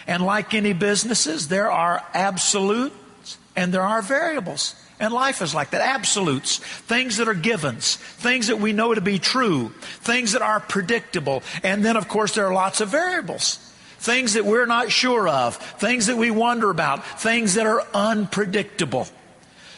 And 0.07 0.23
like 0.25 0.53
any 0.53 0.73
businesses, 0.73 1.47
there 1.47 1.71
are 1.71 2.03
absolutes 2.13 3.37
and 3.55 3.73
there 3.73 3.81
are 3.81 4.01
variables. 4.01 4.75
And 4.99 5.13
life 5.13 5.41
is 5.41 5.53
like 5.53 5.71
that. 5.71 5.81
Absolutes. 5.81 6.57
Things 6.57 7.17
that 7.17 7.27
are 7.27 7.33
givens. 7.33 7.95
Things 7.95 8.47
that 8.47 8.59
we 8.59 8.73
know 8.73 8.93
to 8.93 9.01
be 9.01 9.19
true. 9.19 9.69
Things 9.79 10.33
that 10.33 10.41
are 10.41 10.59
predictable. 10.59 11.43
And 11.63 11.83
then, 11.83 11.97
of 11.97 12.07
course, 12.07 12.35
there 12.35 12.45
are 12.45 12.53
lots 12.53 12.79
of 12.79 12.89
variables. 12.89 13.72
Things 14.03 14.33
that 14.33 14.43
we're 14.43 14.65
not 14.65 14.91
sure 14.91 15.29
of. 15.29 15.55
Things 15.55 16.07
that 16.07 16.17
we 16.17 16.29
wonder 16.29 16.69
about. 16.69 17.05
Things 17.21 17.53
that 17.53 17.65
are 17.65 17.87
unpredictable. 17.93 19.07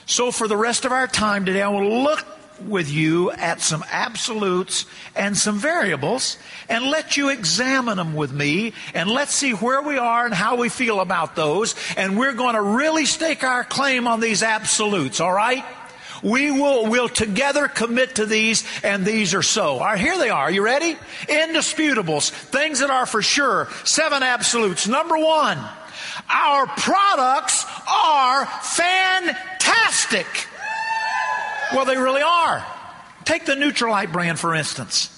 So 0.08 0.32
for 0.32 0.48
the 0.48 0.58
rest 0.58 0.84
of 0.84 0.92
our 0.92 1.06
time 1.06 1.46
today, 1.46 1.62
I 1.62 1.68
want 1.68 1.88
to 1.88 1.94
look 1.94 2.26
with 2.66 2.90
you 2.90 3.30
at 3.30 3.62
some 3.62 3.86
absolutes 3.92 4.88
and 5.16 5.38
some 5.38 5.60
variables 5.60 6.40
and 6.70 6.86
let 6.86 7.18
you 7.18 7.30
examine 7.30 7.98
them 7.98 8.16
with 8.16 8.34
me 8.34 8.74
and 8.96 9.12
let's 9.12 9.32
see 9.32 9.52
where 9.52 9.84
we 9.84 10.00
are 10.00 10.26
and 10.26 10.34
how 10.34 10.56
we 10.56 10.70
feel 10.70 11.02
about 11.02 11.36
those. 11.36 11.76
And 11.96 12.18
we're 12.18 12.34
going 12.34 12.56
to 12.56 12.64
really 12.64 13.06
stake 13.06 13.44
our 13.44 13.64
claim 13.64 14.08
on 14.08 14.22
these 14.22 14.42
absolutes, 14.42 15.20
all 15.20 15.34
right? 15.34 15.64
We 16.24 16.52
will 16.52 16.88
will 16.88 17.10
together 17.10 17.68
commit 17.68 18.16
to 18.16 18.26
these, 18.26 18.64
and 18.84 19.06
these 19.06 19.34
are 19.34 19.44
so. 19.44 19.74
All 19.74 19.80
right, 19.80 20.00
here 20.00 20.18
they 20.18 20.30
are. 20.30 20.44
Are 20.44 20.52
you 20.52 20.64
ready? 20.64 20.96
Indisputables, 21.28 22.30
things 22.30 22.80
that 22.80 22.90
are 22.90 23.06
for 23.06 23.22
sure. 23.22 23.68
Seven 23.84 24.24
absolutes. 24.24 24.88
Number 24.88 25.18
one, 25.18 25.58
our 26.30 26.68
products 26.68 27.66
are 27.88 28.46
fantastic. 28.46 30.28
Well, 31.74 31.86
they 31.86 31.98
really 31.98 32.22
are. 32.22 32.66
Take 33.26 33.46
the 33.46 33.56
Nutrilite 33.56 34.12
brand, 34.12 34.40
for 34.40 34.54
instance. 34.54 35.12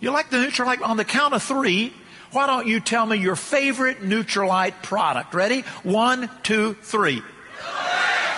You 0.00 0.10
like 0.10 0.30
the 0.30 0.38
Nutrilite? 0.38 0.82
On 0.82 0.96
the 0.96 1.04
count 1.04 1.32
of 1.34 1.42
three, 1.42 1.92
why 2.32 2.46
don't 2.46 2.66
you 2.66 2.80
tell 2.80 3.06
me 3.06 3.16
your 3.16 3.36
favorite 3.36 4.02
Nutrilite 4.02 4.82
product? 4.82 5.32
Ready? 5.32 5.62
One, 5.84 6.28
two, 6.42 6.74
three. 6.82 7.22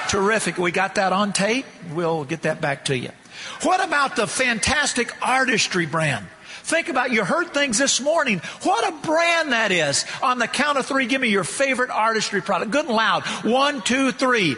Terrific. 0.08 0.58
We 0.58 0.70
got 0.70 0.96
that 0.96 1.12
on 1.12 1.32
tape. 1.32 1.66
We'll 1.92 2.24
get 2.24 2.42
that 2.42 2.60
back 2.60 2.86
to 2.86 2.96
you. 2.96 3.10
What 3.62 3.84
about 3.84 4.16
the 4.16 4.26
fantastic 4.26 5.12
artistry 5.22 5.86
brand? 5.86 6.26
Think 6.62 6.88
about 6.88 7.12
you 7.12 7.24
heard 7.24 7.54
things 7.54 7.78
this 7.78 8.00
morning. 8.00 8.40
What 8.62 8.88
a 8.88 9.06
brand 9.06 9.52
that 9.52 9.70
is. 9.70 10.04
On 10.22 10.38
the 10.38 10.48
count 10.48 10.78
of 10.78 10.86
three, 10.86 11.06
give 11.06 11.20
me 11.20 11.28
your 11.28 11.44
favorite 11.44 11.90
artistry 11.90 12.42
product. 12.42 12.72
Good 12.72 12.86
and 12.86 12.94
loud. 12.94 13.24
One, 13.44 13.82
two, 13.82 14.10
three. 14.10 14.56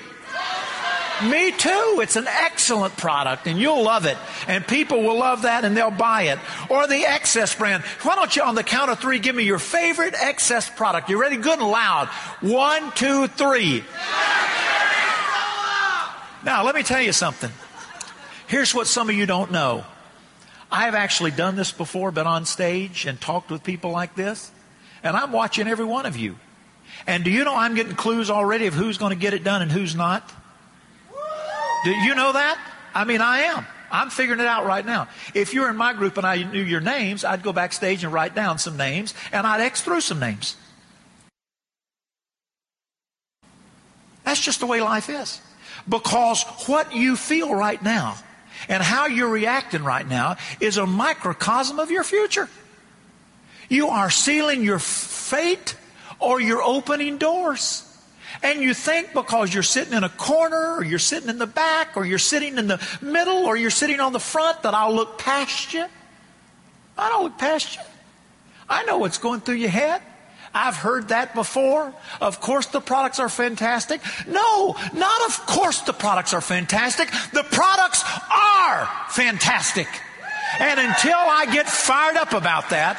Me 1.24 1.50
too. 1.50 1.98
It's 2.00 2.16
an 2.16 2.28
excellent 2.28 2.96
product 2.96 3.46
and 3.46 3.58
you'll 3.58 3.82
love 3.82 4.06
it. 4.06 4.16
And 4.46 4.66
people 4.66 5.02
will 5.02 5.18
love 5.18 5.42
that 5.42 5.64
and 5.64 5.76
they'll 5.76 5.90
buy 5.90 6.22
it. 6.22 6.38
Or 6.70 6.86
the 6.86 7.02
XS 7.02 7.58
brand. 7.58 7.82
Why 8.02 8.14
don't 8.14 8.34
you 8.34 8.42
on 8.42 8.54
the 8.54 8.62
count 8.62 8.90
of 8.90 9.00
three 9.00 9.18
give 9.18 9.34
me 9.34 9.42
your 9.42 9.58
favorite 9.58 10.14
XS 10.14 10.76
product? 10.76 11.10
You 11.10 11.20
ready? 11.20 11.36
Good 11.36 11.58
and 11.58 11.68
loud. 11.68 12.08
One, 12.40 12.92
two, 12.92 13.26
three. 13.26 13.84
Now, 16.44 16.64
let 16.64 16.74
me 16.74 16.82
tell 16.82 17.02
you 17.02 17.12
something. 17.12 17.50
Here's 18.46 18.74
what 18.74 18.86
some 18.86 19.08
of 19.08 19.14
you 19.14 19.26
don't 19.26 19.50
know. 19.50 19.84
I've 20.70 20.94
actually 20.94 21.30
done 21.30 21.56
this 21.56 21.72
before, 21.72 22.10
been 22.10 22.26
on 22.26 22.44
stage 22.44 23.06
and 23.06 23.20
talked 23.20 23.50
with 23.50 23.64
people 23.64 23.90
like 23.90 24.14
this, 24.14 24.50
and 25.02 25.16
I'm 25.16 25.32
watching 25.32 25.66
every 25.66 25.84
one 25.84 26.06
of 26.06 26.16
you. 26.16 26.36
And 27.06 27.24
do 27.24 27.30
you 27.30 27.44
know 27.44 27.54
I'm 27.54 27.74
getting 27.74 27.94
clues 27.94 28.30
already 28.30 28.66
of 28.66 28.74
who's 28.74 28.98
going 28.98 29.10
to 29.12 29.18
get 29.18 29.34
it 29.34 29.44
done 29.44 29.62
and 29.62 29.70
who's 29.70 29.94
not? 29.94 30.30
Do 31.84 31.90
you 31.90 32.14
know 32.14 32.32
that? 32.32 32.58
I 32.94 33.04
mean, 33.04 33.20
I 33.20 33.40
am. 33.40 33.66
I'm 33.90 34.10
figuring 34.10 34.40
it 34.40 34.46
out 34.46 34.66
right 34.66 34.84
now. 34.84 35.08
If 35.34 35.54
you're 35.54 35.70
in 35.70 35.76
my 35.76 35.92
group 35.92 36.16
and 36.16 36.26
I 36.26 36.42
knew 36.42 36.62
your 36.62 36.80
names, 36.80 37.24
I'd 37.24 37.42
go 37.42 37.52
backstage 37.52 38.04
and 38.04 38.12
write 38.12 38.34
down 38.34 38.58
some 38.58 38.76
names 38.76 39.14
and 39.32 39.46
I'd 39.46 39.60
X 39.60 39.80
through 39.80 40.02
some 40.02 40.18
names. 40.18 40.56
That's 44.24 44.40
just 44.40 44.60
the 44.60 44.66
way 44.66 44.80
life 44.80 45.08
is. 45.08 45.40
Because 45.88 46.42
what 46.66 46.94
you 46.94 47.16
feel 47.16 47.54
right 47.54 47.82
now 47.82 48.16
and 48.68 48.82
how 48.82 49.06
you're 49.06 49.28
reacting 49.28 49.84
right 49.84 50.06
now 50.06 50.36
is 50.60 50.76
a 50.76 50.86
microcosm 50.86 51.78
of 51.78 51.90
your 51.90 52.04
future. 52.04 52.48
You 53.68 53.88
are 53.88 54.10
sealing 54.10 54.62
your 54.62 54.78
fate 54.78 55.76
or 56.18 56.40
you're 56.40 56.62
opening 56.62 57.18
doors. 57.18 57.84
And 58.42 58.60
you 58.60 58.74
think 58.74 59.14
because 59.14 59.52
you're 59.52 59.62
sitting 59.62 59.94
in 59.94 60.04
a 60.04 60.08
corner 60.08 60.76
or 60.76 60.84
you're 60.84 60.98
sitting 60.98 61.28
in 61.28 61.38
the 61.38 61.46
back 61.46 61.96
or 61.96 62.04
you're 62.04 62.18
sitting 62.18 62.58
in 62.58 62.66
the 62.66 62.80
middle 63.00 63.46
or 63.46 63.56
you're 63.56 63.70
sitting 63.70 64.00
on 64.00 64.12
the 64.12 64.20
front 64.20 64.62
that 64.62 64.74
I'll 64.74 64.94
look 64.94 65.18
past 65.18 65.72
you. 65.72 65.86
I 66.96 67.08
don't 67.08 67.24
look 67.24 67.38
past 67.38 67.76
you. 67.76 67.82
I 68.68 68.84
know 68.84 68.98
what's 68.98 69.18
going 69.18 69.40
through 69.40 69.56
your 69.56 69.70
head. 69.70 70.02
I've 70.54 70.76
heard 70.76 71.08
that 71.08 71.34
before. 71.34 71.92
Of 72.20 72.40
course 72.40 72.66
the 72.66 72.80
products 72.80 73.18
are 73.18 73.28
fantastic. 73.28 74.00
No, 74.26 74.76
not 74.94 75.28
of 75.28 75.46
course 75.46 75.80
the 75.82 75.92
products 75.92 76.34
are 76.34 76.40
fantastic. 76.40 77.10
The 77.32 77.44
products 77.44 78.02
are 78.30 78.88
fantastic. 79.10 79.88
And 80.60 80.80
until 80.80 81.18
I 81.18 81.46
get 81.52 81.68
fired 81.68 82.16
up 82.16 82.32
about 82.32 82.70
that, 82.70 82.98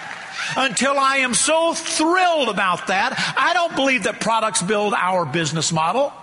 until 0.55 0.97
I 0.97 1.17
am 1.17 1.33
so 1.33 1.73
thrilled 1.73 2.49
about 2.49 2.87
that. 2.87 3.13
I 3.37 3.53
don't 3.53 3.75
believe 3.75 4.03
that 4.03 4.19
products 4.19 4.61
build 4.61 4.93
our 4.93 5.25
business 5.25 5.71
model. 5.71 6.13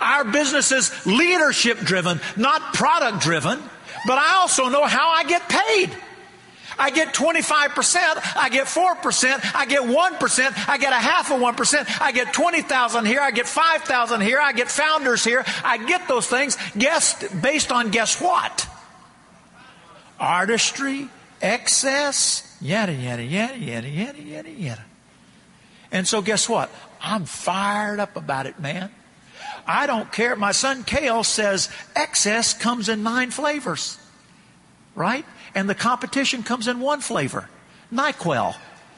Our 0.00 0.24
business 0.24 0.72
is 0.72 1.06
leadership 1.06 1.78
driven, 1.78 2.20
not 2.36 2.74
product 2.74 3.20
driven. 3.20 3.62
But 4.06 4.18
I 4.18 4.34
also 4.36 4.68
know 4.68 4.84
how 4.84 5.08
I 5.08 5.24
get 5.24 5.48
paid. 5.48 5.90
I 6.78 6.90
get 6.90 7.14
25%, 7.14 8.36
I 8.36 8.48
get 8.48 8.66
4%, 8.66 9.54
I 9.54 9.66
get 9.66 9.82
1%, 9.82 10.68
I 10.68 10.78
get 10.78 10.92
a 10.92 10.96
half 10.96 11.30
of 11.30 11.40
1%, 11.40 12.00
I 12.00 12.12
get 12.12 12.32
20,000 12.32 13.04
here, 13.06 13.20
I 13.20 13.30
get 13.30 13.46
5,000 13.46 14.20
here, 14.20 14.40
I 14.40 14.52
get 14.52 14.68
founders 14.68 15.24
here. 15.24 15.44
I 15.64 15.78
get 15.78 16.08
those 16.08 16.26
things 16.26 16.56
guess, 16.76 17.22
based 17.34 17.72
on 17.72 17.90
guess 17.90 18.20
what? 18.20 18.68
Artistry 20.18 21.08
XS, 21.40 22.56
yada, 22.60 22.92
yada, 22.92 23.22
yada, 23.22 23.58
yada, 23.58 23.88
yada, 23.88 24.22
yada, 24.22 24.50
yada. 24.50 24.84
And 25.90 26.06
so 26.06 26.22
guess 26.22 26.48
what? 26.48 26.70
I'm 27.00 27.24
fired 27.24 28.00
up 28.00 28.16
about 28.16 28.46
it, 28.46 28.58
man. 28.58 28.90
I 29.66 29.86
don't 29.86 30.10
care. 30.10 30.36
My 30.36 30.52
son 30.52 30.84
Kale 30.84 31.24
says 31.24 31.68
XS 31.94 32.58
comes 32.58 32.88
in 32.88 33.02
nine 33.02 33.30
flavors, 33.30 33.98
right? 34.94 35.24
And 35.54 35.68
the 35.68 35.74
competition 35.74 36.42
comes 36.42 36.68
in 36.68 36.80
one 36.80 37.00
flavor 37.00 37.48
NyQuil. 37.92 38.56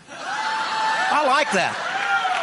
I 0.09 1.27
like 1.27 1.53
that. 1.53 1.75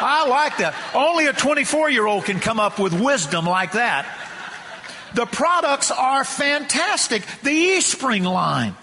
I 0.02 0.28
like 0.28 0.58
that. 0.58 0.76
Only 0.94 1.28
a 1.28 1.34
24 1.34 1.90
year 1.90 2.06
old 2.06 2.26
can 2.26 2.40
come 2.40 2.60
up 2.60 2.80
with 2.80 2.94
wisdom 2.94 3.46
like 3.46 3.74
that. 3.74 4.06
The 5.16 5.26
products 5.26 5.92
are 5.92 6.24
fantastic. 6.24 7.24
The 7.44 7.50
eSpring 7.50 8.24
line. 8.24 8.76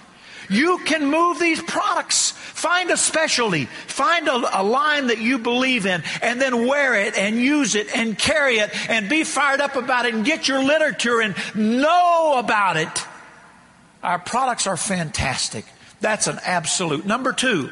You 0.48 0.78
can 0.78 1.06
move 1.06 1.38
these 1.38 1.62
products. 1.62 2.32
Find 2.32 2.90
a 2.90 2.96
specialty. 2.96 3.66
Find 3.66 4.26
a, 4.28 4.60
a, 4.60 4.64
line 4.64 5.06
that 5.06 5.18
you 5.18 5.38
believe 5.38 5.86
in 5.86 6.02
and 6.22 6.40
then 6.40 6.66
wear 6.66 6.94
it 6.94 7.16
and 7.16 7.36
use 7.36 7.74
it 7.74 7.96
and 7.96 8.18
carry 8.18 8.58
it 8.58 8.70
and 8.90 9.08
be 9.08 9.22
fired 9.22 9.60
up 9.60 9.76
about 9.76 10.06
it 10.06 10.14
and 10.14 10.24
get 10.24 10.48
your 10.48 10.62
literature 10.62 11.20
and 11.20 11.36
know 11.54 12.38
about 12.38 12.76
it. 12.76 13.06
Our 14.02 14.18
products 14.18 14.66
are 14.66 14.76
fantastic. 14.76 15.64
That's 16.00 16.26
an 16.26 16.38
absolute. 16.44 17.04
Number 17.04 17.32
two, 17.32 17.70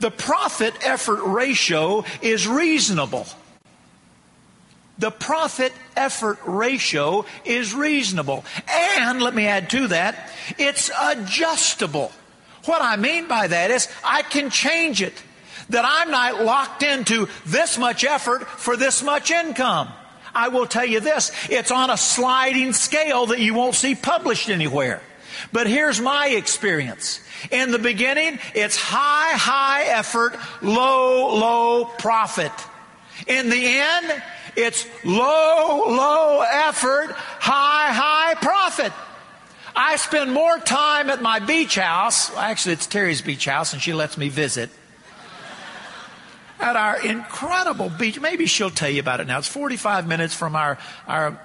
the 0.00 0.10
profit 0.10 0.74
effort 0.84 1.22
ratio 1.24 2.04
is 2.20 2.46
reasonable. 2.46 3.26
The 4.98 5.10
profit 5.10 5.72
effort 5.96 6.38
ratio 6.44 7.24
is 7.44 7.74
reasonable. 7.74 8.44
And 8.68 9.22
let 9.22 9.34
me 9.34 9.46
add 9.46 9.70
to 9.70 9.88
that, 9.88 10.30
it's 10.58 10.90
adjustable. 11.00 12.12
What 12.66 12.82
I 12.82 12.96
mean 12.96 13.26
by 13.26 13.48
that 13.48 13.70
is 13.70 13.88
I 14.04 14.22
can 14.22 14.50
change 14.50 15.02
it. 15.02 15.14
That 15.70 15.84
I'm 15.86 16.10
not 16.10 16.44
locked 16.44 16.82
into 16.82 17.28
this 17.46 17.78
much 17.78 18.04
effort 18.04 18.46
for 18.46 18.76
this 18.76 19.02
much 19.02 19.30
income. 19.30 19.88
I 20.34 20.48
will 20.48 20.66
tell 20.66 20.84
you 20.84 21.00
this, 21.00 21.32
it's 21.48 21.70
on 21.70 21.90
a 21.90 21.96
sliding 21.96 22.72
scale 22.72 23.26
that 23.26 23.40
you 23.40 23.54
won't 23.54 23.74
see 23.74 23.94
published 23.94 24.50
anywhere. 24.50 25.00
But 25.50 25.66
here's 25.66 26.00
my 26.00 26.28
experience. 26.28 27.20
In 27.50 27.70
the 27.70 27.78
beginning, 27.78 28.38
it's 28.54 28.76
high, 28.76 29.36
high 29.36 29.84
effort, 29.84 30.36
low, 30.62 31.34
low 31.34 31.84
profit. 31.84 32.52
In 33.26 33.50
the 33.50 33.64
end, 33.66 34.22
it's 34.56 34.86
low, 35.04 35.84
low 35.88 36.40
effort, 36.40 37.12
high, 37.12 37.92
high 37.92 38.34
profit. 38.34 38.92
I 39.74 39.96
spend 39.96 40.32
more 40.32 40.58
time 40.58 41.08
at 41.08 41.22
my 41.22 41.38
beach 41.38 41.76
house. 41.76 42.34
Actually, 42.36 42.74
it's 42.74 42.86
Terry's 42.86 43.22
beach 43.22 43.46
house, 43.46 43.72
and 43.72 43.80
she 43.80 43.92
lets 43.92 44.18
me 44.18 44.28
visit. 44.28 44.70
At 46.60 46.76
our 46.76 47.00
incredible 47.04 47.88
beach. 47.88 48.20
Maybe 48.20 48.46
she'll 48.46 48.70
tell 48.70 48.90
you 48.90 49.00
about 49.00 49.20
it 49.20 49.26
now. 49.26 49.38
It's 49.38 49.48
45 49.48 50.06
minutes 50.06 50.34
from 50.34 50.54
our, 50.54 50.78
our 51.08 51.40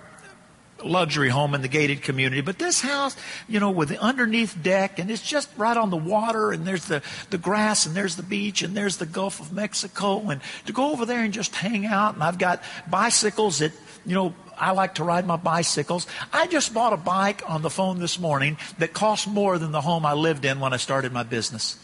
luxury 0.83 1.29
home 1.29 1.53
in 1.53 1.61
the 1.61 1.67
gated 1.67 2.01
community. 2.01 2.41
But 2.41 2.59
this 2.59 2.81
house, 2.81 3.15
you 3.47 3.59
know, 3.59 3.71
with 3.71 3.89
the 3.89 3.99
underneath 3.99 4.61
deck, 4.61 4.99
and 4.99 5.09
it's 5.09 5.21
just 5.21 5.49
right 5.57 5.77
on 5.77 5.89
the 5.89 5.97
water, 5.97 6.51
and 6.51 6.65
there's 6.65 6.85
the, 6.85 7.01
the 7.29 7.37
grass, 7.37 7.85
and 7.85 7.95
there's 7.95 8.15
the 8.15 8.23
beach, 8.23 8.61
and 8.61 8.75
there's 8.75 8.97
the 8.97 9.05
Gulf 9.05 9.39
of 9.39 9.51
Mexico. 9.51 10.29
And 10.29 10.41
to 10.65 10.73
go 10.73 10.91
over 10.91 11.05
there 11.05 11.23
and 11.23 11.33
just 11.33 11.55
hang 11.55 11.85
out, 11.85 12.13
and 12.13 12.23
I've 12.23 12.37
got 12.37 12.61
bicycles 12.89 13.59
that, 13.59 13.71
you 14.05 14.15
know, 14.15 14.33
I 14.57 14.71
like 14.71 14.95
to 14.95 15.03
ride 15.03 15.27
my 15.27 15.35
bicycles. 15.37 16.07
I 16.33 16.47
just 16.47 16.73
bought 16.73 16.93
a 16.93 16.97
bike 16.97 17.43
on 17.47 17.61
the 17.61 17.69
phone 17.69 17.99
this 17.99 18.19
morning 18.19 18.57
that 18.79 18.93
cost 18.93 19.27
more 19.27 19.59
than 19.59 19.71
the 19.71 19.81
home 19.81 20.05
I 20.05 20.13
lived 20.13 20.45
in 20.45 20.59
when 20.59 20.73
I 20.73 20.77
started 20.77 21.11
my 21.11 21.23
business. 21.23 21.77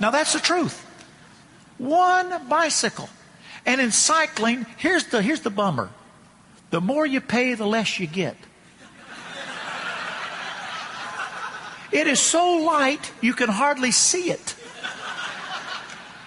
Now 0.00 0.10
that's 0.10 0.32
the 0.32 0.38
truth. 0.38 0.84
One 1.78 2.48
bicycle. 2.48 3.08
And 3.66 3.80
in 3.80 3.90
cycling, 3.90 4.66
here's 4.76 5.06
the, 5.06 5.20
here's 5.20 5.40
the 5.40 5.50
bummer. 5.50 5.90
The 6.70 6.80
more 6.80 7.06
you 7.06 7.20
pay, 7.20 7.54
the 7.54 7.66
less 7.66 7.98
you 7.98 8.06
get. 8.06 8.36
It 11.90 12.06
is 12.06 12.20
so 12.20 12.58
light, 12.58 13.12
you 13.22 13.32
can 13.32 13.48
hardly 13.48 13.92
see 13.92 14.30
it. 14.30 14.54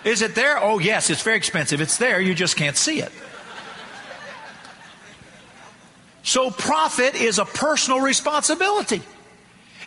Is 0.03 0.23
it 0.23 0.33
there? 0.33 0.57
Oh, 0.57 0.79
yes, 0.79 1.11
it's 1.11 1.21
very 1.21 1.37
expensive. 1.37 1.81
It's 1.81 1.97
there, 1.97 2.19
you 2.19 2.33
just 2.33 2.55
can't 2.55 2.75
see 2.75 3.01
it. 3.01 3.11
So, 6.23 6.49
profit 6.49 7.15
is 7.15 7.39
a 7.39 7.45
personal 7.45 7.99
responsibility. 7.99 9.01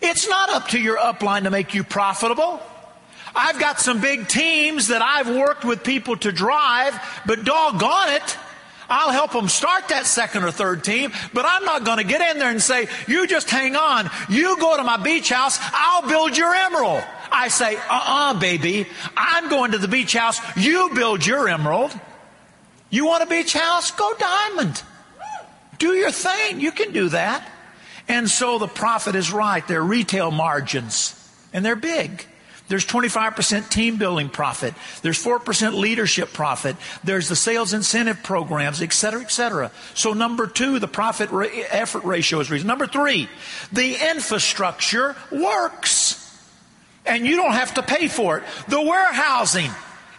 It's 0.01 0.29
not 0.29 0.51
up 0.51 0.69
to 0.69 0.81
your 0.81 0.99
upline 0.99 1.45
to 1.45 1.51
make 1.51 1.75
you 1.75 1.83
profitable. 1.85 2.61
I've 3.35 3.59
got 3.59 3.81
some 3.81 4.01
big 4.01 4.29
teams 4.29 4.89
that 4.89 5.03
I've 5.03 5.29
worked 5.29 5.65
with 5.65 5.83
people 5.83 6.17
to 6.19 6.31
drive, 6.31 7.01
but 7.27 7.45
doggone 7.45 8.11
it, 8.11 8.39
I'll 8.89 9.13
help 9.13 9.33
them 9.33 9.49
start 9.49 9.89
that 9.89 10.07
second 10.07 10.45
or 10.45 10.51
third 10.51 10.85
team, 10.85 11.13
but 11.33 11.45
I'm 11.47 11.65
not 11.65 11.85
going 11.85 11.99
to 11.99 12.05
get 12.05 12.21
in 12.31 12.39
there 12.39 12.51
and 12.51 12.63
say, 12.63 12.89
you 13.09 13.27
just 13.27 13.51
hang 13.51 13.77
on. 13.77 14.11
You 14.29 14.59
go 14.59 14.77
to 14.77 14.85
my 14.85 14.97
beach 14.97 15.31
house. 15.31 15.59
I'll 15.61 16.09
build 16.09 16.37
your 16.37 16.55
emerald. 16.55 17.03
I 17.31 17.49
say, 17.49 17.77
uh-uh, 17.77 18.39
baby. 18.39 18.87
I'm 19.17 19.49
going 19.49 19.73
to 19.73 19.79
the 19.79 19.89
beach 19.89 20.13
house. 20.13 20.41
You 20.57 20.91
build 20.95 21.27
your 21.27 21.49
emerald. 21.49 21.99
You 22.91 23.07
want 23.07 23.23
a 23.23 23.27
beach 23.27 23.53
house? 23.53 23.91
Go 23.91 24.15
diamond. 24.15 24.83
Do 25.79 25.95
your 25.95 26.13
thing. 26.13 26.61
You 26.61 26.71
can 26.71 26.93
do 26.93 27.09
that. 27.09 27.51
And 28.07 28.31
so 28.31 28.59
the 28.59 28.69
profit 28.69 29.17
is 29.17 29.33
right. 29.33 29.67
They're 29.67 29.83
retail 29.83 30.31
margins 30.31 31.21
and 31.53 31.65
they're 31.65 31.77
big. 31.77 32.27
There's 32.67 32.87
25% 32.87 33.69
team 33.69 33.99
building 33.99 34.31
profit. 34.31 34.75
There's 35.03 35.23
4% 35.23 35.75
leadership 35.75 36.33
profit. 36.33 36.77
There's 37.05 37.29
the 37.29 37.37
sales 37.37 37.75
incentive 37.75 38.23
programs, 38.23 38.81
et 38.81 38.93
cetera, 38.93 39.21
et 39.21 39.31
cetera. 39.31 39.71
So 39.93 40.15
number 40.15 40.47
two, 40.47 40.79
the 40.79 40.89
profit 40.89 41.31
ra- 41.31 41.47
effort 41.71 42.05
ratio 42.05 42.41
is 42.41 42.51
reason. 42.51 42.67
Number 42.67 42.87
three, 42.87 43.29
the 43.73 43.97
infrastructure 44.11 45.15
works. 45.31 46.21
And 47.05 47.27
you 47.27 47.37
don't 47.37 47.53
have 47.53 47.75
to 47.75 47.83
pay 47.83 48.09
for 48.09 48.39
it. 48.39 48.45
The 48.69 48.81
warehousing, 48.81 49.71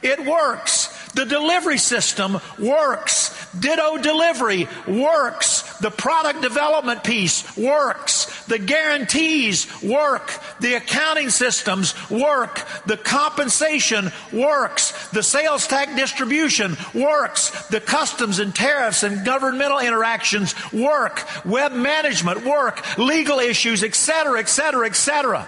it 0.03 0.23
works. 0.23 0.94
The 1.15 1.25
delivery 1.25 1.78
system 1.78 2.39
works. 2.60 3.32
Ditto 3.58 3.97
delivery 3.97 4.67
works. 4.86 5.78
The 5.80 5.89
product 5.89 6.41
development 6.41 7.06
piece 7.06 7.58
works. 7.58 8.43
The 8.47 8.60
guarantees 8.60 9.65
work. 9.82 10.30
The 10.60 10.75
accounting 10.75 11.30
systems 11.30 11.95
work. 12.10 12.62
The 12.86 12.97
compensation 12.97 14.12
works. 14.34 15.08
The 15.10 15.23
sales 15.23 15.67
tax 15.67 15.95
distribution 15.95 16.75
works. 16.93 17.67
The 17.69 17.80
customs 17.80 18.39
and 18.39 18.54
tariffs 18.54 19.04
and 19.04 19.25
governmental 19.25 19.80
interactions 19.80 20.54
work. 20.73 21.25
Web 21.45 21.71
management 21.71 22.45
work. 22.45 22.97
Legal 22.97 23.39
issues, 23.39 23.84
etc., 23.84 24.39
etc., 24.39 24.86
etc. 24.86 25.47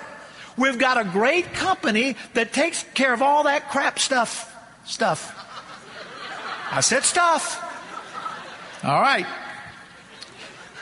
We've 0.58 0.80
got 0.80 0.98
a 0.98 1.04
great 1.04 1.54
company 1.54 2.16
that 2.36 2.54
takes 2.54 2.84
care 2.94 3.14
of 3.14 3.22
all 3.22 3.44
that 3.44 3.70
crap 3.70 4.00
stuff. 4.00 4.54
Stuff. 4.86 5.37
I 6.72 6.82
said 6.82 7.04
stuff. 7.04 7.64
All 8.84 9.02
right. 9.02 9.26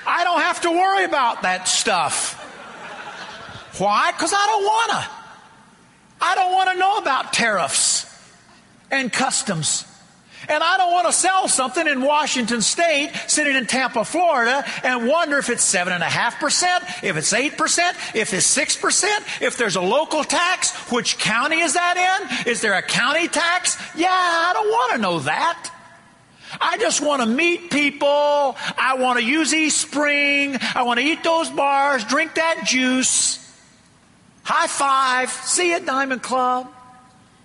I 0.08 0.24
don't 0.24 0.42
have 0.42 0.62
to 0.62 0.72
worry 0.72 1.06
about 1.06 1.44
that 1.44 1.68
stuff. 1.68 2.42
Why? 3.80 4.12
Because 4.12 4.34
I 4.34 4.46
don't 4.48 4.64
want 4.64 4.92
to. 4.92 5.10
I 6.22 6.36
don't 6.36 6.54
want 6.54 6.70
to 6.72 6.78
know 6.78 6.98
about 6.98 7.34
tariffs 7.34 8.06
and 8.92 9.12
customs. 9.12 9.86
And 10.48 10.64
I 10.64 10.78
don't 10.78 10.92
want 10.92 11.08
to 11.08 11.14
sell 11.14 11.48
something 11.48 11.88
in 11.88 12.02
Washington 12.02 12.62
State, 12.62 13.12
sitting 13.28 13.56
in 13.56 13.66
Tampa, 13.66 14.06
Florida, 14.06 14.64
and 14.84 15.08
wonder 15.08 15.40
if 15.40 15.50
it's 15.50 15.74
7.5%, 15.74 17.04
if 17.04 17.18
it's 17.18 17.34
8%, 17.34 18.16
if 18.16 18.34
it's 18.34 18.56
6%, 18.56 19.42
if 19.42 19.58
there's 19.58 19.76
a 19.76 19.82
local 19.82 20.24
tax, 20.24 20.92
which 20.92 21.18
county 21.18 21.62
is 21.62 21.74
that 21.74 21.98
in? 22.46 22.52
Is 22.52 22.62
there 22.62 22.74
a 22.74 22.84
county 22.84 23.28
tax? 23.28 23.78
Yeah, 23.96 24.08
I 24.10 24.52
don't 24.54 24.70
want 24.70 24.92
to 24.94 24.98
know 25.00 25.20
that. 25.22 25.72
I 26.60 26.78
just 26.80 27.02
want 27.02 27.22
to 27.22 27.28
meet 27.28 27.72
people. 27.72 28.08
I 28.08 28.98
want 29.00 29.20
to 29.20 29.26
use 29.26 29.54
eSpring. 29.54 30.62
I 30.76 30.84
want 30.84 31.00
to 31.00 31.06
eat 31.06 31.24
those 31.24 31.50
bars, 31.50 32.04
drink 32.06 32.36
that 32.36 32.64
juice. 32.66 33.42
High 34.44 34.68
five. 34.68 35.30
See 35.30 35.74
at 35.74 35.86
Diamond 35.86 36.22
Club. 36.22 36.72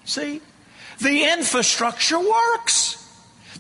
See? 0.04 0.40
The 0.98 1.32
infrastructure 1.32 2.18
works. 2.18 2.96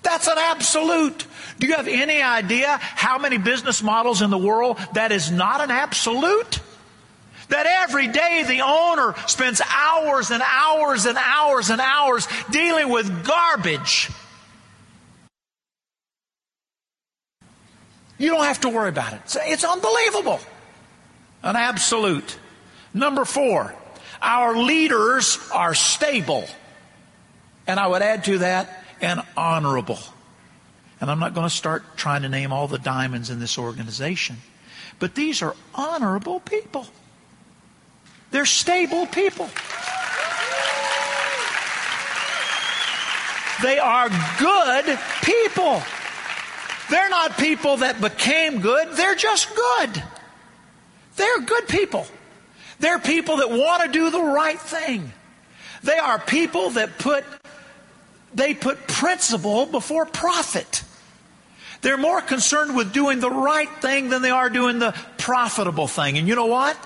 That's 0.02 0.28
an 0.28 0.36
absolute. 0.36 1.26
Do 1.58 1.66
you 1.66 1.74
have 1.74 1.88
any 1.88 2.22
idea 2.22 2.78
how 2.80 3.18
many 3.18 3.38
business 3.38 3.82
models 3.82 4.22
in 4.22 4.30
the 4.30 4.38
world 4.38 4.78
that 4.94 5.12
is 5.12 5.30
not 5.30 5.60
an 5.60 5.70
absolute? 5.70 6.60
That 7.48 7.66
every 7.66 8.08
day 8.08 8.44
the 8.46 8.60
owner 8.60 9.14
spends 9.26 9.60
hours 9.60 10.30
and 10.30 10.42
hours 10.42 11.06
and 11.06 11.18
hours 11.18 11.70
and 11.70 11.80
hours 11.80 12.28
dealing 12.50 12.88
with 12.88 13.24
garbage 13.24 14.10
You 18.20 18.28
don't 18.28 18.44
have 18.44 18.60
to 18.60 18.68
worry 18.68 18.90
about 18.90 19.14
it. 19.14 19.20
It's 19.46 19.64
unbelievable. 19.64 20.40
An 21.42 21.56
absolute. 21.56 22.38
Number 22.92 23.24
four, 23.24 23.74
Our 24.22 24.56
leaders 24.56 25.38
are 25.52 25.74
stable. 25.74 26.44
And 27.66 27.80
I 27.80 27.86
would 27.86 28.02
add 28.02 28.24
to 28.24 28.38
that, 28.38 28.84
and 29.00 29.22
honorable. 29.36 29.98
And 31.00 31.10
I'm 31.10 31.18
not 31.18 31.34
going 31.34 31.48
to 31.48 31.54
start 31.54 31.96
trying 31.96 32.22
to 32.22 32.28
name 32.28 32.52
all 32.52 32.68
the 32.68 32.78
diamonds 32.78 33.30
in 33.30 33.38
this 33.38 33.56
organization. 33.56 34.36
But 34.98 35.14
these 35.14 35.40
are 35.40 35.56
honorable 35.74 36.40
people. 36.40 36.86
They're 38.32 38.44
stable 38.44 39.06
people. 39.06 39.48
They 43.62 43.78
are 43.78 44.08
good 44.38 44.98
people. 45.22 45.82
They're 46.90 47.08
not 47.08 47.38
people 47.38 47.78
that 47.78 48.00
became 48.00 48.60
good, 48.60 48.96
they're 48.96 49.14
just 49.14 49.48
good. 49.54 50.02
They're 51.16 51.40
good 51.40 51.68
people. 51.68 52.06
They're 52.78 52.98
people 52.98 53.38
that 53.38 53.50
want 53.50 53.82
to 53.84 53.88
do 53.90 54.10
the 54.10 54.22
right 54.22 54.58
thing. 54.58 55.12
They 55.82 55.98
are 55.98 56.18
people 56.18 56.70
that 56.70 56.98
put 56.98 57.24
they 58.32 58.54
put 58.54 58.86
principle 58.86 59.66
before 59.66 60.06
profit. 60.06 60.84
They're 61.82 61.98
more 61.98 62.20
concerned 62.20 62.76
with 62.76 62.92
doing 62.92 63.20
the 63.20 63.30
right 63.30 63.68
thing 63.80 64.10
than 64.10 64.22
they 64.22 64.30
are 64.30 64.50
doing 64.50 64.78
the 64.78 64.92
profitable 65.18 65.88
thing. 65.88 66.18
And 66.18 66.28
you 66.28 66.34
know 66.34 66.46
what? 66.46 66.76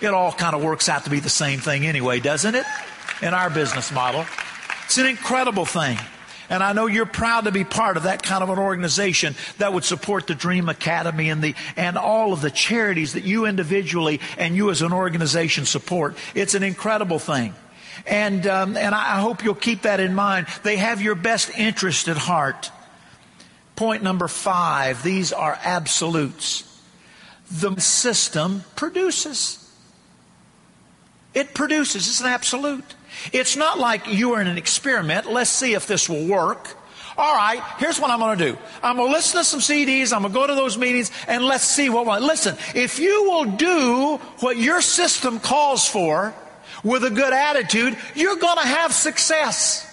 It 0.00 0.08
all 0.08 0.32
kind 0.32 0.54
of 0.54 0.62
works 0.62 0.88
out 0.88 1.04
to 1.04 1.10
be 1.10 1.20
the 1.20 1.30
same 1.30 1.60
thing 1.60 1.86
anyway, 1.86 2.20
doesn't 2.20 2.54
it? 2.54 2.66
In 3.22 3.34
our 3.34 3.50
business 3.50 3.92
model. 3.92 4.26
It's 4.84 4.98
an 4.98 5.06
incredible 5.06 5.64
thing. 5.64 5.98
And 6.50 6.64
I 6.64 6.72
know 6.72 6.86
you're 6.86 7.06
proud 7.06 7.44
to 7.44 7.52
be 7.52 7.62
part 7.62 7.96
of 7.96 8.02
that 8.02 8.24
kind 8.24 8.42
of 8.42 8.50
an 8.50 8.58
organization 8.58 9.36
that 9.58 9.72
would 9.72 9.84
support 9.84 10.26
the 10.26 10.34
Dream 10.34 10.68
Academy 10.68 11.30
and 11.30 11.40
the 11.40 11.54
and 11.76 11.96
all 11.96 12.32
of 12.32 12.40
the 12.40 12.50
charities 12.50 13.12
that 13.12 13.22
you 13.22 13.46
individually 13.46 14.20
and 14.36 14.56
you 14.56 14.70
as 14.70 14.82
an 14.82 14.92
organization 14.92 15.64
support. 15.64 16.16
It's 16.34 16.54
an 16.54 16.64
incredible 16.64 17.20
thing. 17.20 17.54
And 18.04 18.46
um, 18.48 18.76
and 18.76 18.94
I 18.94 19.20
hope 19.20 19.44
you'll 19.44 19.54
keep 19.54 19.82
that 19.82 20.00
in 20.00 20.12
mind. 20.12 20.48
They 20.64 20.76
have 20.76 21.00
your 21.00 21.14
best 21.14 21.56
interest 21.56 22.08
at 22.08 22.16
heart. 22.16 22.72
Point 23.76 24.02
number 24.02 24.26
five. 24.26 25.04
These 25.04 25.32
are 25.32 25.56
absolutes. 25.62 26.66
The 27.50 27.76
system 27.80 28.64
produces. 28.74 29.56
It 31.32 31.54
produces. 31.54 32.08
It's 32.08 32.20
an 32.20 32.26
absolute. 32.26 32.84
It's 33.32 33.56
not 33.56 33.78
like 33.78 34.06
you 34.08 34.32
are 34.34 34.40
in 34.40 34.46
an 34.46 34.58
experiment. 34.58 35.30
Let's 35.30 35.50
see 35.50 35.74
if 35.74 35.86
this 35.86 36.08
will 36.08 36.26
work. 36.26 36.76
All 37.16 37.34
right, 37.34 37.62
here's 37.78 38.00
what 38.00 38.10
I'm 38.10 38.18
going 38.18 38.38
to 38.38 38.52
do. 38.52 38.58
I'm 38.82 38.96
going 38.96 39.10
to 39.10 39.12
listen 39.12 39.40
to 39.40 39.44
some 39.44 39.60
CDs. 39.60 40.12
I'm 40.12 40.22
going 40.22 40.32
to 40.32 40.38
go 40.38 40.46
to 40.46 40.54
those 40.54 40.78
meetings 40.78 41.10
and 41.28 41.44
let's 41.44 41.64
see 41.64 41.90
what. 41.90 42.06
Will. 42.06 42.20
Listen, 42.20 42.56
if 42.74 42.98
you 42.98 43.24
will 43.24 43.44
do 43.44 44.16
what 44.40 44.56
your 44.56 44.80
system 44.80 45.38
calls 45.38 45.86
for 45.86 46.32
with 46.82 47.04
a 47.04 47.10
good 47.10 47.32
attitude, 47.32 47.98
you're 48.14 48.36
going 48.36 48.56
to 48.56 48.66
have 48.66 48.92
success. 48.92 49.86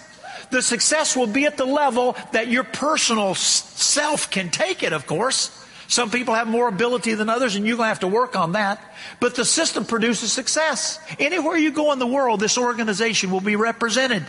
The 0.50 0.62
success 0.62 1.16
will 1.16 1.26
be 1.26 1.44
at 1.44 1.58
the 1.58 1.66
level 1.66 2.16
that 2.32 2.48
your 2.48 2.64
personal 2.64 3.34
self 3.34 4.30
can 4.30 4.48
take 4.48 4.82
it, 4.82 4.94
of 4.94 5.06
course. 5.06 5.54
Some 5.88 6.10
people 6.10 6.34
have 6.34 6.46
more 6.46 6.68
ability 6.68 7.14
than 7.14 7.30
others, 7.30 7.56
and 7.56 7.66
you're 7.66 7.78
going 7.78 7.86
to 7.86 7.88
have 7.88 8.00
to 8.00 8.08
work 8.08 8.36
on 8.36 8.52
that. 8.52 8.78
But 9.20 9.34
the 9.34 9.44
system 9.44 9.86
produces 9.86 10.30
success. 10.30 11.00
Anywhere 11.18 11.56
you 11.56 11.70
go 11.70 11.92
in 11.92 11.98
the 11.98 12.06
world, 12.06 12.40
this 12.40 12.58
organization 12.58 13.30
will 13.30 13.40
be 13.40 13.56
represented. 13.56 14.22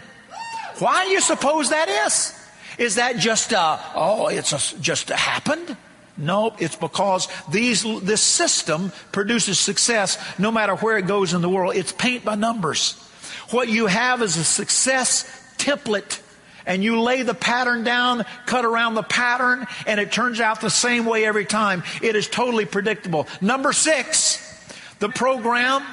Why 0.79 1.03
do 1.03 1.11
you 1.11 1.19
suppose 1.19 1.69
that 1.71 1.89
is? 2.07 2.33
Is 2.77 2.95
that 2.95 3.17
just, 3.17 3.51
uh, 3.51 3.77
oh, 3.93 4.27
it's 4.27 4.53
a, 4.53 4.79
just 4.79 5.09
happened? 5.09 5.75
No, 6.15 6.55
it's 6.59 6.77
because 6.77 7.27
these, 7.51 7.83
this 8.01 8.21
system 8.21 8.93
produces 9.11 9.59
success 9.59 10.17
no 10.39 10.51
matter 10.51 10.75
where 10.75 10.97
it 10.97 11.07
goes 11.07 11.33
in 11.33 11.41
the 11.41 11.49
world. 11.49 11.75
It's 11.75 11.91
paint 11.91 12.23
by 12.23 12.35
numbers. 12.35 12.93
What 13.51 13.67
you 13.67 13.87
have 13.87 14.21
is 14.21 14.37
a 14.37 14.45
success 14.45 15.25
template 15.57 16.21
and 16.69 16.83
you 16.83 17.01
lay 17.01 17.23
the 17.23 17.33
pattern 17.33 17.83
down, 17.83 18.23
cut 18.45 18.63
around 18.63 18.93
the 18.93 19.03
pattern, 19.03 19.65
and 19.87 19.99
it 19.99 20.11
turns 20.11 20.39
out 20.39 20.61
the 20.61 20.69
same 20.69 21.03
way 21.03 21.25
every 21.25 21.43
time. 21.43 21.83
It 22.01 22.15
is 22.15 22.29
totally 22.29 22.65
predictable. 22.65 23.27
Number 23.41 23.73
six, 23.73 24.39
the 24.99 25.09
program, 25.09 25.83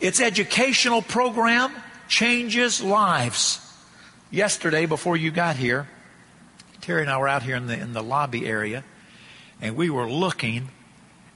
its 0.00 0.20
educational 0.20 1.02
program 1.02 1.72
changes 2.08 2.82
lives. 2.82 3.64
Yesterday, 4.32 4.86
before 4.86 5.16
you 5.16 5.30
got 5.30 5.54
here, 5.54 5.88
Terry 6.80 7.02
and 7.02 7.10
I 7.10 7.18
were 7.18 7.28
out 7.28 7.44
here 7.44 7.56
in 7.56 7.68
the, 7.68 7.78
in 7.78 7.92
the 7.92 8.02
lobby 8.02 8.44
area, 8.44 8.82
and 9.60 9.76
we 9.76 9.88
were 9.88 10.10
looking 10.10 10.68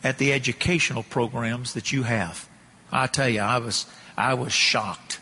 at 0.03 0.19
the 0.19 0.33
educational 0.33 1.05
programs 1.05 1.75
that 1.75 1.93
you 1.93 2.03
have. 2.03 2.49
I 2.91 3.07
tell 3.07 3.29
you, 3.29 3.41
I 3.41 3.59
was, 3.59 3.87
I 4.17 4.35
was 4.35 4.53
shocked. 4.53 5.21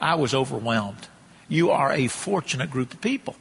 I 0.00 0.14
was 0.14 0.34
overwhelmed. 0.34 1.08
You 1.48 1.70
are 1.70 1.92
a 1.92 2.08
fortunate 2.08 2.70
group 2.70 2.94
of 2.94 3.00
people. 3.00 3.36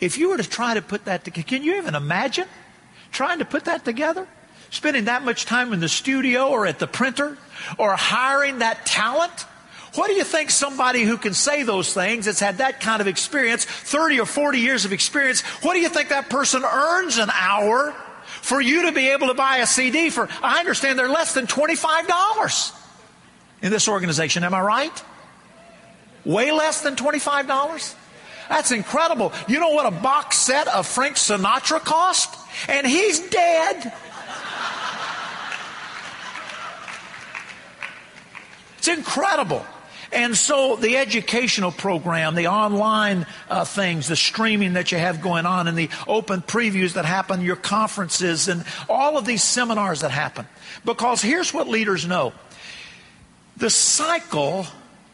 If 0.00 0.18
you 0.18 0.30
were 0.30 0.36
to 0.36 0.48
try 0.48 0.74
to 0.74 0.82
put 0.82 1.06
that 1.06 1.24
together, 1.24 1.46
can 1.46 1.62
you 1.62 1.76
even 1.76 1.94
imagine 1.94 2.46
trying 3.12 3.38
to 3.38 3.44
put 3.44 3.64
that 3.64 3.84
together? 3.84 4.26
Spending 4.70 5.04
that 5.04 5.24
much 5.24 5.46
time 5.46 5.72
in 5.72 5.80
the 5.80 5.88
studio 5.88 6.48
or 6.48 6.66
at 6.66 6.78
the 6.78 6.86
printer 6.86 7.38
or 7.78 7.94
hiring 7.94 8.58
that 8.58 8.84
talent? 8.84 9.46
What 9.94 10.08
do 10.08 10.14
you 10.14 10.24
think 10.24 10.50
somebody 10.50 11.04
who 11.04 11.16
can 11.16 11.32
say 11.32 11.62
those 11.62 11.94
things, 11.94 12.26
that's 12.26 12.40
had 12.40 12.58
that 12.58 12.80
kind 12.80 13.00
of 13.00 13.06
experience, 13.06 13.64
30 13.64 14.20
or 14.20 14.26
40 14.26 14.58
years 14.58 14.84
of 14.84 14.92
experience, 14.92 15.40
what 15.62 15.72
do 15.72 15.80
you 15.80 15.88
think 15.88 16.10
that 16.10 16.28
person 16.28 16.64
earns 16.64 17.16
an 17.16 17.30
hour 17.32 17.92
for 18.42 18.60
you 18.60 18.82
to 18.86 18.92
be 18.92 19.08
able 19.08 19.28
to 19.28 19.34
buy 19.34 19.58
a 19.58 19.66
CD 19.66 20.10
for? 20.10 20.28
I 20.42 20.58
understand 20.58 20.98
they're 20.98 21.08
less 21.08 21.32
than 21.32 21.46
$25 21.46 22.72
in 23.62 23.70
this 23.70 23.88
organization. 23.88 24.44
Am 24.44 24.52
I 24.52 24.60
right? 24.60 25.02
Way 26.26 26.50
less 26.50 26.80
than 26.82 26.96
$25? 26.96 27.94
That's 28.48 28.72
incredible. 28.72 29.32
You 29.46 29.60
know 29.60 29.70
what 29.70 29.86
a 29.86 29.92
box 29.92 30.36
set 30.36 30.66
of 30.66 30.84
Frank 30.84 31.14
Sinatra 31.14 31.78
cost? 31.78 32.36
And 32.68 32.84
he's 32.84 33.20
dead. 33.30 33.92
It's 38.78 38.88
incredible. 38.88 39.64
And 40.10 40.36
so 40.36 40.74
the 40.74 40.96
educational 40.96 41.70
program, 41.70 42.34
the 42.34 42.48
online 42.48 43.26
uh, 43.48 43.64
things, 43.64 44.08
the 44.08 44.16
streaming 44.16 44.72
that 44.72 44.90
you 44.90 44.98
have 44.98 45.20
going 45.20 45.46
on, 45.46 45.68
and 45.68 45.78
the 45.78 45.90
open 46.08 46.42
previews 46.42 46.94
that 46.94 47.04
happen, 47.04 47.40
your 47.40 47.56
conferences, 47.56 48.48
and 48.48 48.64
all 48.88 49.16
of 49.16 49.26
these 49.26 49.44
seminars 49.44 50.00
that 50.00 50.10
happen. 50.10 50.46
Because 50.84 51.22
here's 51.22 51.54
what 51.54 51.68
leaders 51.68 52.04
know 52.04 52.32
the 53.56 53.70
cycle 53.70 54.66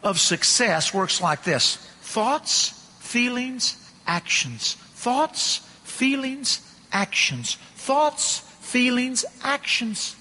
of 0.03 0.19
success 0.19 0.93
works 0.93 1.21
like 1.21 1.45
this 1.45 1.77
thoughts, 2.03 2.71
feelings, 3.01 3.77
actions. 4.07 4.75
Thoughts, 4.75 5.59
feelings, 5.85 6.61
actions. 6.93 7.57
Thoughts, 7.77 8.41
feelings, 8.61 9.25
actions. 9.43 10.17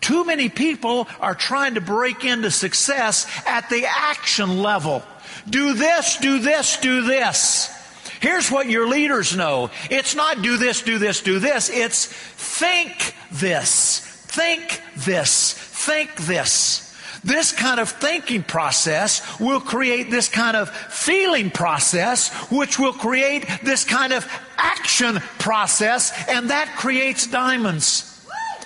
Too 0.00 0.24
many 0.24 0.48
people 0.48 1.06
are 1.20 1.34
trying 1.34 1.74
to 1.74 1.80
break 1.80 2.24
into 2.24 2.50
success 2.50 3.26
at 3.46 3.68
the 3.68 3.84
action 3.86 4.62
level. 4.62 5.02
Do 5.48 5.74
this, 5.74 6.16
do 6.16 6.38
this, 6.38 6.78
do 6.78 7.02
this. 7.02 7.76
Here's 8.20 8.50
what 8.50 8.68
your 8.68 8.88
leaders 8.88 9.36
know. 9.36 9.70
It's 9.90 10.14
not 10.14 10.42
do 10.42 10.56
this, 10.56 10.82
do 10.82 10.98
this, 10.98 11.22
do 11.22 11.38
this. 11.38 11.70
It's 11.70 12.06
think 12.06 13.14
this, 13.30 14.00
think 14.26 14.82
this, 14.96 15.54
think 15.54 16.16
this. 16.16 16.89
This 17.22 17.52
kind 17.52 17.80
of 17.80 17.90
thinking 17.90 18.42
process 18.42 19.38
will 19.38 19.60
create 19.60 20.10
this 20.10 20.28
kind 20.28 20.56
of 20.56 20.70
feeling 20.70 21.50
process, 21.50 22.32
which 22.50 22.78
will 22.78 22.94
create 22.94 23.46
this 23.62 23.84
kind 23.84 24.12
of 24.12 24.26
action 24.56 25.20
process, 25.38 26.12
and 26.28 26.50
that 26.50 26.76
creates 26.76 27.26
diamonds. 27.26 28.06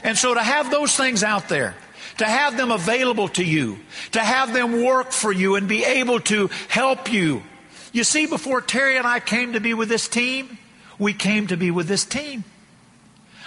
And 0.05 0.17
so 0.17 0.35
to 0.35 0.43
have 0.43 0.71
those 0.71 0.97
things 0.97 1.25
out 1.25 1.49
there, 1.49 1.75
to 2.19 2.25
have 2.25 2.57
them 2.57 2.71
available 2.71 3.29
to 3.29 3.45
you, 3.45 3.79
to 4.13 4.21
have 4.21 4.53
them 4.53 4.85
work 4.85 5.11
for 5.11 5.33
you 5.33 5.57
and 5.57 5.67
be 5.67 5.85
able 5.85 6.21
to 6.21 6.49
help 6.69 7.13
you. 7.13 7.43
You 7.93 8.05
see, 8.05 8.27
before 8.27 8.61
Terry 8.61 8.97
and 8.97 9.07
I 9.07 9.21
came 9.21 9.55
to 9.55 9.61
be 9.61 9.75
with 9.75 9.89
this 9.89 10.09
team, 10.09 10.59
we 10.99 11.13
came 11.13 11.49
to 11.49 11.57
be 11.57 11.71
with 11.71 11.89
this 11.89 12.05
team. 12.05 12.45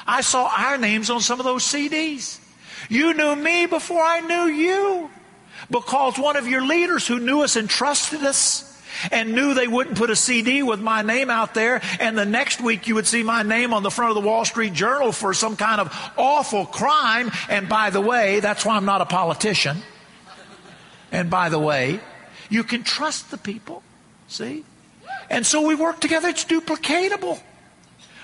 I 0.05 0.21
saw 0.21 0.49
our 0.55 0.77
names 0.77 1.09
on 1.09 1.21
some 1.21 1.39
of 1.39 1.45
those 1.45 1.63
CDs. 1.63 2.39
You 2.89 3.13
knew 3.13 3.35
me 3.35 3.65
before 3.65 4.01
I 4.01 4.21
knew 4.21 4.51
you 4.51 5.09
because 5.69 6.17
one 6.17 6.37
of 6.37 6.47
your 6.47 6.65
leaders 6.65 7.07
who 7.07 7.19
knew 7.19 7.41
us 7.41 7.55
and 7.55 7.69
trusted 7.69 8.23
us 8.23 8.63
and 9.11 9.33
knew 9.33 9.53
they 9.53 9.67
wouldn't 9.67 9.97
put 9.97 10.09
a 10.09 10.15
CD 10.15 10.63
with 10.63 10.79
my 10.79 11.01
name 11.01 11.29
out 11.29 11.53
there, 11.53 11.81
and 11.99 12.17
the 12.17 12.25
next 12.25 12.61
week 12.61 12.87
you 12.87 12.95
would 12.95 13.05
see 13.05 13.21
my 13.21 13.43
name 13.43 13.73
on 13.73 13.83
the 13.83 13.91
front 13.91 14.15
of 14.15 14.21
the 14.21 14.27
Wall 14.27 14.43
Street 14.43 14.73
Journal 14.73 15.11
for 15.11 15.33
some 15.33 15.55
kind 15.55 15.79
of 15.79 15.93
awful 16.17 16.65
crime. 16.65 17.31
And 17.49 17.69
by 17.69 17.91
the 17.91 18.01
way, 18.01 18.39
that's 18.39 18.65
why 18.65 18.75
I'm 18.75 18.85
not 18.85 19.01
a 19.01 19.05
politician. 19.05 19.77
And 21.11 21.29
by 21.29 21.49
the 21.49 21.59
way, 21.59 21.99
you 22.49 22.63
can 22.63 22.83
trust 22.83 23.29
the 23.29 23.37
people, 23.37 23.83
see? 24.27 24.63
And 25.29 25.45
so 25.45 25.67
we 25.67 25.75
work 25.75 25.99
together, 25.99 26.29
it's 26.29 26.45
duplicatable. 26.45 27.39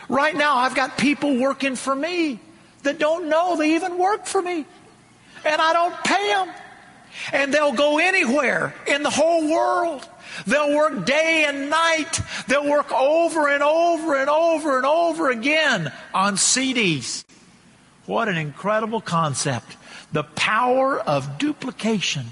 Right 0.10 0.36
now, 0.36 0.58
I've 0.58 0.76
got 0.76 0.97
people 0.97 1.38
working 1.38 1.76
for 1.76 1.95
me 1.95 2.39
that 2.83 2.99
don't 2.99 3.29
know 3.29 3.55
they 3.55 3.75
even 3.75 3.97
work 3.97 4.25
for 4.25 4.41
me. 4.41 4.65
And 5.45 5.61
I 5.61 5.73
don't 5.73 6.03
pay 6.03 6.27
them. 6.27 6.49
And 7.31 7.53
they'll 7.53 7.73
go 7.73 7.99
anywhere 7.99 8.73
in 8.87 9.03
the 9.03 9.09
whole 9.09 9.49
world. 9.51 10.07
They'll 10.47 10.75
work 10.75 11.05
day 11.05 11.45
and 11.47 11.69
night. 11.69 12.21
They'll 12.47 12.69
work 12.69 12.91
over 12.91 13.47
and 13.49 13.61
over 13.61 14.15
and 14.15 14.29
over 14.29 14.77
and 14.77 14.85
over 14.85 15.29
again 15.29 15.91
on 16.13 16.35
CDs. 16.35 17.23
What 18.05 18.27
an 18.29 18.37
incredible 18.37 19.01
concept. 19.01 19.77
The 20.11 20.23
power 20.23 20.99
of 20.99 21.37
duplication. 21.37 22.27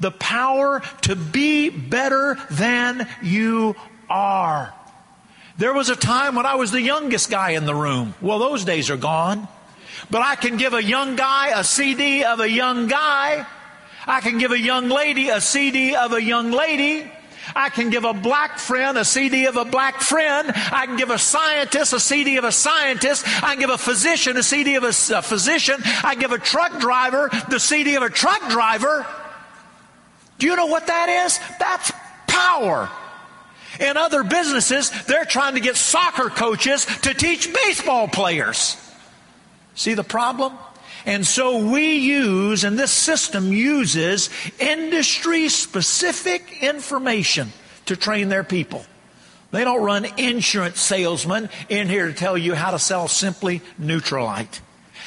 The 0.00 0.10
power 0.10 0.82
to 1.02 1.16
be 1.16 1.70
better 1.70 2.38
than 2.50 3.08
you 3.22 3.74
are. 4.10 4.74
There 5.58 5.72
was 5.72 5.88
a 5.88 5.96
time 5.96 6.34
when 6.34 6.44
I 6.44 6.56
was 6.56 6.70
the 6.70 6.82
youngest 6.82 7.30
guy 7.30 7.50
in 7.50 7.64
the 7.64 7.74
room. 7.74 8.14
Well, 8.20 8.38
those 8.38 8.64
days 8.64 8.90
are 8.90 8.98
gone. 8.98 9.48
But 10.10 10.22
I 10.22 10.36
can 10.36 10.56
give 10.56 10.74
a 10.74 10.82
young 10.82 11.16
guy 11.16 11.58
a 11.58 11.64
CD 11.64 12.24
of 12.24 12.40
a 12.40 12.48
young 12.48 12.86
guy. 12.86 13.46
I 14.06 14.20
can 14.20 14.38
give 14.38 14.52
a 14.52 14.58
young 14.58 14.88
lady 14.88 15.28
a 15.28 15.40
CD 15.40 15.96
of 15.96 16.12
a 16.12 16.22
young 16.22 16.50
lady. 16.50 17.10
I 17.54 17.68
can 17.68 17.90
give 17.90 18.04
a 18.04 18.12
black 18.12 18.58
friend 18.58 18.98
a 18.98 19.04
CD 19.04 19.46
of 19.46 19.56
a 19.56 19.64
black 19.64 20.00
friend. 20.00 20.50
I 20.54 20.86
can 20.86 20.96
give 20.96 21.10
a 21.10 21.18
scientist 21.18 21.92
a 21.92 22.00
CD 22.00 22.38
of 22.38 22.44
a 22.44 22.52
scientist. 22.52 23.24
I 23.42 23.52
can 23.52 23.60
give 23.60 23.70
a 23.70 23.78
physician 23.78 24.36
a 24.36 24.42
CD 24.42 24.74
of 24.76 24.84
a, 24.84 24.88
a 24.88 25.22
physician. 25.22 25.76
I 25.84 26.14
can 26.14 26.20
give 26.20 26.32
a 26.32 26.38
truck 26.38 26.80
driver 26.80 27.30
the 27.48 27.60
CD 27.60 27.96
of 27.96 28.02
a 28.02 28.10
truck 28.10 28.48
driver. 28.50 29.06
Do 30.38 30.46
you 30.46 30.56
know 30.56 30.66
what 30.66 30.86
that 30.88 31.24
is? 31.26 31.38
That's 31.58 31.92
power. 32.26 32.90
In 33.80 33.96
other 33.96 34.22
businesses, 34.22 34.90
they're 35.04 35.24
trying 35.24 35.54
to 35.54 35.60
get 35.60 35.76
soccer 35.76 36.30
coaches 36.30 36.86
to 37.02 37.14
teach 37.14 37.52
baseball 37.52 38.08
players. 38.08 38.76
See 39.76 39.94
the 39.94 40.02
problem? 40.02 40.52
And 41.04 41.24
so 41.24 41.58
we 41.58 41.98
use, 41.98 42.64
and 42.64 42.76
this 42.76 42.90
system 42.90 43.52
uses 43.52 44.28
industry 44.58 45.48
specific 45.48 46.62
information 46.62 47.52
to 47.84 47.94
train 47.94 48.28
their 48.28 48.42
people. 48.42 48.84
They 49.52 49.62
don't 49.62 49.84
run 49.84 50.04
insurance 50.16 50.80
salesmen 50.80 51.48
in 51.68 51.88
here 51.88 52.08
to 52.08 52.12
tell 52.12 52.36
you 52.36 52.54
how 52.54 52.72
to 52.72 52.78
sell 52.80 53.06
simply 53.06 53.62
Nutrilite. 53.80 54.58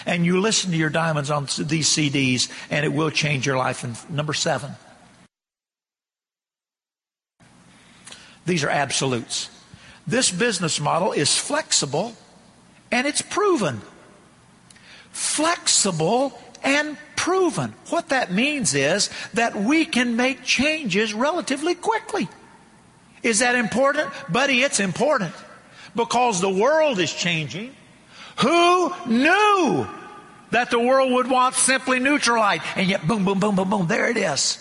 And 0.05 0.25
you 0.25 0.39
listen 0.39 0.71
to 0.71 0.77
your 0.77 0.89
diamonds 0.89 1.29
on 1.29 1.47
these 1.59 1.89
CDs, 1.89 2.49
and 2.69 2.85
it 2.85 2.93
will 2.93 3.09
change 3.09 3.45
your 3.45 3.57
life. 3.57 3.83
And 3.83 3.97
number 4.09 4.33
seven, 4.33 4.71
These 8.49 8.63
are 8.63 8.69
absolutes. 8.69 9.51
This 10.07 10.31
business 10.31 10.79
model 10.79 11.11
is 11.11 11.37
flexible 11.37 12.15
and 12.91 13.05
it's 13.05 13.21
proven. 13.21 13.79
Flexible 15.19 16.39
and 16.63 16.97
proven. 17.17 17.73
What 17.89 18.09
that 18.09 18.31
means 18.31 18.73
is 18.73 19.09
that 19.33 19.53
we 19.53 19.83
can 19.85 20.15
make 20.15 20.45
changes 20.45 21.13
relatively 21.13 21.75
quickly. 21.75 22.29
Is 23.21 23.39
that 23.39 23.55
important? 23.55 24.09
Buddy, 24.29 24.61
it's 24.61 24.79
important 24.79 25.33
because 25.93 26.39
the 26.39 26.49
world 26.49 26.99
is 26.99 27.13
changing. 27.13 27.75
Who 28.37 28.93
knew 29.07 29.85
that 30.51 30.71
the 30.71 30.79
world 30.79 31.11
would 31.11 31.29
want 31.29 31.55
simply 31.55 31.99
Nutrilite? 31.99 32.61
And 32.77 32.87
yet, 32.87 33.05
boom, 33.05 33.25
boom, 33.25 33.41
boom, 33.41 33.57
boom, 33.57 33.69
boom, 33.69 33.87
there 33.87 34.09
it 34.09 34.15
is. 34.15 34.57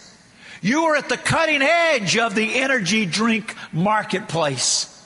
You 0.61 0.87
are 0.87 0.97
at 0.97 1.09
the 1.09 1.17
cutting 1.17 1.63
edge 1.63 2.19
of 2.19 2.35
the 2.35 2.57
energy 2.57 3.07
drink 3.07 3.55
marketplace. 3.73 4.98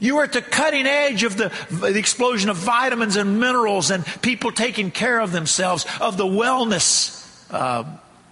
You 0.00 0.18
are 0.18 0.24
at 0.24 0.32
the 0.32 0.42
cutting 0.42 0.86
edge 0.86 1.24
of 1.24 1.36
the, 1.36 1.52
the, 1.70 1.98
explosion 1.98 2.50
of 2.50 2.56
vitamins 2.56 3.16
and 3.16 3.40
minerals 3.40 3.90
and 3.90 4.06
people 4.22 4.52
taking 4.52 4.90
care 4.90 5.20
of 5.20 5.32
themselves, 5.32 5.86
of 6.00 6.16
the 6.16 6.24
wellness 6.24 7.44
uh, 7.50 7.84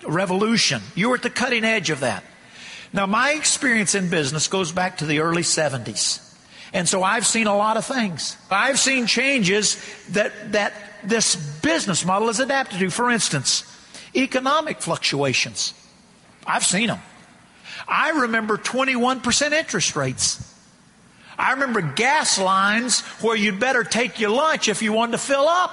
revolution. 0.07 0.83
You 0.95 1.11
are 1.13 1.17
at 1.17 1.23
the 1.23 1.31
cutting 1.31 1.65
edge 1.65 1.91
of 1.91 2.01
that. 2.01 2.23
Now, 2.93 3.07
my 3.07 3.33
experience 3.33 3.95
in 3.95 4.11
business 4.11 4.49
goes 4.49 4.71
back 4.71 4.99
to 4.99 5.07
the 5.07 5.21
early 5.21 5.43
70s. 5.43 6.23
And 6.73 6.89
so 6.89 7.03
I've 7.03 7.27
seen 7.27 7.47
a 7.47 7.57
lot 7.57 7.77
of 7.77 7.85
things. 7.85 8.37
I've 8.51 8.79
seen 8.79 9.07
changes 9.07 9.81
that, 10.11 10.53
that 10.53 10.73
this 11.03 11.37
business 11.61 12.05
model 12.05 12.29
is 12.29 12.41
adapted 12.41 12.79
to. 12.81 12.91
For 12.91 13.11
instance, 13.11 13.65
economic 14.15 14.81
fluctuations. 14.81 15.75
I've 16.47 16.65
seen 16.65 16.89
them. 16.89 17.01
I 17.89 18.11
remember 18.11 18.57
21% 18.57 19.53
interest 19.53 19.97
rates. 19.97 20.56
I 21.39 21.53
remember 21.53 21.83
gas 21.83 22.39
lines 22.39 23.01
where 23.21 23.37
you'd 23.37 23.61
better 23.61 23.85
take 23.85 24.21
your 24.21 24.31
lunch 24.31 24.69
if 24.69 24.83
you 24.83 24.93
wanted 24.93 25.13
to 25.13 25.19
fill 25.19 25.47
up 25.49 25.71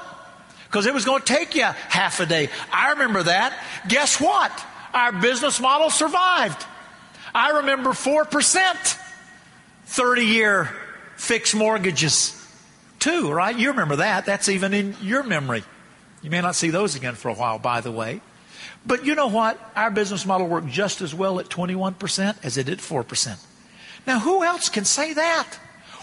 because 0.66 0.86
it 0.86 0.94
was 0.94 1.06
going 1.06 1.22
to 1.22 1.34
take 1.34 1.56
you 1.56 1.64
half 1.64 2.20
a 2.20 2.26
day. 2.26 2.50
I 2.72 2.92
remember 2.92 3.24
that. 3.24 3.58
Guess 3.88 4.20
what? 4.20 4.52
Our 4.94 5.12
business 5.12 5.60
model 5.60 5.90
survived. 5.90 6.66
I 7.34 7.58
remember 7.58 7.92
4% 7.92 9.00
30 9.86 10.22
year 10.26 10.70
fixed 11.16 11.56
mortgages. 11.56 12.40
Too, 13.00 13.32
right? 13.32 13.58
You 13.58 13.70
remember 13.70 13.98
that. 13.98 14.26
That's 14.26 14.50
even 14.50 14.74
in 14.74 14.96
your 15.02 15.24
memory. 15.24 15.64
You 16.22 16.30
may 16.30 16.42
not 16.42 16.56
see 16.56 16.70
those 16.70 16.96
again 16.96 17.16
for 17.16 17.30
a 17.30 17.34
while, 17.34 17.60
by 17.60 17.82
the 17.82 17.92
way. 17.92 18.22
But 18.86 19.06
you 19.06 19.14
know 19.16 19.28
what? 19.28 19.60
Our 19.76 19.92
business 19.92 20.26
model 20.26 20.48
worked 20.48 20.68
just 20.68 21.02
as 21.02 21.14
well 21.14 21.40
at 21.40 21.50
21% 21.50 22.38
as 22.44 22.58
it 22.58 22.66
did 22.66 22.80
4%. 22.80 23.38
Now, 24.06 24.20
who 24.20 24.44
else 24.44 24.70
can 24.70 24.86
say 24.86 25.14
that? 25.14 25.48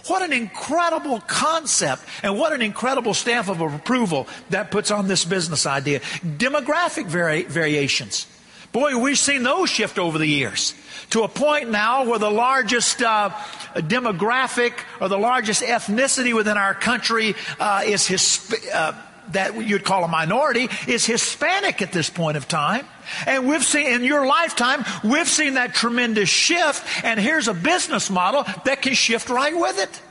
What 0.07 0.23
an 0.23 0.33
incredible 0.33 1.21
concept 1.21 2.03
and 2.23 2.39
what 2.39 2.53
an 2.53 2.63
incredible 2.63 3.13
stamp 3.13 3.49
of 3.49 3.61
approval 3.61 4.27
that 4.49 4.71
puts 4.71 4.91
on 4.91 5.09
this 5.09 5.25
business 5.25 5.67
idea. 5.67 6.01
Demographic 6.25 7.07
vari- 7.07 7.45
variations. 7.45 8.27
Boy, 8.73 8.97
we've 8.97 9.19
seen 9.19 9.43
those 9.43 9.69
shift 9.69 9.99
over 9.99 10.17
the 10.17 10.27
years 10.27 10.75
to 11.11 11.23
a 11.25 11.29
point 11.29 11.71
now 11.71 12.05
where 12.05 12.19
the 12.19 12.31
largest 12.31 13.03
uh, 13.03 13.31
demographic 13.75 14.73
or 15.01 15.09
the 15.09 15.19
largest 15.19 15.63
ethnicity 15.63 16.35
within 16.35 16.57
our 16.57 16.73
country 16.73 17.35
uh, 17.59 17.83
is 17.85 18.07
Hispanic. 18.07 18.65
uh, 18.73 18.93
that 19.33 19.66
you'd 19.66 19.85
call 19.85 20.05
a 20.05 20.09
minority 20.09 20.69
is 20.87 21.07
Hispanic 21.07 21.83
at 21.83 21.93
this 21.93 22.11
point 22.11 22.37
of 22.37 22.49
time. 22.49 22.87
And 23.27 23.49
we've 23.49 23.64
seen, 23.64 23.87
in 23.87 24.05
your 24.05 24.27
lifetime, 24.27 24.85
we've 25.03 25.29
seen 25.29 25.55
that 25.55 25.75
tremendous 25.75 26.29
shift. 26.29 27.05
And 27.05 27.19
here's 27.19 27.49
a 27.49 27.55
business 27.55 28.11
model 28.11 28.45
that 28.64 28.83
can 28.83 28.95
shift 28.95 29.29
right 29.29 29.57
with 29.57 29.79
it. 29.79 30.03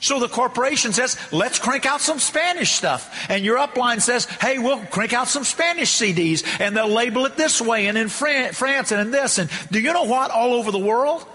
So 0.00 0.18
the 0.18 0.28
corporation 0.28 0.92
says, 0.92 1.18
let's 1.30 1.58
crank 1.58 1.84
out 1.84 2.00
some 2.00 2.18
Spanish 2.18 2.72
stuff. 2.72 3.26
And 3.28 3.44
your 3.44 3.58
upline 3.58 4.00
says, 4.00 4.24
hey, 4.24 4.58
we'll 4.58 4.84
crank 4.86 5.12
out 5.12 5.28
some 5.28 5.44
Spanish 5.44 5.90
CDs. 5.90 6.44
And 6.58 6.76
they'll 6.76 6.88
label 6.88 7.26
it 7.26 7.36
this 7.36 7.60
way 7.60 7.86
and 7.86 7.98
in 7.98 8.08
Fran- 8.08 8.52
France 8.52 8.92
and 8.92 9.00
in 9.00 9.10
this. 9.10 9.38
And 9.38 9.50
do 9.70 9.78
you 9.78 9.92
know 9.92 10.04
what? 10.04 10.30
All 10.30 10.54
over 10.54 10.72
the 10.72 10.78
world, 10.78 11.26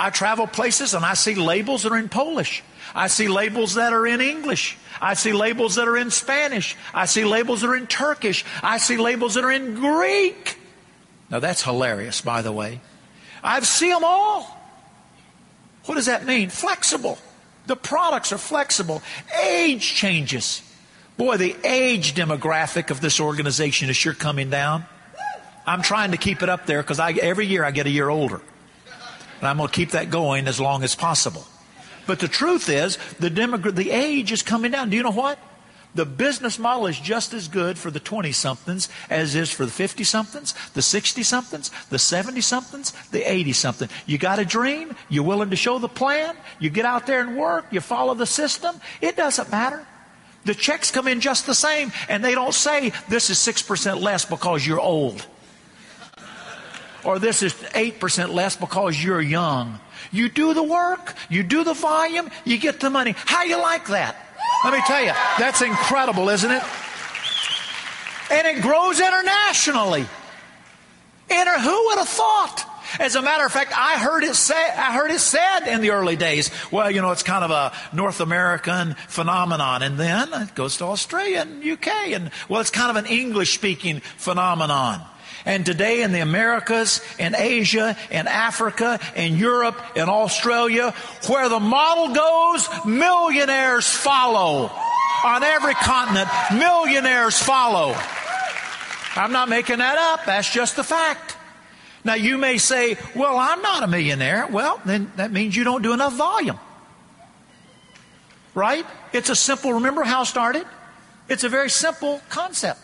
I 0.00 0.08
travel 0.08 0.46
places 0.46 0.94
and 0.94 1.04
I 1.04 1.12
see 1.12 1.34
labels 1.34 1.82
that 1.82 1.92
are 1.92 1.98
in 1.98 2.08
Polish. 2.08 2.62
I 2.94 3.08
see 3.08 3.28
labels 3.28 3.74
that 3.74 3.92
are 3.92 4.06
in 4.06 4.22
English. 4.22 4.78
I 4.98 5.12
see 5.12 5.34
labels 5.34 5.74
that 5.74 5.88
are 5.88 5.96
in 5.96 6.10
Spanish. 6.10 6.74
I 6.94 7.04
see 7.04 7.26
labels 7.26 7.60
that 7.60 7.68
are 7.68 7.76
in 7.76 7.86
Turkish. 7.86 8.42
I 8.62 8.78
see 8.78 8.96
labels 8.96 9.34
that 9.34 9.44
are 9.44 9.50
in 9.50 9.74
Greek. 9.74 10.58
Now 11.30 11.38
that's 11.38 11.62
hilarious, 11.62 12.22
by 12.22 12.40
the 12.40 12.50
way. 12.50 12.80
I've 13.44 13.66
seen 13.66 13.90
them 13.90 14.02
all. 14.02 14.58
What 15.84 15.96
does 15.96 16.06
that 16.06 16.24
mean? 16.24 16.48
Flexible. 16.48 17.18
The 17.66 17.76
products 17.76 18.32
are 18.32 18.38
flexible. 18.38 19.02
Age 19.44 19.86
changes. 19.86 20.62
Boy, 21.18 21.36
the 21.36 21.54
age 21.62 22.14
demographic 22.14 22.90
of 22.90 23.02
this 23.02 23.20
organization 23.20 23.90
is 23.90 23.98
sure 23.98 24.14
coming 24.14 24.48
down. 24.48 24.86
I'm 25.66 25.82
trying 25.82 26.12
to 26.12 26.16
keep 26.16 26.42
it 26.42 26.48
up 26.48 26.64
there 26.64 26.82
because 26.82 26.98
every 26.98 27.46
year 27.46 27.64
I 27.64 27.70
get 27.70 27.84
a 27.84 27.90
year 27.90 28.08
older. 28.08 28.40
And 29.40 29.48
I'm 29.48 29.56
going 29.56 29.68
to 29.68 29.74
keep 29.74 29.90
that 29.90 30.10
going 30.10 30.46
as 30.46 30.60
long 30.60 30.84
as 30.84 30.94
possible. 30.94 31.46
But 32.06 32.20
the 32.20 32.28
truth 32.28 32.68
is, 32.68 32.98
the, 33.18 33.30
demogra- 33.30 33.74
the 33.74 33.90
age 33.90 34.32
is 34.32 34.42
coming 34.42 34.70
down. 34.70 34.90
Do 34.90 34.96
you 34.96 35.02
know 35.02 35.10
what? 35.10 35.38
The 35.94 36.06
business 36.06 36.58
model 36.58 36.86
is 36.86 37.00
just 37.00 37.34
as 37.34 37.48
good 37.48 37.76
for 37.76 37.90
the 37.90 37.98
20 37.98 38.30
somethings 38.30 38.88
as 39.08 39.34
is 39.34 39.50
for 39.50 39.64
the 39.64 39.72
50 39.72 40.04
somethings, 40.04 40.54
the 40.74 40.82
60 40.82 41.22
somethings, 41.24 41.70
the 41.90 41.98
70 41.98 42.40
somethings, 42.42 42.92
the 43.10 43.28
80 43.28 43.52
something. 43.52 43.88
You 44.06 44.16
got 44.16 44.38
a 44.38 44.44
dream, 44.44 44.94
you're 45.08 45.24
willing 45.24 45.50
to 45.50 45.56
show 45.56 45.78
the 45.78 45.88
plan, 45.88 46.36
you 46.60 46.70
get 46.70 46.84
out 46.84 47.06
there 47.06 47.20
and 47.20 47.36
work, 47.36 47.66
you 47.72 47.80
follow 47.80 48.14
the 48.14 48.26
system, 48.26 48.76
it 49.00 49.16
doesn't 49.16 49.50
matter. 49.50 49.84
The 50.44 50.54
checks 50.54 50.90
come 50.90 51.08
in 51.08 51.20
just 51.20 51.46
the 51.46 51.54
same, 51.54 51.92
and 52.08 52.24
they 52.24 52.34
don't 52.34 52.54
say 52.54 52.92
this 53.08 53.28
is 53.28 53.38
6% 53.38 54.00
less 54.00 54.24
because 54.24 54.66
you're 54.66 54.80
old. 54.80 55.26
Or 57.04 57.18
this 57.18 57.42
is 57.42 57.54
8% 57.54 58.32
less 58.32 58.56
because 58.56 59.02
you're 59.02 59.20
young. 59.20 59.80
You 60.12 60.28
do 60.28 60.54
the 60.54 60.62
work, 60.62 61.14
you 61.28 61.42
do 61.42 61.64
the 61.64 61.74
volume, 61.74 62.30
you 62.44 62.58
get 62.58 62.80
the 62.80 62.90
money. 62.90 63.14
How 63.16 63.44
you 63.44 63.56
like 63.58 63.88
that? 63.88 64.16
Let 64.64 64.72
me 64.72 64.80
tell 64.86 65.02
you, 65.02 65.12
that's 65.38 65.62
incredible, 65.62 66.28
isn't 66.28 66.50
it? 66.50 66.62
And 68.30 68.46
it 68.46 68.62
grows 68.62 69.00
internationally. 69.00 70.06
Inter- 71.30 71.58
who 71.58 71.86
would 71.86 71.98
have 71.98 72.08
thought? 72.08 72.66
As 72.98 73.14
a 73.14 73.22
matter 73.22 73.46
of 73.46 73.52
fact, 73.52 73.72
I 73.76 73.98
heard 73.98 74.24
it 74.24 74.34
say, 74.34 74.54
I 74.54 74.92
heard 74.92 75.12
it 75.12 75.20
said 75.20 75.60
in 75.68 75.80
the 75.80 75.90
early 75.90 76.16
days, 76.16 76.50
well, 76.72 76.90
you 76.90 77.00
know, 77.00 77.12
it's 77.12 77.22
kind 77.22 77.44
of 77.44 77.50
a 77.52 77.72
North 77.94 78.20
American 78.20 78.94
phenomenon. 79.06 79.82
And 79.82 79.98
then 79.98 80.28
it 80.32 80.54
goes 80.56 80.78
to 80.78 80.86
Australia 80.86 81.40
and 81.40 81.64
UK. 81.64 81.86
And 82.12 82.30
well, 82.48 82.60
it's 82.60 82.70
kind 82.70 82.96
of 82.96 83.04
an 83.04 83.10
English 83.10 83.54
speaking 83.54 84.00
phenomenon. 84.00 85.02
And 85.44 85.64
today 85.64 86.02
in 86.02 86.12
the 86.12 86.20
Americas, 86.20 87.00
in 87.18 87.34
Asia, 87.34 87.96
in 88.10 88.28
Africa, 88.28 89.00
in 89.16 89.36
Europe, 89.36 89.80
in 89.96 90.08
Australia, 90.08 90.94
where 91.26 91.48
the 91.48 91.60
model 91.60 92.14
goes, 92.14 92.68
millionaires 92.84 93.88
follow. 93.88 94.70
On 95.24 95.42
every 95.42 95.74
continent, 95.74 96.28
millionaires 96.52 97.38
follow. 97.38 97.94
I'm 99.16 99.32
not 99.32 99.48
making 99.48 99.78
that 99.78 99.98
up. 99.98 100.24
That's 100.24 100.50
just 100.50 100.76
the 100.76 100.84
fact. 100.84 101.36
Now 102.04 102.14
you 102.14 102.38
may 102.38 102.58
say, 102.58 102.96
well, 103.14 103.36
I'm 103.36 103.60
not 103.60 103.82
a 103.82 103.86
millionaire. 103.86 104.46
Well, 104.46 104.80
then 104.84 105.12
that 105.16 105.32
means 105.32 105.56
you 105.56 105.64
don't 105.64 105.82
do 105.82 105.92
enough 105.92 106.14
volume. 106.14 106.58
Right? 108.54 108.86
It's 109.12 109.28
a 109.28 109.36
simple, 109.36 109.74
remember 109.74 110.02
how 110.02 110.22
it 110.22 110.26
started? 110.26 110.66
It's 111.28 111.44
a 111.44 111.48
very 111.48 111.70
simple 111.70 112.20
concept. 112.28 112.80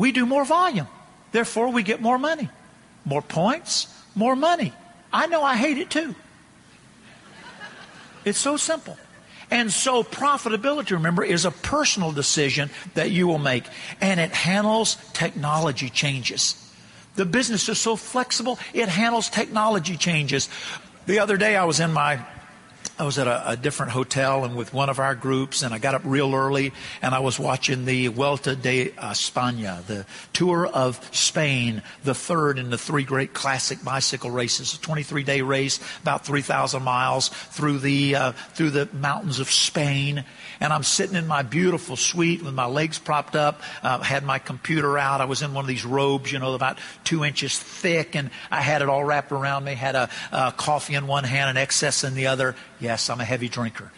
We 0.00 0.12
do 0.12 0.24
more 0.24 0.46
volume. 0.46 0.88
Therefore, 1.30 1.68
we 1.70 1.82
get 1.82 2.00
more 2.00 2.16
money. 2.16 2.48
More 3.04 3.20
points, 3.20 3.86
more 4.14 4.34
money. 4.34 4.72
I 5.12 5.26
know 5.26 5.42
I 5.42 5.56
hate 5.56 5.76
it 5.76 5.90
too. 5.90 6.14
It's 8.24 8.38
so 8.38 8.56
simple. 8.56 8.96
And 9.50 9.70
so 9.70 10.02
profitability, 10.02 10.92
remember, 10.92 11.22
is 11.22 11.44
a 11.44 11.50
personal 11.50 12.12
decision 12.12 12.70
that 12.94 13.10
you 13.10 13.26
will 13.26 13.38
make. 13.38 13.64
And 14.00 14.18
it 14.18 14.30
handles 14.30 14.96
technology 15.12 15.90
changes. 15.90 16.56
The 17.16 17.26
business 17.26 17.68
is 17.68 17.78
so 17.78 17.94
flexible, 17.94 18.58
it 18.72 18.88
handles 18.88 19.28
technology 19.28 19.98
changes. 19.98 20.48
The 21.04 21.18
other 21.18 21.36
day 21.36 21.56
I 21.56 21.64
was 21.64 21.78
in 21.78 21.92
my 21.92 22.24
I 23.00 23.04
was 23.04 23.18
at 23.18 23.26
a, 23.26 23.52
a, 23.52 23.56
different 23.56 23.92
hotel 23.92 24.44
and 24.44 24.54
with 24.54 24.74
one 24.74 24.90
of 24.90 24.98
our 24.98 25.14
groups, 25.14 25.62
and 25.62 25.72
I 25.72 25.78
got 25.78 25.94
up 25.94 26.02
real 26.04 26.34
early 26.34 26.74
and 27.00 27.14
I 27.14 27.20
was 27.20 27.38
watching 27.38 27.86
the 27.86 28.08
Vuelta 28.08 28.54
de 28.54 28.90
España, 28.90 29.82
the 29.86 30.04
tour 30.34 30.66
of 30.66 31.00
Spain, 31.10 31.82
the 32.04 32.14
third 32.14 32.58
in 32.58 32.68
the 32.68 32.76
three 32.76 33.04
great 33.04 33.32
classic 33.32 33.82
bicycle 33.82 34.30
races. 34.30 34.74
A 34.74 34.80
23 34.82 35.22
day 35.22 35.40
race, 35.40 35.80
about 36.02 36.26
3,000 36.26 36.82
miles 36.82 37.28
through 37.28 37.78
the, 37.78 38.16
uh, 38.16 38.32
through 38.52 38.68
the 38.68 38.86
mountains 38.92 39.40
of 39.40 39.50
Spain 39.50 40.26
and 40.60 40.74
I'm 40.74 40.82
sitting 40.82 41.16
in 41.16 41.26
my 41.26 41.42
beautiful 41.42 41.96
suite 41.96 42.42
with 42.42 42.52
my 42.52 42.66
legs 42.66 42.98
propped 42.98 43.34
up, 43.34 43.62
uh, 43.82 43.98
had 44.00 44.24
my 44.24 44.38
computer 44.38 44.98
out. 44.98 45.22
I 45.22 45.24
was 45.24 45.40
in 45.40 45.54
one 45.54 45.64
of 45.64 45.68
these 45.68 45.86
robes, 45.86 46.30
you 46.30 46.38
know, 46.38 46.54
about 46.54 46.78
two 47.02 47.24
inches 47.24 47.58
thick, 47.58 48.14
and 48.14 48.30
I 48.50 48.60
had 48.60 48.82
it 48.82 48.88
all 48.88 49.02
wrapped 49.02 49.32
around 49.32 49.64
me. 49.64 49.74
Had 49.74 49.94
a, 49.94 50.10
a 50.30 50.52
coffee 50.52 50.94
in 50.94 51.06
one 51.06 51.24
hand 51.24 51.56
and 51.56 51.68
XS 51.68 52.04
in 52.06 52.14
the 52.14 52.26
other. 52.26 52.54
Yes, 52.90 53.08
I'm 53.08 53.20
a 53.20 53.24
heavy 53.24 53.48
drinker. 53.48 53.88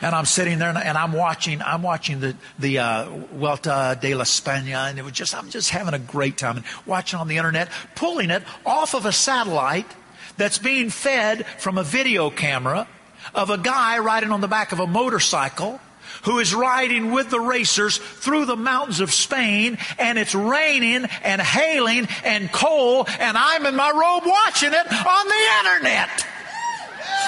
And 0.00 0.14
I'm 0.14 0.24
sitting 0.24 0.60
there 0.60 0.68
and, 0.68 0.96
I'm 0.96 1.12
watching, 1.12 1.60
I'm 1.60 1.82
watching 1.82 2.20
the, 2.20 2.36
the, 2.60 2.78
uh, 2.78 3.08
Vuelta 3.32 3.98
de 4.00 4.14
la 4.14 4.22
España 4.22 4.88
and 4.88 5.00
it 5.00 5.04
was 5.04 5.14
just, 5.14 5.34
I'm 5.34 5.50
just 5.50 5.70
having 5.70 5.94
a 5.94 5.98
great 5.98 6.38
time 6.38 6.58
and 6.58 6.66
watching 6.86 7.18
on 7.18 7.26
the 7.26 7.36
internet, 7.36 7.70
pulling 7.96 8.30
it 8.30 8.44
off 8.64 8.94
of 8.94 9.04
a 9.04 9.10
satellite 9.10 9.88
that's 10.36 10.58
being 10.58 10.90
fed 10.90 11.44
from 11.58 11.76
a 11.76 11.82
video 11.82 12.30
camera 12.30 12.86
of 13.34 13.50
a 13.50 13.58
guy 13.58 13.98
riding 13.98 14.30
on 14.30 14.40
the 14.40 14.46
back 14.46 14.70
of 14.70 14.78
a 14.78 14.86
motorcycle 14.86 15.80
who 16.22 16.38
is 16.38 16.54
riding 16.54 17.10
with 17.10 17.30
the 17.30 17.40
racers 17.40 17.98
through 17.98 18.44
the 18.44 18.54
mountains 18.54 19.00
of 19.00 19.12
Spain 19.12 19.76
and 19.98 20.20
it's 20.20 20.36
raining 20.36 21.04
and 21.24 21.42
hailing 21.42 22.06
and 22.22 22.52
cold 22.52 23.08
and 23.18 23.36
I'm 23.36 23.66
in 23.66 23.74
my 23.74 23.90
robe 23.90 24.22
watching 24.24 24.72
it 24.72 24.86
on 24.86 25.26
the 25.26 25.80
internet. 25.80 26.37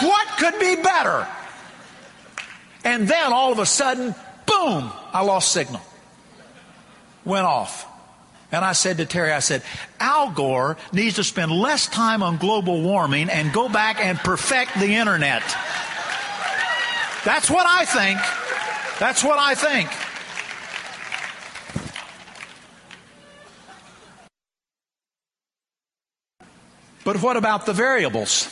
What 0.02 0.28
could 0.38 0.58
be 0.58 0.76
better? 0.76 1.26
And 2.84 3.06
then 3.06 3.32
all 3.32 3.52
of 3.52 3.58
a 3.58 3.66
sudden, 3.66 4.14
boom, 4.46 4.90
I 5.12 5.22
lost 5.22 5.52
signal. 5.52 5.82
Went 7.24 7.46
off. 7.46 7.86
And 8.52 8.64
I 8.64 8.72
said 8.72 8.96
to 8.96 9.06
Terry, 9.06 9.30
I 9.30 9.38
said, 9.38 9.62
Al 10.00 10.32
Gore 10.32 10.76
needs 10.92 11.16
to 11.16 11.24
spend 11.24 11.52
less 11.52 11.86
time 11.86 12.22
on 12.22 12.36
global 12.36 12.82
warming 12.82 13.28
and 13.28 13.52
go 13.52 13.68
back 13.68 14.00
and 14.00 14.18
perfect 14.18 14.78
the 14.78 14.94
internet. 14.94 15.42
That's 17.24 17.50
what 17.50 17.66
I 17.66 17.84
think. 17.84 18.18
That's 18.98 19.22
what 19.22 19.38
I 19.38 19.54
think. 19.54 19.88
But 27.04 27.22
what 27.22 27.36
about 27.36 27.66
the 27.66 27.72
variables? 27.72 28.48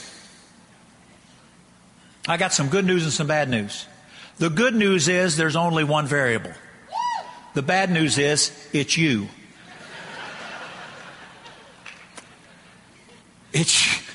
I 2.29 2.37
got 2.37 2.53
some 2.53 2.68
good 2.68 2.85
news 2.85 3.05
and 3.05 3.12
some 3.12 3.26
bad 3.26 3.49
news. 3.49 3.87
The 4.37 4.51
good 4.51 4.74
news 4.74 5.09
is 5.09 5.39
there's 5.39 5.57
only 5.57 5.83
one 5.83 6.07
variable. 6.07 6.53
The 7.55 7.62
bad 7.62 7.91
news 7.91 8.18
is 8.18 8.53
it's 8.72 8.97
you. 8.97 9.29
It's. 13.53 14.07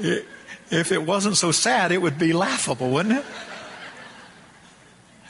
It, 0.00 0.26
if 0.70 0.92
it 0.92 1.02
wasn't 1.02 1.36
so 1.36 1.50
sad, 1.50 1.90
it 1.90 2.00
would 2.00 2.18
be 2.18 2.32
laughable, 2.32 2.90
wouldn't 2.90 3.18
it? 3.18 3.24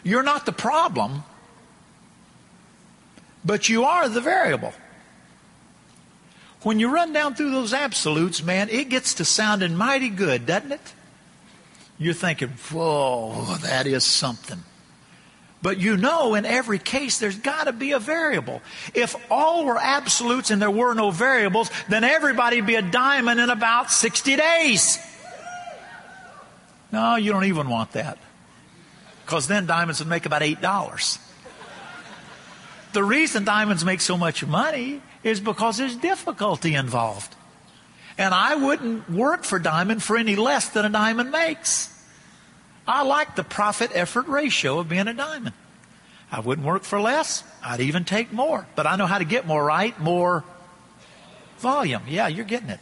You're 0.02 0.22
not 0.22 0.44
the 0.44 0.52
problem, 0.52 1.22
but 3.46 3.70
you 3.70 3.84
are 3.84 4.10
the 4.10 4.20
variable. 4.20 4.74
When 6.62 6.80
you 6.80 6.92
run 6.92 7.12
down 7.12 7.34
through 7.34 7.50
those 7.50 7.72
absolutes, 7.72 8.42
man, 8.42 8.68
it 8.68 8.88
gets 8.88 9.14
to 9.14 9.24
sounding 9.24 9.76
mighty 9.76 10.08
good, 10.08 10.46
doesn't 10.46 10.72
it? 10.72 10.94
You're 11.98 12.14
thinking, 12.14 12.48
whoa, 12.72 13.56
that 13.62 13.86
is 13.86 14.04
something. 14.04 14.62
But 15.60 15.78
you 15.78 15.96
know, 15.96 16.34
in 16.34 16.44
every 16.46 16.78
case, 16.78 17.18
there's 17.18 17.36
got 17.36 17.64
to 17.64 17.72
be 17.72 17.92
a 17.92 17.98
variable. 17.98 18.62
If 18.94 19.16
all 19.30 19.64
were 19.64 19.78
absolutes 19.78 20.50
and 20.50 20.62
there 20.62 20.70
were 20.70 20.94
no 20.94 21.10
variables, 21.10 21.70
then 21.88 22.04
everybody'd 22.04 22.66
be 22.66 22.76
a 22.76 22.82
diamond 22.82 23.40
in 23.40 23.50
about 23.50 23.90
60 23.90 24.36
days. 24.36 24.98
No, 26.92 27.16
you 27.16 27.32
don't 27.32 27.44
even 27.44 27.68
want 27.68 27.92
that. 27.92 28.18
Because 29.24 29.48
then 29.48 29.66
diamonds 29.66 30.00
would 30.00 30.08
make 30.08 30.26
about 30.26 30.42
$8. 30.42 31.18
The 32.92 33.04
reason 33.04 33.44
diamonds 33.44 33.84
make 33.84 34.00
so 34.00 34.16
much 34.16 34.46
money 34.46 35.02
is 35.22 35.40
because 35.40 35.78
there's 35.78 35.96
difficulty 35.96 36.74
involved. 36.74 37.34
And 38.16 38.34
I 38.34 38.56
wouldn't 38.56 39.10
work 39.10 39.44
for 39.44 39.58
diamond 39.58 40.02
for 40.02 40.16
any 40.16 40.36
less 40.36 40.68
than 40.70 40.84
a 40.84 40.88
diamond 40.88 41.30
makes. 41.30 41.94
I 42.86 43.02
like 43.02 43.36
the 43.36 43.44
profit 43.44 43.90
effort 43.94 44.26
ratio 44.26 44.78
of 44.78 44.88
being 44.88 45.08
a 45.08 45.14
diamond. 45.14 45.54
I 46.32 46.40
wouldn't 46.40 46.66
work 46.66 46.84
for 46.84 47.00
less. 47.00 47.44
I'd 47.62 47.80
even 47.80 48.04
take 48.04 48.32
more. 48.32 48.66
But 48.74 48.86
I 48.86 48.96
know 48.96 49.06
how 49.06 49.18
to 49.18 49.24
get 49.24 49.46
more, 49.46 49.64
right? 49.64 49.98
More 50.00 50.44
volume. 51.58 52.02
Yeah, 52.08 52.28
you're 52.28 52.44
getting 52.44 52.70
it. 52.70 52.80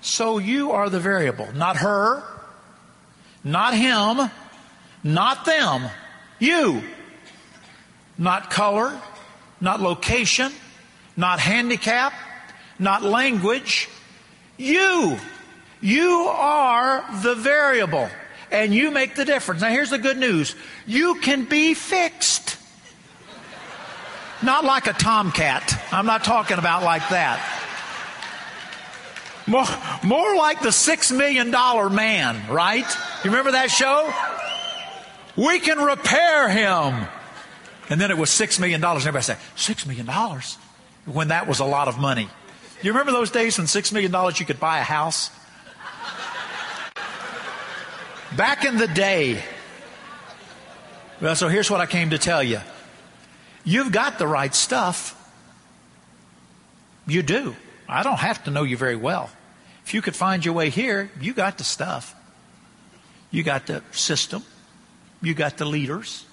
So 0.00 0.38
you 0.38 0.72
are 0.72 0.88
the 0.88 1.00
variable, 1.00 1.48
not 1.54 1.78
her, 1.78 2.22
not 3.42 3.74
him, 3.74 4.30
not 5.02 5.44
them. 5.44 5.90
You. 6.38 6.82
Not 8.16 8.50
color, 8.50 9.00
not 9.60 9.80
location, 9.80 10.52
not 11.18 11.40
handicap, 11.40 12.12
not 12.78 13.02
language. 13.02 13.88
You. 14.56 15.18
You 15.80 16.28
are 16.30 17.04
the 17.22 17.34
variable 17.34 18.08
and 18.52 18.72
you 18.72 18.92
make 18.92 19.16
the 19.16 19.24
difference. 19.24 19.60
Now 19.60 19.68
here's 19.68 19.90
the 19.90 19.98
good 19.98 20.16
news. 20.16 20.54
You 20.86 21.16
can 21.16 21.44
be 21.44 21.74
fixed. 21.74 22.56
Not 24.42 24.64
like 24.64 24.86
a 24.86 24.92
tomcat. 24.92 25.82
I'm 25.90 26.06
not 26.06 26.22
talking 26.22 26.58
about 26.58 26.84
like 26.84 27.06
that. 27.08 27.44
More, 29.48 29.66
more 30.04 30.36
like 30.36 30.60
the 30.60 30.70
six 30.70 31.10
million 31.10 31.50
dollar 31.50 31.90
man, 31.90 32.48
right? 32.48 32.86
You 33.24 33.30
remember 33.30 33.52
that 33.52 33.72
show? 33.72 34.12
We 35.36 35.58
can 35.58 35.78
repair 35.78 36.48
him. 36.48 37.08
And 37.90 38.00
then 38.00 38.12
it 38.12 38.18
was 38.18 38.30
six 38.30 38.60
million 38.60 38.80
dollars. 38.80 39.02
Everybody 39.02 39.24
said, 39.24 39.38
six 39.56 39.84
million 39.84 40.06
dollars? 40.06 40.58
When 41.12 41.28
that 41.28 41.46
was 41.46 41.60
a 41.60 41.64
lot 41.64 41.88
of 41.88 41.98
money. 41.98 42.28
You 42.82 42.92
remember 42.92 43.12
those 43.12 43.30
days 43.30 43.58
when 43.58 43.66
six 43.66 43.92
million 43.92 44.12
dollars 44.12 44.38
you 44.38 44.46
could 44.46 44.60
buy 44.60 44.78
a 44.78 44.84
house? 44.84 45.30
Back 48.36 48.64
in 48.64 48.76
the 48.76 48.86
day. 48.86 49.42
Well, 51.20 51.34
so 51.34 51.48
here's 51.48 51.70
what 51.70 51.80
I 51.80 51.86
came 51.86 52.10
to 52.10 52.18
tell 52.18 52.42
you. 52.42 52.60
You've 53.64 53.90
got 53.90 54.18
the 54.18 54.26
right 54.26 54.54
stuff. 54.54 55.14
You 57.06 57.22
do. 57.22 57.56
I 57.88 58.02
don't 58.02 58.18
have 58.18 58.44
to 58.44 58.50
know 58.50 58.62
you 58.62 58.76
very 58.76 58.96
well. 58.96 59.30
If 59.84 59.94
you 59.94 60.02
could 60.02 60.14
find 60.14 60.44
your 60.44 60.54
way 60.54 60.68
here, 60.68 61.10
you 61.20 61.32
got 61.32 61.58
the 61.58 61.64
stuff. 61.64 62.14
You 63.30 63.42
got 63.42 63.66
the 63.66 63.82
system. 63.90 64.42
You 65.22 65.34
got 65.34 65.56
the 65.56 65.64
leaders. 65.64 66.24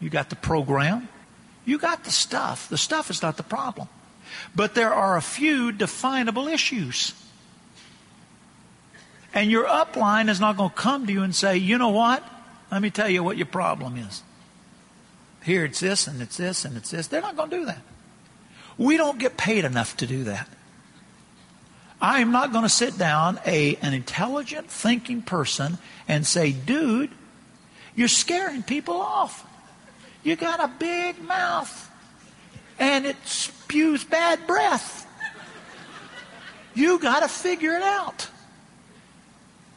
You 0.00 0.10
got 0.10 0.30
the 0.30 0.36
program. 0.36 1.08
You 1.68 1.76
got 1.76 2.04
the 2.04 2.10
stuff. 2.10 2.66
The 2.70 2.78
stuff 2.78 3.10
is 3.10 3.20
not 3.20 3.36
the 3.36 3.42
problem. 3.42 3.88
But 4.56 4.74
there 4.74 4.94
are 4.94 5.18
a 5.18 5.20
few 5.20 5.70
definable 5.70 6.48
issues. 6.48 7.12
And 9.34 9.50
your 9.50 9.66
upline 9.66 10.30
is 10.30 10.40
not 10.40 10.56
going 10.56 10.70
to 10.70 10.74
come 10.74 11.06
to 11.06 11.12
you 11.12 11.22
and 11.22 11.34
say, 11.34 11.58
you 11.58 11.76
know 11.76 11.90
what? 11.90 12.24
Let 12.72 12.80
me 12.80 12.88
tell 12.88 13.10
you 13.10 13.22
what 13.22 13.36
your 13.36 13.44
problem 13.44 13.98
is. 13.98 14.22
Here 15.42 15.66
it's 15.66 15.80
this 15.80 16.06
and 16.06 16.22
it's 16.22 16.38
this 16.38 16.64
and 16.64 16.74
it's 16.74 16.90
this. 16.90 17.06
They're 17.06 17.20
not 17.20 17.36
going 17.36 17.50
to 17.50 17.58
do 17.58 17.66
that. 17.66 17.82
We 18.78 18.96
don't 18.96 19.18
get 19.18 19.36
paid 19.36 19.66
enough 19.66 19.94
to 19.98 20.06
do 20.06 20.24
that. 20.24 20.48
I 22.00 22.20
am 22.20 22.32
not 22.32 22.50
going 22.50 22.64
to 22.64 22.70
sit 22.70 22.96
down 22.96 23.40
a, 23.44 23.76
an 23.82 23.92
intelligent, 23.92 24.70
thinking 24.70 25.20
person 25.20 25.76
and 26.08 26.26
say, 26.26 26.50
dude, 26.50 27.10
you're 27.94 28.08
scaring 28.08 28.62
people 28.62 28.94
off. 28.94 29.44
You 30.22 30.36
got 30.36 30.60
a 30.60 30.68
big 30.78 31.20
mouth 31.22 31.90
and 32.78 33.06
it 33.06 33.16
spews 33.24 34.04
bad 34.04 34.46
breath. 34.46 35.06
You 36.74 36.98
got 36.98 37.20
to 37.20 37.28
figure 37.28 37.72
it 37.72 37.82
out. 37.82 38.28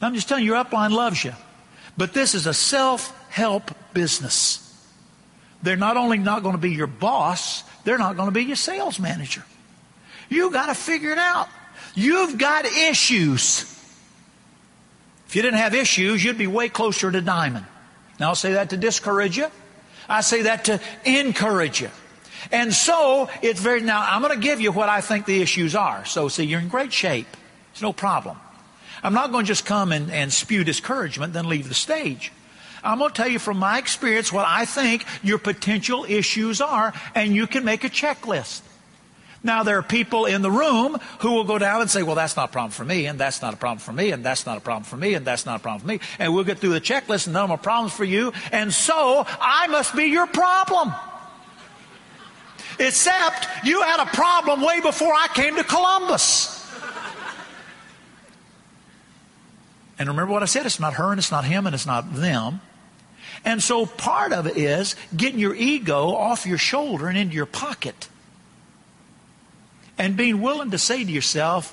I'm 0.00 0.14
just 0.14 0.28
telling 0.28 0.44
you, 0.44 0.54
your 0.54 0.64
upline 0.64 0.90
loves 0.90 1.24
you. 1.24 1.32
But 1.96 2.12
this 2.12 2.34
is 2.34 2.46
a 2.46 2.54
self 2.54 3.16
help 3.30 3.70
business. 3.94 4.58
They're 5.62 5.76
not 5.76 5.96
only 5.96 6.18
not 6.18 6.42
going 6.42 6.54
to 6.54 6.60
be 6.60 6.72
your 6.72 6.88
boss, 6.88 7.62
they're 7.84 7.98
not 7.98 8.16
going 8.16 8.28
to 8.28 8.32
be 8.32 8.42
your 8.42 8.56
sales 8.56 8.98
manager. 8.98 9.44
You 10.28 10.50
got 10.50 10.66
to 10.66 10.74
figure 10.74 11.12
it 11.12 11.18
out. 11.18 11.48
You've 11.94 12.38
got 12.38 12.64
issues. 12.64 13.62
If 15.28 15.36
you 15.36 15.42
didn't 15.42 15.58
have 15.58 15.74
issues, 15.74 16.24
you'd 16.24 16.38
be 16.38 16.46
way 16.46 16.68
closer 16.68 17.10
to 17.10 17.20
diamond. 17.20 17.66
Now, 18.18 18.28
I'll 18.28 18.34
say 18.34 18.54
that 18.54 18.70
to 18.70 18.76
discourage 18.76 19.36
you. 19.36 19.46
I 20.08 20.20
say 20.20 20.42
that 20.42 20.64
to 20.66 20.80
encourage 21.04 21.80
you. 21.80 21.90
And 22.50 22.74
so, 22.74 23.30
it's 23.40 23.60
very, 23.60 23.80
now 23.82 24.04
I'm 24.04 24.20
going 24.20 24.34
to 24.34 24.40
give 24.40 24.60
you 24.60 24.72
what 24.72 24.88
I 24.88 25.00
think 25.00 25.26
the 25.26 25.40
issues 25.40 25.74
are. 25.74 26.04
So, 26.04 26.28
see, 26.28 26.44
you're 26.44 26.60
in 26.60 26.68
great 26.68 26.92
shape. 26.92 27.28
It's 27.70 27.82
no 27.82 27.92
problem. 27.92 28.36
I'm 29.02 29.14
not 29.14 29.32
going 29.32 29.44
to 29.44 29.48
just 29.48 29.64
come 29.64 29.92
and, 29.92 30.10
and 30.10 30.32
spew 30.32 30.64
discouragement, 30.64 31.32
then 31.32 31.48
leave 31.48 31.68
the 31.68 31.74
stage. 31.74 32.32
I'm 32.84 32.98
going 32.98 33.10
to 33.10 33.16
tell 33.16 33.28
you 33.28 33.38
from 33.38 33.58
my 33.58 33.78
experience 33.78 34.32
what 34.32 34.44
I 34.46 34.64
think 34.64 35.04
your 35.22 35.38
potential 35.38 36.04
issues 36.08 36.60
are, 36.60 36.92
and 37.14 37.34
you 37.34 37.46
can 37.46 37.64
make 37.64 37.84
a 37.84 37.88
checklist. 37.88 38.62
Now, 39.44 39.64
there 39.64 39.76
are 39.78 39.82
people 39.82 40.26
in 40.26 40.40
the 40.42 40.50
room 40.50 40.98
who 41.18 41.32
will 41.32 41.44
go 41.44 41.58
down 41.58 41.80
and 41.80 41.90
say, 41.90 42.04
well, 42.04 42.14
that's 42.14 42.36
not 42.36 42.50
a 42.50 42.52
problem 42.52 42.70
for 42.70 42.84
me, 42.84 43.06
and 43.06 43.18
that's 43.18 43.42
not 43.42 43.54
a 43.54 43.56
problem 43.56 43.80
for 43.80 43.92
me, 43.92 44.12
and 44.12 44.24
that's 44.24 44.46
not 44.46 44.58
a 44.58 44.60
problem 44.60 44.84
for 44.84 44.96
me, 44.96 45.14
and 45.14 45.26
that's 45.26 45.46
not 45.46 45.56
a 45.56 45.58
problem 45.58 45.80
for 45.80 45.88
me. 45.88 46.00
And 46.20 46.32
we'll 46.32 46.44
get 46.44 46.58
through 46.58 46.74
the 46.74 46.80
checklist, 46.80 47.26
and 47.26 47.34
none 47.34 47.44
of 47.44 47.48
them 47.48 47.58
are 47.58 47.62
problems 47.62 47.92
for 47.92 48.04
you. 48.04 48.32
And 48.52 48.72
so, 48.72 49.26
I 49.26 49.66
must 49.66 49.96
be 49.96 50.04
your 50.04 50.28
problem. 50.28 50.92
Except, 52.78 53.48
you 53.64 53.82
had 53.82 54.00
a 54.00 54.06
problem 54.06 54.60
way 54.60 54.80
before 54.80 55.12
I 55.12 55.26
came 55.34 55.56
to 55.56 55.64
Columbus. 55.64 56.60
And 59.98 60.08
remember 60.08 60.32
what 60.32 60.42
I 60.42 60.46
said 60.46 60.66
it's 60.66 60.80
not 60.80 60.94
her, 60.94 61.10
and 61.10 61.18
it's 61.18 61.32
not 61.32 61.44
him, 61.44 61.66
and 61.66 61.74
it's 61.74 61.86
not 61.86 62.14
them. 62.14 62.60
And 63.44 63.60
so, 63.60 63.86
part 63.86 64.32
of 64.32 64.46
it 64.46 64.56
is 64.56 64.94
getting 65.16 65.40
your 65.40 65.54
ego 65.54 66.14
off 66.14 66.46
your 66.46 66.58
shoulder 66.58 67.08
and 67.08 67.18
into 67.18 67.34
your 67.34 67.46
pocket 67.46 68.08
and 70.02 70.16
being 70.16 70.42
willing 70.42 70.72
to 70.72 70.78
say 70.78 71.04
to 71.04 71.12
yourself, 71.12 71.72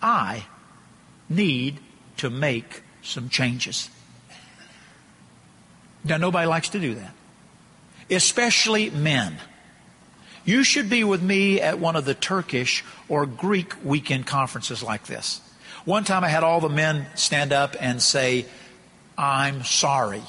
I 0.00 0.46
need 1.28 1.80
to 2.18 2.30
make 2.30 2.84
some 3.02 3.28
changes. 3.28 3.90
Now, 6.04 6.16
nobody 6.16 6.46
likes 6.46 6.68
to 6.68 6.78
do 6.78 6.94
that, 6.94 7.12
especially 8.08 8.90
men. 8.90 9.36
You 10.44 10.62
should 10.62 10.88
be 10.88 11.02
with 11.02 11.20
me 11.20 11.60
at 11.60 11.80
one 11.80 11.96
of 11.96 12.04
the 12.04 12.14
Turkish 12.14 12.84
or 13.08 13.26
Greek 13.26 13.74
weekend 13.84 14.28
conferences 14.28 14.80
like 14.80 15.08
this. 15.08 15.40
One 15.84 16.04
time 16.04 16.22
I 16.22 16.28
had 16.28 16.44
all 16.44 16.60
the 16.60 16.68
men 16.68 17.08
stand 17.16 17.52
up 17.52 17.74
and 17.80 18.00
say, 18.00 18.46
I'm 19.18 19.64
sorry. 19.64 20.22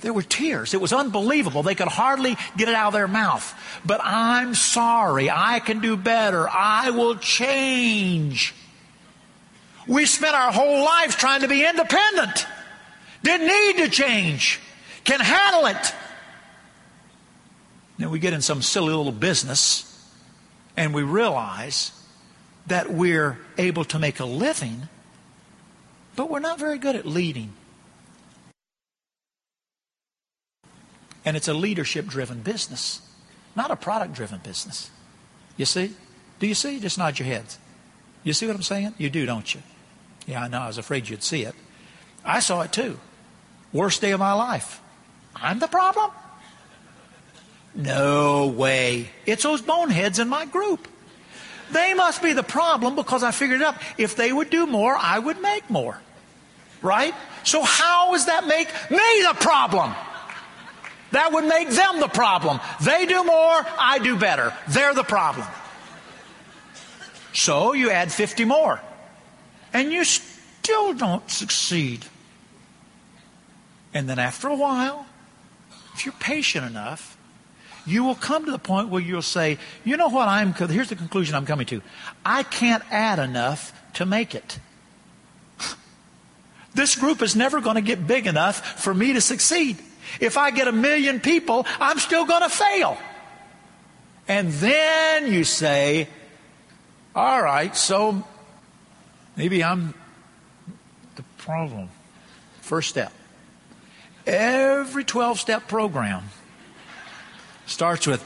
There 0.00 0.12
were 0.12 0.22
tears. 0.22 0.74
It 0.74 0.80
was 0.80 0.92
unbelievable. 0.92 1.62
They 1.62 1.74
could 1.74 1.88
hardly 1.88 2.36
get 2.56 2.68
it 2.68 2.74
out 2.74 2.88
of 2.88 2.92
their 2.92 3.08
mouth. 3.08 3.54
But 3.84 4.00
I'm 4.02 4.54
sorry. 4.54 5.28
I 5.30 5.60
can 5.60 5.80
do 5.80 5.96
better. 5.96 6.48
I 6.48 6.90
will 6.90 7.16
change. 7.16 8.54
We 9.88 10.06
spent 10.06 10.34
our 10.34 10.52
whole 10.52 10.84
lives 10.84 11.16
trying 11.16 11.40
to 11.40 11.48
be 11.48 11.66
independent. 11.66 12.46
Didn't 13.24 13.46
need 13.46 13.84
to 13.84 13.88
change. 13.88 14.60
Can 15.04 15.20
handle 15.20 15.66
it. 15.66 15.94
Then 17.98 18.10
we 18.10 18.20
get 18.20 18.32
in 18.32 18.42
some 18.42 18.62
silly 18.62 18.94
little 18.94 19.10
business 19.10 19.84
and 20.76 20.94
we 20.94 21.02
realize 21.02 21.90
that 22.68 22.92
we're 22.92 23.38
able 23.56 23.84
to 23.86 23.98
make 23.98 24.20
a 24.20 24.24
living, 24.24 24.88
but 26.14 26.30
we're 26.30 26.38
not 26.38 26.60
very 26.60 26.78
good 26.78 26.94
at 26.94 27.04
leading. 27.04 27.52
And 31.28 31.36
it's 31.36 31.46
a 31.46 31.52
leadership 31.52 32.06
driven 32.06 32.40
business, 32.40 33.02
not 33.54 33.70
a 33.70 33.76
product 33.76 34.14
driven 34.14 34.38
business. 34.38 34.90
You 35.58 35.66
see? 35.66 35.92
Do 36.38 36.46
you 36.46 36.54
see? 36.54 36.80
Just 36.80 36.96
nod 36.96 37.18
your 37.18 37.28
heads. 37.28 37.58
You 38.24 38.32
see 38.32 38.46
what 38.46 38.56
I'm 38.56 38.62
saying? 38.62 38.94
You 38.96 39.10
do, 39.10 39.26
don't 39.26 39.54
you? 39.54 39.60
Yeah, 40.26 40.44
I 40.44 40.48
know. 40.48 40.60
I 40.60 40.68
was 40.68 40.78
afraid 40.78 41.06
you'd 41.06 41.22
see 41.22 41.42
it. 41.42 41.54
I 42.24 42.40
saw 42.40 42.62
it 42.62 42.72
too. 42.72 42.98
Worst 43.74 44.00
day 44.00 44.12
of 44.12 44.20
my 44.20 44.32
life. 44.32 44.80
I'm 45.36 45.58
the 45.58 45.66
problem? 45.66 46.12
No 47.74 48.46
way. 48.46 49.10
It's 49.26 49.42
those 49.42 49.60
boneheads 49.60 50.18
in 50.18 50.30
my 50.30 50.46
group. 50.46 50.88
They 51.72 51.92
must 51.92 52.22
be 52.22 52.32
the 52.32 52.42
problem 52.42 52.96
because 52.96 53.22
I 53.22 53.32
figured 53.32 53.60
it 53.60 53.66
out. 53.66 53.76
If 53.98 54.16
they 54.16 54.32
would 54.32 54.48
do 54.48 54.64
more, 54.66 54.96
I 54.96 55.18
would 55.18 55.42
make 55.42 55.68
more. 55.68 56.00
Right? 56.80 57.14
So 57.44 57.62
how 57.62 58.12
does 58.12 58.24
that 58.24 58.46
make 58.46 58.68
me 58.90 59.26
the 59.28 59.36
problem? 59.38 59.94
That 61.12 61.32
would 61.32 61.44
make 61.44 61.70
them 61.70 62.00
the 62.00 62.08
problem. 62.08 62.60
They 62.82 63.06
do 63.06 63.24
more, 63.24 63.66
I 63.78 63.98
do 64.02 64.16
better. 64.16 64.54
They're 64.68 64.94
the 64.94 65.04
problem. 65.04 65.46
So 67.32 67.72
you 67.72 67.90
add 67.90 68.12
50 68.12 68.44
more. 68.44 68.80
And 69.72 69.92
you 69.92 70.04
still 70.04 70.94
don't 70.94 71.28
succeed. 71.30 72.04
And 73.94 74.08
then 74.08 74.18
after 74.18 74.48
a 74.48 74.56
while, 74.56 75.06
if 75.94 76.04
you're 76.04 76.14
patient 76.20 76.66
enough, 76.66 77.16
you 77.86 78.04
will 78.04 78.14
come 78.14 78.44
to 78.44 78.50
the 78.50 78.58
point 78.58 78.90
where 78.90 79.00
you'll 79.00 79.22
say, 79.22 79.58
you 79.84 79.96
know 79.96 80.08
what 80.08 80.28
I'm, 80.28 80.52
here's 80.52 80.90
the 80.90 80.96
conclusion 80.96 81.34
I'm 81.34 81.46
coming 81.46 81.66
to. 81.66 81.80
I 82.24 82.42
can't 82.42 82.82
add 82.90 83.18
enough 83.18 83.72
to 83.94 84.06
make 84.06 84.34
it. 84.34 84.58
This 86.74 86.94
group 86.94 87.22
is 87.22 87.34
never 87.34 87.60
going 87.60 87.74
to 87.74 87.80
get 87.80 88.06
big 88.06 88.28
enough 88.28 88.80
for 88.80 88.94
me 88.94 89.14
to 89.14 89.20
succeed. 89.20 89.78
If 90.20 90.36
I 90.38 90.50
get 90.50 90.68
a 90.68 90.72
million 90.72 91.20
people, 91.20 91.66
I'm 91.80 91.98
still 91.98 92.24
going 92.24 92.42
to 92.42 92.48
fail. 92.48 92.98
And 94.26 94.52
then 94.52 95.32
you 95.32 95.44
say, 95.44 96.08
all 97.14 97.42
right, 97.42 97.74
so 97.74 98.22
maybe 99.36 99.64
I'm 99.64 99.94
the 101.16 101.22
problem. 101.38 101.88
First 102.60 102.90
step. 102.90 103.12
Every 104.26 105.04
12 105.04 105.40
step 105.40 105.68
program 105.68 106.24
starts 107.64 108.06
with, 108.06 108.22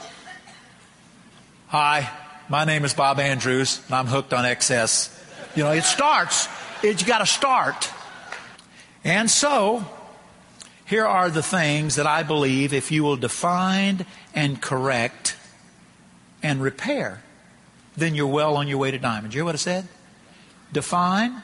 Hi, 1.67 2.09
my 2.49 2.65
name 2.65 2.83
is 2.83 2.93
Bob 2.93 3.19
Andrews, 3.19 3.81
and 3.87 3.95
I'm 3.95 4.07
hooked 4.07 4.33
on 4.33 4.43
XS. 4.43 5.17
You 5.55 5.63
know, 5.63 5.71
it 5.71 5.85
starts, 5.85 6.49
it, 6.83 6.99
you 7.01 7.07
got 7.07 7.19
to 7.19 7.25
start. 7.25 7.89
And 9.03 9.31
so, 9.31 9.85
here 10.93 11.07
are 11.07 11.31
the 11.31 11.41
things 11.41 11.95
that 11.95 12.05
I 12.05 12.21
believe 12.21 12.71
if 12.71 12.91
you 12.91 13.03
will 13.03 13.17
define 13.17 14.05
and 14.35 14.61
correct 14.61 15.35
and 16.43 16.61
repair, 16.61 17.23
then 17.97 18.13
you're 18.13 18.27
well 18.27 18.55
on 18.55 18.67
your 18.67 18.77
way 18.77 18.91
to 18.91 18.99
diamond. 18.99 19.33
You 19.33 19.39
hear 19.39 19.45
what 19.45 19.55
I 19.55 19.57
said? 19.57 19.87
Define, 20.71 21.41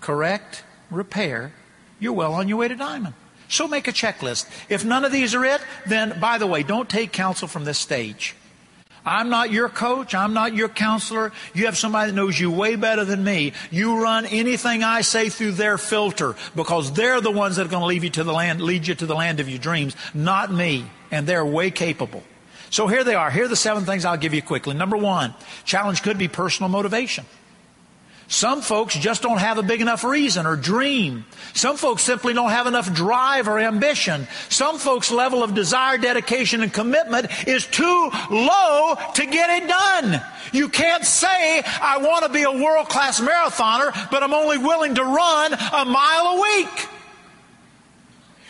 correct, 0.00 0.62
repair, 0.88 1.52
you're 1.98 2.12
well 2.12 2.32
on 2.32 2.46
your 2.46 2.58
way 2.58 2.68
to 2.68 2.76
diamond. 2.76 3.14
So 3.48 3.66
make 3.66 3.88
a 3.88 3.92
checklist. 3.92 4.48
If 4.68 4.84
none 4.84 5.04
of 5.04 5.10
these 5.10 5.34
are 5.34 5.44
it, 5.44 5.60
then 5.88 6.20
by 6.20 6.38
the 6.38 6.46
way, 6.46 6.62
don't 6.62 6.88
take 6.88 7.10
counsel 7.10 7.48
from 7.48 7.64
this 7.64 7.80
stage. 7.80 8.36
I'm 9.06 9.30
not 9.30 9.52
your 9.52 9.68
coach. 9.68 10.14
I'm 10.14 10.34
not 10.34 10.52
your 10.52 10.68
counselor. 10.68 11.32
You 11.54 11.66
have 11.66 11.78
somebody 11.78 12.10
that 12.10 12.16
knows 12.16 12.38
you 12.38 12.50
way 12.50 12.74
better 12.74 13.04
than 13.04 13.22
me. 13.22 13.52
You 13.70 14.02
run 14.02 14.26
anything 14.26 14.82
I 14.82 15.02
say 15.02 15.28
through 15.28 15.52
their 15.52 15.78
filter 15.78 16.34
because 16.56 16.92
they're 16.92 17.20
the 17.20 17.30
ones 17.30 17.56
that 17.56 17.66
are 17.66 17.70
going 17.70 17.82
to 17.82 17.86
lead 17.86 18.02
you 18.02 18.10
to 18.10 18.24
the 18.24 18.32
land, 18.32 18.60
lead 18.60 18.88
you 18.88 18.96
to 18.96 19.06
the 19.06 19.14
land 19.14 19.38
of 19.38 19.48
your 19.48 19.60
dreams, 19.60 19.94
not 20.12 20.52
me. 20.52 20.84
And 21.12 21.24
they're 21.26 21.46
way 21.46 21.70
capable. 21.70 22.24
So 22.70 22.88
here 22.88 23.04
they 23.04 23.14
are. 23.14 23.30
Here 23.30 23.44
are 23.44 23.48
the 23.48 23.54
seven 23.54 23.84
things 23.84 24.04
I'll 24.04 24.16
give 24.16 24.34
you 24.34 24.42
quickly. 24.42 24.74
Number 24.74 24.96
one, 24.96 25.34
challenge 25.64 26.02
could 26.02 26.18
be 26.18 26.26
personal 26.26 26.68
motivation. 26.68 27.24
Some 28.28 28.60
folks 28.60 28.94
just 28.96 29.22
don't 29.22 29.38
have 29.38 29.58
a 29.58 29.62
big 29.62 29.80
enough 29.80 30.02
reason 30.02 30.46
or 30.46 30.56
dream. 30.56 31.24
Some 31.54 31.76
folks 31.76 32.02
simply 32.02 32.34
don't 32.34 32.50
have 32.50 32.66
enough 32.66 32.92
drive 32.92 33.46
or 33.46 33.58
ambition. 33.58 34.26
Some 34.48 34.78
folks' 34.78 35.12
level 35.12 35.44
of 35.44 35.54
desire, 35.54 35.96
dedication, 35.96 36.62
and 36.62 36.72
commitment 36.72 37.28
is 37.46 37.66
too 37.66 38.10
low 38.30 38.96
to 39.14 39.26
get 39.26 39.62
it 39.62 39.68
done. 39.68 40.20
You 40.52 40.68
can't 40.68 41.04
say, 41.04 41.62
I 41.80 41.98
want 41.98 42.24
to 42.24 42.32
be 42.32 42.42
a 42.42 42.50
world 42.50 42.88
class 42.88 43.20
marathoner, 43.20 44.10
but 44.10 44.24
I'm 44.24 44.34
only 44.34 44.58
willing 44.58 44.96
to 44.96 45.04
run 45.04 45.52
a 45.52 45.84
mile 45.84 46.36
a 46.36 46.40
week. 46.40 46.88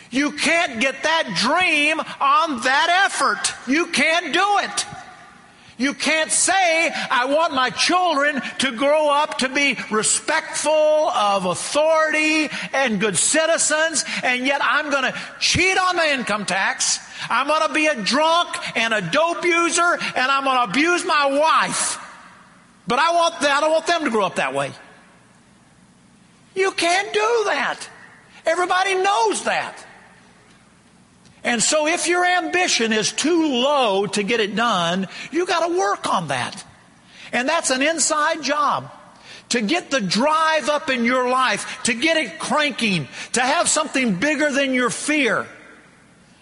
You 0.09 0.31
can't 0.31 0.79
get 0.79 1.03
that 1.03 1.33
dream 1.35 1.99
on 1.99 2.61
that 2.61 3.05
effort. 3.05 3.53
You 3.71 3.87
can't 3.87 4.33
do 4.33 4.57
it. 4.59 4.85
You 5.77 5.93
can't 5.93 6.31
say, 6.31 6.89
I 6.89 7.25
want 7.25 7.53
my 7.53 7.69
children 7.69 8.41
to 8.59 8.71
grow 8.71 9.09
up 9.09 9.37
to 9.39 9.49
be 9.49 9.77
respectful 9.91 10.71
of 10.71 11.45
authority 11.45 12.49
and 12.73 12.99
good 12.99 13.15
citizens, 13.15 14.03
and 14.23 14.45
yet 14.45 14.59
I'm 14.63 14.89
going 14.89 15.03
to 15.03 15.19
cheat 15.39 15.77
on 15.77 15.95
my 15.95 16.09
income 16.13 16.45
tax. 16.45 16.99
I'm 17.29 17.45
going 17.47 17.67
to 17.67 17.73
be 17.73 17.85
a 17.85 17.95
drunk 17.95 18.57
and 18.75 18.91
a 18.91 19.01
dope 19.01 19.45
user, 19.45 19.99
and 20.15 20.31
I'm 20.31 20.43
going 20.45 20.57
to 20.57 20.63
abuse 20.63 21.05
my 21.05 21.27
wife. 21.27 22.03
But 22.87 22.97
I 22.97 23.11
want 23.13 23.39
that. 23.41 23.51
I 23.51 23.61
don't 23.61 23.71
want 23.71 23.85
them 23.85 24.03
to 24.05 24.09
grow 24.09 24.25
up 24.25 24.35
that 24.35 24.55
way. 24.55 24.71
You 26.55 26.71
can't 26.71 27.13
do 27.13 27.43
that. 27.45 27.87
Everybody 28.47 28.95
knows 28.95 29.43
that. 29.43 29.85
And 31.47 31.63
so 31.63 31.87
if 31.87 32.09
your 32.09 32.25
ambition 32.25 32.91
is 32.91 33.13
too 33.13 33.47
low 33.47 34.05
to 34.05 34.21
get 34.21 34.41
it 34.41 34.53
done, 34.53 35.07
you 35.31 35.45
got 35.45 35.65
to 35.65 35.79
work 35.79 36.05
on 36.13 36.27
that. 36.27 36.61
And 37.31 37.47
that's 37.47 37.69
an 37.69 37.81
inside 37.81 38.43
job. 38.43 38.91
To 39.49 39.61
get 39.61 39.89
the 39.89 40.01
drive 40.01 40.67
up 40.67 40.89
in 40.89 41.05
your 41.05 41.29
life, 41.29 41.83
to 41.83 41.93
get 41.93 42.17
it 42.17 42.37
cranking, 42.37 43.07
to 43.31 43.39
have 43.39 43.69
something 43.69 44.15
bigger 44.15 44.51
than 44.51 44.73
your 44.73 44.89
fear. 44.89 45.47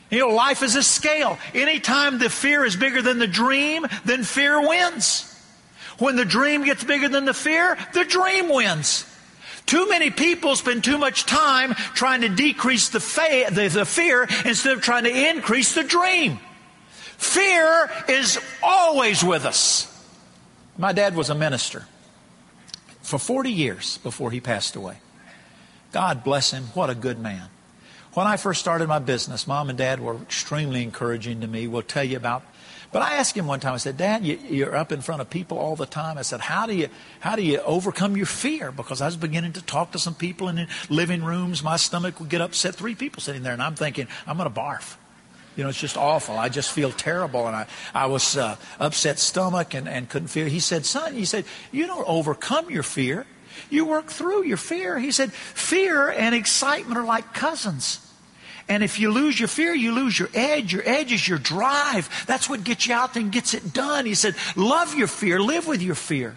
You 0.10 0.22
know, 0.22 0.30
life 0.30 0.64
is 0.64 0.76
a 0.76 0.82
scale. 0.82 1.38
Anytime 1.54 2.18
the 2.18 2.32
fear 2.32 2.66
is 2.66 2.76
bigger 2.76 3.04
than 3.04 3.20
the 3.20 3.28
dream, 3.28 3.86
then 4.06 4.24
fear 4.24 4.60
wins. 4.60 5.32
When 6.00 6.16
the 6.16 6.26
dream 6.26 6.64
gets 6.64 6.84
bigger 6.84 7.10
than 7.10 7.26
the 7.26 7.34
fear, 7.36 7.78
the 7.94 8.06
dream 8.06 8.50
wins. 8.50 9.06
Too 9.66 9.90
many 9.90 10.12
people 10.12 10.56
spend 10.56 10.84
too 10.84 10.98
much 10.98 11.26
time 11.26 11.74
trying 11.74 12.22
to 12.22 12.30
decrease 12.30 12.90
the, 12.90 13.00
fa- 13.00 13.46
the, 13.52 13.68
the 13.68 13.86
fear 13.86 14.28
instead 14.46 14.74
of 14.74 14.82
trying 14.82 15.06
to 15.06 15.30
increase 15.30 15.74
the 15.74 15.84
dream. 15.84 16.40
Fear 17.18 17.90
is 18.08 18.40
always 18.62 19.24
with 19.24 19.46
us. 19.46 19.92
My 20.78 20.92
dad 20.92 21.16
was 21.16 21.30
a 21.30 21.36
minister 21.36 21.88
for 23.02 23.18
40 23.18 23.52
years 23.52 23.98
before 24.00 24.32
he 24.32 24.42
passed 24.42 24.76
away. 24.76 24.98
God 25.92 26.24
bless 26.24 26.52
him. 26.52 26.66
What 26.74 26.90
a 26.90 26.96
good 26.96 27.20
man. 27.20 27.50
When 28.14 28.28
I 28.28 28.38
first 28.38 28.60
started 28.60 28.88
my 28.88 29.00
business, 29.00 29.48
mom 29.48 29.70
and 29.70 29.78
dad 29.78 30.00
were 30.00 30.16
extremely 30.16 30.84
encouraging 30.84 31.42
to 31.42 31.48
me. 31.48 31.68
We'll 31.68 31.82
tell 31.82 32.04
you 32.04 32.18
about 32.18 32.44
but 32.96 33.02
I 33.02 33.16
asked 33.16 33.36
him 33.36 33.46
one 33.46 33.60
time, 33.60 33.74
I 33.74 33.78
said, 33.78 33.98
Dad, 33.98 34.26
you, 34.26 34.66
are 34.68 34.76
up 34.78 34.94
in 34.94 35.02
front 35.02 35.20
of 35.20 35.30
people 35.30 35.60
all 35.60 35.76
the 35.76 35.86
time. 35.86 36.18
I 36.18 36.22
said, 36.22 36.40
how 36.40 36.66
do, 36.66 36.74
you, 36.74 36.88
how 37.20 37.36
do 37.36 37.42
you 37.42 37.60
overcome 37.60 38.16
your 38.16 38.26
fear? 38.26 38.72
Because 38.72 39.02
I 39.02 39.06
was 39.08 39.18
beginning 39.18 39.52
to 39.52 39.62
talk 39.62 39.92
to 39.92 40.00
some 40.00 40.16
people 40.16 40.48
in 40.48 40.66
living 40.90 41.22
rooms. 41.22 41.62
My 41.62 41.76
stomach 41.76 42.22
would 42.22 42.30
get 42.30 42.40
upset. 42.40 42.74
Three 42.74 42.96
people 42.96 43.22
sitting 43.22 43.44
there, 43.44 43.52
and 43.52 43.62
I'm 43.62 43.76
thinking, 43.76 44.08
I'm 44.26 44.38
going 44.38 44.48
to 44.50 44.56
barf. 44.58 44.96
You 45.58 45.64
know, 45.64 45.70
it's 45.72 45.82
just 45.82 45.98
awful. 45.98 46.38
I 46.38 46.48
just 46.48 46.72
feel 46.72 46.90
terrible. 46.90 47.48
And 47.48 47.56
I, 47.58 47.68
I 47.94 48.06
was 48.06 48.38
uh, 48.38 48.56
upset 48.80 49.20
stomach 49.20 49.74
and, 49.74 49.90
and 49.90 50.08
couldn't 50.08 50.30
feel. 50.30 50.48
He 50.48 50.62
said, 50.62 50.86
son, 50.86 51.16
he 51.16 51.26
said, 51.26 51.44
you 51.74 51.88
don't 51.88 52.08
overcome 52.08 52.70
your 52.70 52.84
fear. 52.84 53.26
You 53.70 53.84
work 53.84 54.08
through 54.08 54.46
your 54.46 54.56
fear. 54.56 54.98
He 55.00 55.12
said, 55.12 55.34
fear 55.34 56.08
and 56.08 56.34
excitement 56.34 56.98
are 56.98 57.04
like 57.04 57.34
cousins. 57.34 58.05
And 58.68 58.84
if 58.84 59.00
you 59.00 59.12
lose 59.12 59.40
your 59.40 59.48
fear, 59.48 59.74
you 59.76 59.92
lose 59.92 60.18
your 60.18 60.30
edge. 60.34 60.74
Your 60.74 60.82
edge 60.86 61.12
is 61.12 61.28
your 61.28 61.38
drive. 61.38 62.10
That's 62.26 62.50
what 62.50 62.64
gets 62.64 62.88
you 62.88 62.96
out 62.96 63.14
there 63.14 63.22
and 63.22 63.32
gets 63.32 63.54
it 63.54 63.74
done. 63.74 64.06
He 64.06 64.16
said, 64.16 64.36
love 64.56 64.96
your 64.96 65.08
fear, 65.08 65.40
live 65.40 65.68
with 65.68 65.82
your 65.82 65.96
fear. 65.96 66.36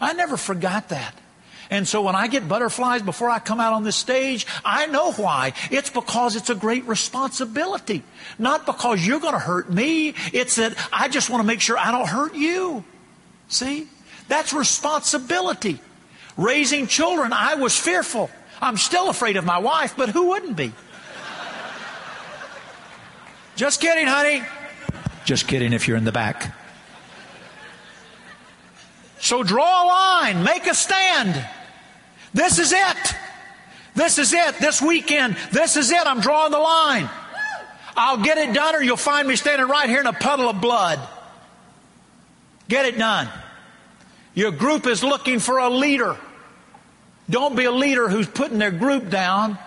I 0.00 0.12
never 0.12 0.36
forgot 0.36 0.90
that. 0.90 1.14
And 1.70 1.86
so 1.86 2.02
when 2.02 2.16
I 2.16 2.26
get 2.26 2.48
butterflies 2.48 3.00
before 3.00 3.30
I 3.30 3.38
come 3.38 3.60
out 3.60 3.72
on 3.72 3.84
this 3.84 3.96
stage, 3.96 4.44
I 4.64 4.86
know 4.86 5.12
why. 5.12 5.52
It's 5.70 5.88
because 5.88 6.34
it's 6.34 6.50
a 6.50 6.54
great 6.54 6.84
responsibility. 6.86 8.02
Not 8.38 8.66
because 8.66 9.06
you're 9.06 9.20
going 9.20 9.34
to 9.34 9.38
hurt 9.38 9.70
me. 9.70 10.14
It's 10.32 10.56
that 10.56 10.74
I 10.92 11.08
just 11.08 11.30
want 11.30 11.42
to 11.42 11.46
make 11.46 11.60
sure 11.60 11.78
I 11.78 11.92
don't 11.92 12.08
hurt 12.08 12.34
you. 12.34 12.84
See? 13.48 13.86
That's 14.26 14.52
responsibility. 14.52 15.78
Raising 16.36 16.88
children, 16.88 17.32
I 17.32 17.54
was 17.54 17.78
fearful. 17.78 18.30
I'm 18.60 18.76
still 18.76 19.08
afraid 19.08 19.36
of 19.36 19.44
my 19.44 19.58
wife, 19.58 19.94
but 19.96 20.08
who 20.08 20.28
wouldn't 20.30 20.56
be? 20.56 20.72
Just 23.60 23.82
kidding, 23.82 24.06
honey. 24.06 24.42
Just 25.26 25.46
kidding 25.46 25.74
if 25.74 25.86
you're 25.86 25.98
in 25.98 26.04
the 26.04 26.12
back. 26.12 26.56
So 29.18 29.42
draw 29.42 29.84
a 29.84 29.86
line, 29.86 30.42
make 30.42 30.66
a 30.66 30.74
stand. 30.74 31.46
This 32.32 32.58
is 32.58 32.72
it. 32.72 33.14
This 33.94 34.16
is 34.16 34.32
it. 34.32 34.54
This 34.60 34.80
weekend, 34.80 35.36
this 35.52 35.76
is 35.76 35.90
it. 35.90 36.06
I'm 36.06 36.20
drawing 36.20 36.52
the 36.52 36.58
line. 36.58 37.10
I'll 37.98 38.16
get 38.16 38.38
it 38.38 38.54
done, 38.54 38.76
or 38.76 38.82
you'll 38.82 38.96
find 38.96 39.28
me 39.28 39.36
standing 39.36 39.68
right 39.68 39.90
here 39.90 40.00
in 40.00 40.06
a 40.06 40.14
puddle 40.14 40.48
of 40.48 40.62
blood. 40.62 40.98
Get 42.66 42.86
it 42.86 42.96
done. 42.96 43.28
Your 44.32 44.52
group 44.52 44.86
is 44.86 45.04
looking 45.04 45.38
for 45.38 45.58
a 45.58 45.68
leader. 45.68 46.16
Don't 47.28 47.54
be 47.54 47.66
a 47.66 47.72
leader 47.72 48.08
who's 48.08 48.26
putting 48.26 48.56
their 48.56 48.70
group 48.70 49.10
down. 49.10 49.58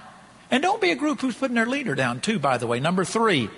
And 0.49 0.63
don't 0.63 0.81
be 0.81 0.89
a 0.89 0.95
group 0.95 1.21
who's 1.21 1.35
putting 1.35 1.53
their 1.53 1.67
leader 1.67 1.93
down, 1.93 2.21
too, 2.21 2.39
by 2.39 2.57
the 2.57 2.65
way. 2.65 2.79
Number 2.79 3.05
three, 3.05 3.51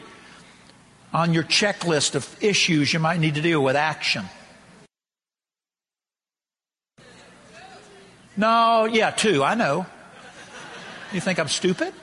on 1.15 1.33
your 1.33 1.43
checklist 1.43 2.13
of 2.13 2.43
issues 2.43 2.91
you 2.91 2.99
might 2.99 3.21
need 3.21 3.35
to 3.35 3.41
deal 3.41 3.63
with 3.63 3.77
action. 3.77 4.25
No, 8.35 8.83
yeah, 8.83 9.11
two, 9.11 9.41
I 9.41 9.55
know. 9.55 9.85
You 11.13 11.21
think 11.21 11.39
I'm 11.39 11.47
stupid? 11.47 11.93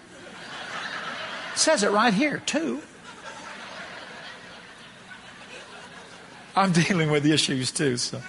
It 1.53 1.59
says 1.59 1.83
it 1.83 1.91
right 1.91 2.15
here, 2.15 2.43
two. 2.47 2.81
I'm 6.57 6.73
dealing 6.89 7.11
with 7.11 7.27
issues 7.27 7.71
too, 7.71 7.99
so. 7.99 8.23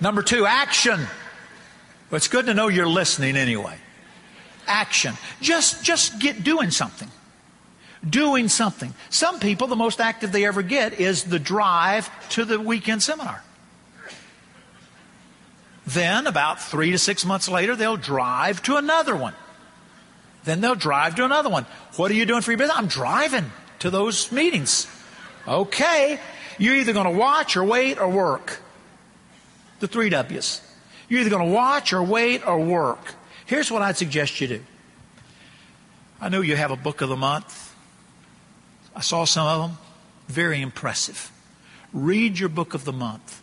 Number 0.00 0.22
two, 0.22 0.44
action. 0.44 0.98
Well, 2.10 2.16
it's 2.16 2.26
good 2.26 2.46
to 2.46 2.54
know 2.54 2.66
you're 2.66 2.88
listening 2.88 3.36
anyway. 3.36 3.78
Action. 4.66 5.14
Just, 5.40 5.84
just 5.84 6.18
get 6.18 6.42
doing 6.42 6.72
something 6.72 7.08
doing 8.08 8.48
something. 8.48 8.94
Some 9.10 9.40
people, 9.40 9.66
the 9.66 9.76
most 9.76 10.00
active 10.00 10.32
they 10.32 10.44
ever 10.44 10.62
get 10.62 11.00
is 11.00 11.24
the 11.24 11.38
drive 11.38 12.10
to 12.30 12.44
the 12.44 12.60
weekend 12.60 13.02
seminar. 13.02 13.42
Then, 15.86 16.26
about 16.26 16.60
three 16.60 16.92
to 16.92 16.98
six 16.98 17.24
months 17.24 17.48
later, 17.48 17.76
they'll 17.76 17.96
drive 17.96 18.62
to 18.62 18.76
another 18.76 19.14
one. 19.14 19.34
Then 20.44 20.60
they'll 20.60 20.74
drive 20.74 21.14
to 21.16 21.24
another 21.24 21.50
one. 21.50 21.66
What 21.96 22.10
are 22.10 22.14
you 22.14 22.26
doing 22.26 22.42
for 22.42 22.52
your 22.52 22.58
business? 22.58 22.76
I'm 22.76 22.86
driving 22.86 23.50
to 23.80 23.90
those 23.90 24.32
meetings. 24.32 24.86
Okay. 25.46 26.18
You're 26.58 26.76
either 26.76 26.92
going 26.92 27.10
to 27.10 27.18
watch 27.18 27.56
or 27.56 27.64
wait 27.64 27.98
or 27.98 28.08
work. 28.08 28.60
The 29.80 29.88
three 29.88 30.08
W's. 30.08 30.60
You're 31.08 31.20
either 31.20 31.30
going 31.30 31.46
to 31.46 31.52
watch 31.52 31.92
or 31.92 32.02
wait 32.02 32.46
or 32.46 32.58
work. 32.58 33.14
Here's 33.46 33.70
what 33.70 33.82
I'd 33.82 33.96
suggest 33.96 34.40
you 34.40 34.48
do. 34.48 34.60
I 36.20 36.30
know 36.30 36.40
you 36.40 36.56
have 36.56 36.70
a 36.70 36.76
book 36.76 37.02
of 37.02 37.10
the 37.10 37.16
month. 37.16 37.63
I 38.94 39.00
saw 39.00 39.24
some 39.24 39.46
of 39.46 39.68
them. 39.68 39.78
Very 40.28 40.60
impressive. 40.60 41.30
Read 41.92 42.38
your 42.38 42.48
book 42.48 42.74
of 42.74 42.84
the 42.84 42.92
month. 42.92 43.42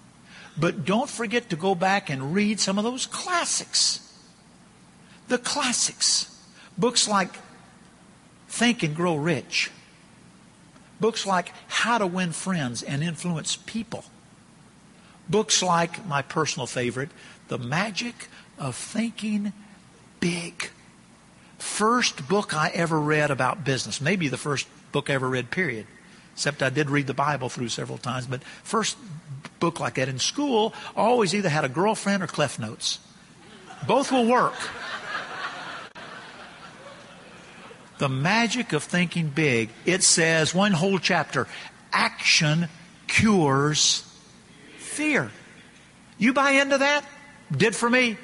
But 0.58 0.86
don't 0.86 1.10
forget 1.10 1.50
to 1.50 1.56
go 1.56 1.76
back 1.76 2.10
and 2.10 2.34
read 2.34 2.60
some 2.60 2.78
of 2.78 2.84
those 2.84 3.06
classics. 3.06 4.00
The 5.28 5.38
classics. 5.38 6.28
Books 6.78 7.08
like 7.08 7.30
Think 8.48 8.84
and 8.84 8.96
Grow 8.96 9.16
Rich. 9.16 9.72
Books 11.00 11.26
like 11.26 11.52
How 11.68 11.98
to 11.98 12.08
Win 12.08 12.32
Friends 12.32 12.84
and 12.84 13.04
Influence 13.04 13.56
People. 13.56 14.04
Books 15.30 15.64
like 15.64 16.06
my 16.06 16.22
personal 16.22 16.68
favorite, 16.68 17.10
The 17.48 17.58
Magic 17.58 18.28
of 18.60 18.76
Thinking 18.76 19.54
Big. 20.20 20.70
First 21.58 22.28
book 22.28 22.54
I 22.54 22.70
ever 22.70 23.00
read 23.00 23.32
about 23.32 23.64
business. 23.64 24.02
Maybe 24.02 24.28
the 24.28 24.38
first 24.38 24.68
book 24.92 25.10
I 25.10 25.14
ever 25.14 25.30
read, 25.30 25.52
period. 25.52 25.86
Except 26.34 26.64
I 26.64 26.70
did 26.70 26.90
read 26.90 27.08
the 27.08 27.14
Bible 27.14 27.50
through 27.50 27.70
several 27.70 27.98
times. 27.98 28.26
But 28.26 28.44
first 28.64 28.98
book 29.60 29.80
like 29.80 29.96
that 29.96 30.10
in 30.10 30.20
school, 30.20 30.74
always 30.96 31.36
either 31.36 31.50
had 31.50 31.66
a 31.66 31.70
girlfriend 31.70 32.24
or 32.24 32.28
Cliff 32.28 32.58
Notes. 32.60 33.00
Both 33.88 34.12
will 34.12 34.26
work. 34.26 34.56
The 37.98 38.10
magic 38.10 38.74
of 38.74 38.84
thinking 38.84 39.28
big. 39.28 39.70
It 39.86 40.02
says, 40.04 40.56
one 40.56 40.72
whole 40.72 40.98
chapter, 40.98 41.48
action 41.94 42.68
cures 43.08 44.04
fear. 44.78 45.32
You 46.18 46.34
buy 46.34 46.52
into 46.52 46.80
that? 46.80 47.06
Did 47.56 47.76
for 47.76 47.90
me. 47.90 48.18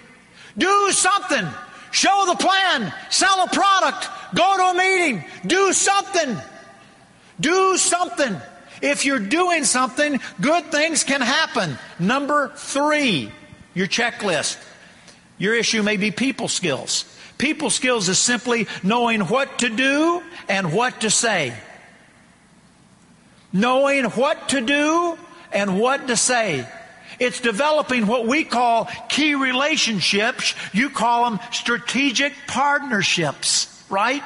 Do 0.58 0.92
something. 0.92 1.46
Show 1.92 2.26
the 2.28 2.36
plan. 2.36 2.94
Sell 3.10 3.44
a 3.44 3.48
product. 3.50 4.10
Go 4.34 4.58
to 4.58 4.64
a 4.64 4.74
meeting. 4.74 5.24
Do 5.46 5.74
something. 5.74 6.38
Do 7.40 7.78
something. 7.78 8.36
If 8.82 9.06
you're 9.06 9.20
doing 9.20 9.64
something, 9.64 10.20
good 10.40 10.66
things 10.66 11.04
can 11.04 11.22
happen. 11.22 11.78
Number 12.00 12.52
three, 12.56 13.32
your 13.74 13.88
checklist. 13.88 14.58
Your 15.38 15.56
issue 15.56 15.84
may 15.84 15.98
be 15.98 16.12
people 16.12 16.48
skills. 16.48 17.06
People 17.38 17.70
skills 17.70 18.10
is 18.10 18.18
simply 18.18 18.68
knowing 18.84 19.22
what 19.22 19.60
to 19.60 19.70
do 19.70 20.24
and 20.50 20.74
what 20.74 21.02
to 21.02 21.10
say. 21.10 21.54
Knowing 23.54 24.06
what 24.06 24.50
to 24.50 24.62
do 24.62 25.18
and 25.52 25.80
what 25.80 26.08
to 26.08 26.18
say. 26.18 26.68
It's 27.20 27.40
developing 27.40 28.06
what 28.06 28.28
we 28.28 28.44
call 28.44 28.90
key 29.10 29.36
relationships. 29.36 30.54
You 30.74 30.90
call 30.90 31.30
them 31.30 31.40
strategic 31.52 32.34
partnerships, 32.48 33.84
right? 33.90 34.24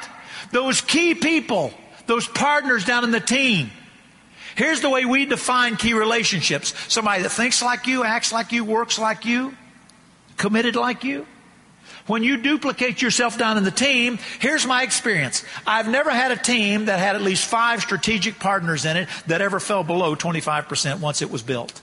Those 0.50 0.80
key 0.80 1.14
people, 1.14 1.72
those 2.12 2.28
partners 2.28 2.84
down 2.84 3.04
in 3.04 3.10
the 3.10 3.20
team. 3.20 3.70
Here's 4.54 4.82
the 4.82 4.90
way 4.90 5.06
we 5.06 5.24
define 5.24 5.76
key 5.76 5.94
relationships. 5.94 6.74
Somebody 6.92 7.22
that 7.22 7.30
thinks 7.30 7.62
like 7.62 7.86
you, 7.86 8.04
acts 8.04 8.34
like 8.34 8.52
you, 8.52 8.66
works 8.66 8.98
like 8.98 9.24
you, 9.24 9.56
committed 10.36 10.76
like 10.76 11.04
you. 11.04 11.26
When 12.06 12.22
you 12.22 12.36
duplicate 12.36 13.00
yourself 13.00 13.38
down 13.38 13.56
in 13.56 13.64
the 13.64 13.70
team, 13.70 14.18
here's 14.40 14.66
my 14.66 14.82
experience. 14.82 15.42
I've 15.66 15.88
never 15.88 16.10
had 16.10 16.32
a 16.32 16.36
team 16.36 16.84
that 16.84 16.98
had 16.98 17.16
at 17.16 17.22
least 17.22 17.46
five 17.46 17.80
strategic 17.80 18.38
partners 18.38 18.84
in 18.84 18.98
it 18.98 19.08
that 19.28 19.40
ever 19.40 19.58
fell 19.58 19.82
below 19.82 20.14
25% 20.14 21.00
once 21.00 21.22
it 21.22 21.30
was 21.30 21.42
built. 21.42 21.80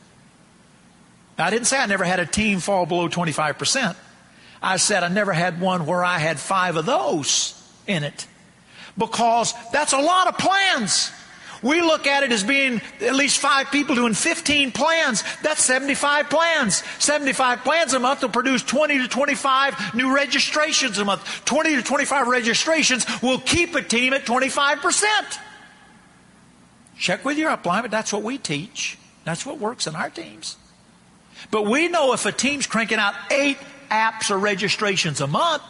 I 1.39 1.49
didn't 1.49 1.65
say 1.65 1.80
I 1.80 1.88
never 1.88 2.03
had 2.03 2.19
a 2.19 2.25
team 2.27 2.59
fall 2.59 2.86
below 2.86 3.09
25%. 3.09 3.95
I 4.61 4.77
said 4.77 5.03
I 5.03 5.07
never 5.07 5.34
had 5.34 5.59
one 5.59 5.88
where 5.88 6.03
I 6.03 6.19
had 6.19 6.39
five 6.39 6.75
of 6.75 6.86
those 6.86 7.59
in 7.88 8.03
it. 8.03 8.27
Because 9.00 9.56
that's 9.72 9.93
a 9.93 10.00
lot 10.00 10.28
of 10.28 10.38
plans. 10.38 11.12
We 11.62 11.82
look 11.82 12.08
at 12.08 12.24
it 12.24 12.32
as 12.32 12.43
being 12.43 12.82
at 13.02 13.16
least 13.16 13.39
five 13.39 13.70
people 13.72 13.95
doing 13.95 14.14
15 14.14 14.72
plans. 14.72 15.24
That's 15.41 15.64
75 15.64 16.30
plans. 16.30 16.84
75 17.00 17.60
plans 17.60 17.93
a 17.93 18.00
month 18.00 18.22
will 18.22 18.30
produce 18.30 18.64
20 18.64 19.00
to 19.00 19.08
25 19.08 19.95
new 19.95 20.16
registrations 20.16 20.97
a 21.00 21.06
month. 21.06 21.43
20 21.45 21.76
to 21.76 21.82
25 21.82 22.28
registrations 22.28 23.06
will 23.22 23.39
keep 23.39 23.76
a 23.76 23.82
team 23.82 24.14
at 24.14 24.26
25%. 24.26 25.39
Check 26.97 27.26
with 27.26 27.38
your 27.38 27.50
upline, 27.50 27.82
but 27.82 27.91
that's 27.91 28.14
what 28.14 28.24
we 28.24 28.38
teach. 28.38 28.97
That's 29.26 29.45
what 29.45 29.60
works 29.60 29.88
in 29.88 29.95
our 29.95 30.10
teams. 30.10 30.58
But 31.52 31.66
we 31.66 31.88
know 31.88 32.14
if 32.14 32.26
a 32.26 32.32
team's 32.32 32.68
cranking 32.68 33.00
out 33.00 33.14
eight 33.32 33.58
apps 33.89 34.30
or 34.30 34.38
registrations 34.38 35.22
a 35.22 35.28
month, 35.28 35.64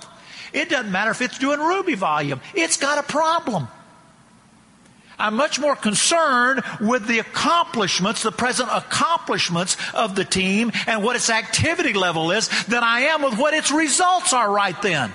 it 0.53 0.69
doesn't 0.69 0.91
matter 0.91 1.11
if 1.11 1.21
it's 1.21 1.37
doing 1.37 1.59
Ruby 1.59 1.95
volume. 1.95 2.41
It's 2.53 2.77
got 2.77 2.97
a 2.97 3.03
problem. 3.03 3.67
I'm 5.19 5.35
much 5.35 5.59
more 5.59 5.75
concerned 5.75 6.63
with 6.79 7.05
the 7.05 7.19
accomplishments, 7.19 8.23
the 8.23 8.31
present 8.31 8.69
accomplishments 8.71 9.75
of 9.93 10.15
the 10.15 10.23
team 10.23 10.71
and 10.87 11.03
what 11.03 11.17
its 11.17 11.29
activity 11.29 11.93
level 11.93 12.31
is 12.31 12.47
than 12.65 12.83
I 12.83 13.01
am 13.01 13.21
with 13.21 13.37
what 13.37 13.53
its 13.53 13.69
results 13.69 14.31
are 14.31 14.49
right 14.49 14.81
then. 14.81 15.11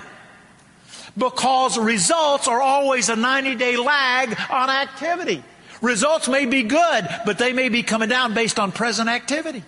Because 1.17 1.77
results 1.77 2.47
are 2.47 2.61
always 2.61 3.09
a 3.09 3.15
90 3.15 3.55
day 3.55 3.77
lag 3.77 4.37
on 4.49 4.69
activity. 4.69 5.43
Results 5.81 6.27
may 6.27 6.45
be 6.45 6.63
good, 6.63 7.07
but 7.25 7.37
they 7.37 7.51
may 7.51 7.69
be 7.69 7.81
coming 7.81 8.09
down 8.09 8.33
based 8.33 8.59
on 8.59 8.71
present 8.71 9.09
activity. 9.09 9.63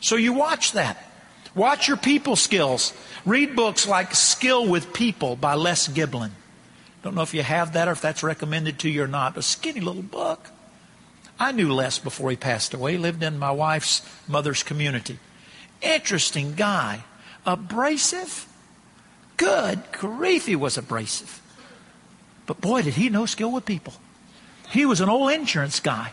So 0.00 0.16
you 0.16 0.32
watch 0.34 0.72
that. 0.72 1.09
Watch 1.54 1.88
your 1.88 1.96
people 1.96 2.36
skills. 2.36 2.92
Read 3.26 3.56
books 3.56 3.86
like 3.86 4.14
Skill 4.14 4.68
with 4.68 4.92
People 4.92 5.36
by 5.36 5.54
Les 5.54 5.88
Giblin. 5.88 6.30
Don't 7.02 7.14
know 7.14 7.22
if 7.22 7.34
you 7.34 7.42
have 7.42 7.72
that 7.72 7.88
or 7.88 7.92
if 7.92 8.00
that's 8.00 8.22
recommended 8.22 8.78
to 8.80 8.88
you 8.88 9.02
or 9.02 9.08
not. 9.08 9.36
A 9.36 9.42
skinny 9.42 9.80
little 9.80 10.02
book. 10.02 10.50
I 11.38 11.52
knew 11.52 11.72
Les 11.72 11.98
before 11.98 12.30
he 12.30 12.36
passed 12.36 12.74
away. 12.74 12.92
He 12.92 12.98
lived 12.98 13.22
in 13.22 13.38
my 13.38 13.50
wife's 13.50 14.02
mother's 14.28 14.62
community. 14.62 15.18
Interesting 15.80 16.54
guy. 16.54 17.04
Abrasive. 17.46 18.46
Good 19.38 19.82
grief, 19.92 20.46
he 20.46 20.54
was 20.54 20.76
abrasive. 20.76 21.40
But 22.46 22.60
boy, 22.60 22.82
did 22.82 22.94
he 22.94 23.08
know 23.08 23.24
skill 23.24 23.50
with 23.50 23.64
people. 23.64 23.94
He 24.68 24.84
was 24.84 25.00
an 25.00 25.08
old 25.08 25.32
insurance 25.32 25.80
guy. 25.80 26.12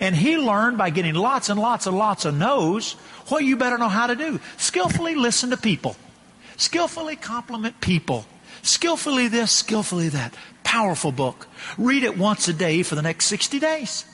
And 0.00 0.14
he 0.14 0.36
learned 0.36 0.78
by 0.78 0.90
getting 0.90 1.14
lots 1.14 1.48
and 1.48 1.60
lots 1.60 1.86
and 1.86 1.96
lots 1.96 2.24
of 2.24 2.34
no's 2.34 2.92
what 3.28 3.44
you 3.44 3.56
better 3.56 3.78
know 3.78 3.88
how 3.88 4.06
to 4.06 4.16
do. 4.16 4.40
Skillfully 4.56 5.14
listen 5.14 5.50
to 5.50 5.56
people. 5.56 5.96
Skillfully 6.56 7.16
compliment 7.16 7.80
people. 7.80 8.26
Skillfully 8.62 9.28
this, 9.28 9.52
skillfully 9.52 10.08
that. 10.10 10.34
Powerful 10.62 11.12
book. 11.12 11.46
Read 11.76 12.02
it 12.02 12.16
once 12.16 12.48
a 12.48 12.52
day 12.52 12.82
for 12.82 12.94
the 12.94 13.02
next 13.02 13.26
60 13.26 13.58
days. 13.58 14.04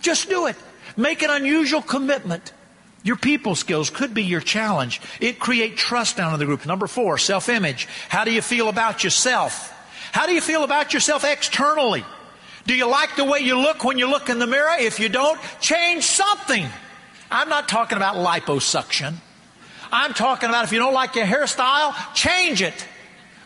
Just 0.00 0.28
do 0.28 0.46
it. 0.46 0.56
Make 0.96 1.22
an 1.22 1.30
unusual 1.30 1.82
commitment. 1.82 2.52
Your 3.04 3.16
people 3.16 3.54
skills 3.54 3.90
could 3.90 4.14
be 4.14 4.22
your 4.22 4.40
challenge. 4.40 5.00
It 5.20 5.38
create 5.38 5.76
trust 5.76 6.16
down 6.16 6.32
in 6.32 6.38
the 6.38 6.46
group. 6.46 6.64
Number 6.66 6.86
four, 6.86 7.18
self-image. 7.18 7.88
How 8.08 8.24
do 8.24 8.32
you 8.32 8.42
feel 8.42 8.68
about 8.68 9.02
yourself? 9.02 9.72
How 10.12 10.26
do 10.26 10.32
you 10.32 10.40
feel 10.40 10.62
about 10.62 10.94
yourself 10.94 11.24
externally? 11.24 12.04
Do 12.66 12.74
you 12.74 12.86
like 12.88 13.16
the 13.16 13.24
way 13.24 13.40
you 13.40 13.58
look 13.58 13.84
when 13.84 13.98
you 13.98 14.08
look 14.08 14.28
in 14.28 14.38
the 14.38 14.46
mirror? 14.46 14.76
If 14.78 15.00
you 15.00 15.08
don't, 15.08 15.38
change 15.60 16.04
something. 16.04 16.66
I'm 17.30 17.48
not 17.48 17.68
talking 17.68 17.96
about 17.96 18.16
liposuction. 18.16 19.14
I'm 19.90 20.14
talking 20.14 20.48
about 20.48 20.64
if 20.64 20.72
you 20.72 20.78
don't 20.78 20.94
like 20.94 21.16
your 21.16 21.26
hairstyle, 21.26 21.94
change 22.14 22.62
it. 22.62 22.86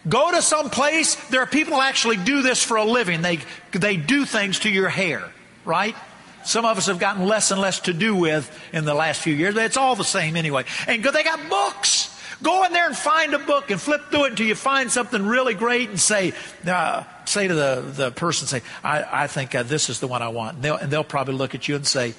Go 0.08 0.30
to 0.30 0.40
some 0.40 0.70
place. 0.70 1.16
There 1.28 1.40
are 1.40 1.46
people 1.46 1.74
who 1.74 1.80
actually 1.80 2.16
do 2.16 2.42
this 2.42 2.62
for 2.62 2.76
a 2.76 2.84
living. 2.84 3.22
They, 3.22 3.40
they 3.72 3.96
do 3.96 4.24
things 4.24 4.60
to 4.60 4.70
your 4.70 4.88
hair, 4.88 5.28
right? 5.64 5.96
Some 6.44 6.64
of 6.64 6.78
us 6.78 6.86
have 6.86 7.00
gotten 7.00 7.26
less 7.26 7.50
and 7.50 7.60
less 7.60 7.80
to 7.80 7.92
do 7.92 8.14
with 8.14 8.48
in 8.72 8.84
the 8.84 8.94
last 8.94 9.20
few 9.20 9.34
years, 9.34 9.54
but 9.54 9.64
it's 9.64 9.76
all 9.76 9.96
the 9.96 10.04
same 10.04 10.36
anyway. 10.36 10.64
And 10.86 11.02
they 11.02 11.24
got 11.24 11.48
books. 11.48 12.12
Go 12.42 12.64
in 12.64 12.72
there 12.72 12.86
and 12.86 12.96
find 12.96 13.34
a 13.34 13.38
book 13.40 13.70
and 13.72 13.80
flip 13.80 14.10
through 14.10 14.26
it 14.26 14.30
until 14.30 14.46
you 14.46 14.54
find 14.54 14.92
something 14.92 15.26
really 15.26 15.54
great 15.54 15.88
and 15.88 15.98
say, 15.98 16.34
uh, 16.66 17.02
say 17.28 17.48
to 17.48 17.54
the, 17.54 17.84
the 17.94 18.10
person, 18.10 18.46
say, 18.46 18.62
I, 18.82 19.24
I 19.24 19.26
think 19.26 19.54
uh, 19.54 19.62
this 19.62 19.88
is 19.88 20.00
the 20.00 20.06
one 20.06 20.22
I 20.22 20.28
want. 20.28 20.56
And 20.56 20.64
they'll, 20.64 20.76
and 20.76 20.90
they'll 20.90 21.04
probably 21.04 21.34
look 21.34 21.54
at 21.54 21.68
you 21.68 21.76
and 21.76 21.86
say, 21.86 22.14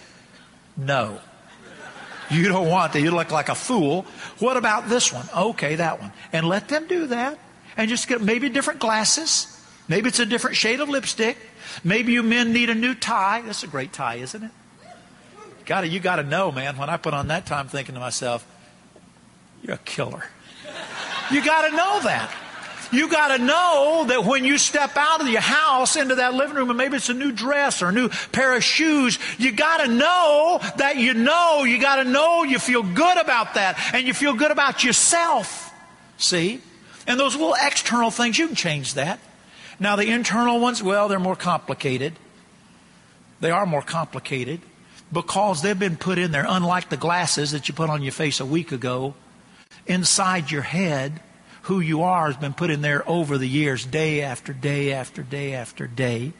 no. 0.75 1.19
You 2.29 2.49
don't 2.49 2.69
want 2.69 2.93
that. 2.93 3.01
You 3.01 3.11
look 3.11 3.31
like 3.31 3.49
a 3.49 3.55
fool. 3.55 4.05
What 4.39 4.57
about 4.57 4.89
this 4.89 5.13
one? 5.13 5.25
Okay, 5.35 5.75
that 5.75 6.01
one. 6.01 6.11
And 6.33 6.47
let 6.47 6.67
them 6.67 6.87
do 6.87 7.07
that 7.07 7.39
and 7.77 7.89
just 7.89 8.07
get 8.07 8.21
maybe 8.21 8.49
different 8.49 8.79
glasses. 8.79 9.53
Maybe 9.87 10.09
it's 10.09 10.19
a 10.19 10.25
different 10.25 10.57
shade 10.57 10.81
of 10.81 10.89
lipstick. 10.89 11.37
Maybe 11.83 12.11
you 12.11 12.23
men 12.23 12.51
need 12.51 12.69
a 12.69 12.75
new 12.75 12.93
tie. 12.93 13.41
That's 13.45 13.63
a 13.63 13.67
great 13.67 13.93
tie, 13.93 14.15
isn't 14.15 14.43
it? 14.43 14.51
Got 15.65 15.81
to, 15.81 15.87
you 15.87 15.99
got 15.99 16.17
to 16.17 16.23
know, 16.23 16.51
man. 16.51 16.77
When 16.77 16.89
I 16.89 16.97
put 16.97 17.13
on 17.13 17.27
that 17.27 17.45
tie, 17.45 17.59
I'm 17.59 17.67
thinking 17.67 17.95
to 17.95 18.01
myself, 18.01 18.45
you're 19.63 19.75
a 19.75 19.79
killer. 19.79 20.23
You 21.31 21.43
got 21.43 21.69
to 21.69 21.75
know 21.75 22.01
that. 22.03 22.33
You 22.91 23.09
got 23.09 23.35
to 23.35 23.43
know 23.43 24.05
that 24.07 24.23
when 24.23 24.45
you 24.45 24.57
step 24.57 24.95
out 24.95 25.21
of 25.21 25.27
your 25.27 25.41
house 25.41 25.95
into 25.95 26.15
that 26.15 26.33
living 26.33 26.55
room 26.55 26.69
and 26.69 26.77
maybe 26.77 26.97
it's 26.97 27.09
a 27.09 27.13
new 27.13 27.31
dress 27.31 27.81
or 27.81 27.89
a 27.89 27.91
new 27.91 28.09
pair 28.31 28.55
of 28.55 28.63
shoes, 28.63 29.19
you 29.37 29.51
got 29.51 29.85
to 29.85 29.87
know 29.87 30.59
that 30.77 30.97
you 30.97 31.13
know, 31.13 31.63
you 31.63 31.79
got 31.79 31.97
to 31.97 32.03
know 32.03 32.43
you 32.43 32.59
feel 32.59 32.83
good 32.83 33.17
about 33.17 33.55
that 33.55 33.77
and 33.93 34.07
you 34.07 34.13
feel 34.13 34.33
good 34.33 34.51
about 34.51 34.83
yourself. 34.83 35.73
See? 36.17 36.61
And 37.05 37.19
those 37.19 37.35
little 37.35 37.55
external 37.59 38.11
things, 38.11 38.37
you 38.37 38.47
can 38.47 38.55
change 38.55 38.95
that. 38.95 39.19
Now, 39.79 39.95
the 39.95 40.07
internal 40.07 40.59
ones, 40.59 40.81
well, 40.81 41.07
they're 41.07 41.19
more 41.19 41.35
complicated. 41.35 42.13
They 43.39 43.51
are 43.51 43.65
more 43.65 43.81
complicated 43.81 44.61
because 45.11 45.61
they've 45.61 45.77
been 45.77 45.97
put 45.97 46.17
in 46.17 46.31
there, 46.31 46.45
unlike 46.47 46.89
the 46.89 46.97
glasses 46.97 47.51
that 47.51 47.67
you 47.67 47.73
put 47.73 47.89
on 47.89 48.01
your 48.01 48.11
face 48.11 48.39
a 48.39 48.45
week 48.45 48.71
ago. 48.71 49.13
Inside 49.85 50.51
your 50.51 50.63
head, 50.63 51.21
who 51.67 51.81
you 51.81 52.01
are 52.03 52.27
has 52.27 52.37
been 52.37 52.53
put 52.53 52.69
in 52.69 52.81
there 52.81 53.03
over 53.09 53.37
the 53.37 53.47
years, 53.47 53.85
day 53.85 54.21
after 54.21 54.53
day 54.53 54.93
after 54.93 55.21
day 55.21 55.53
after 55.53 55.85
day. 55.85 56.31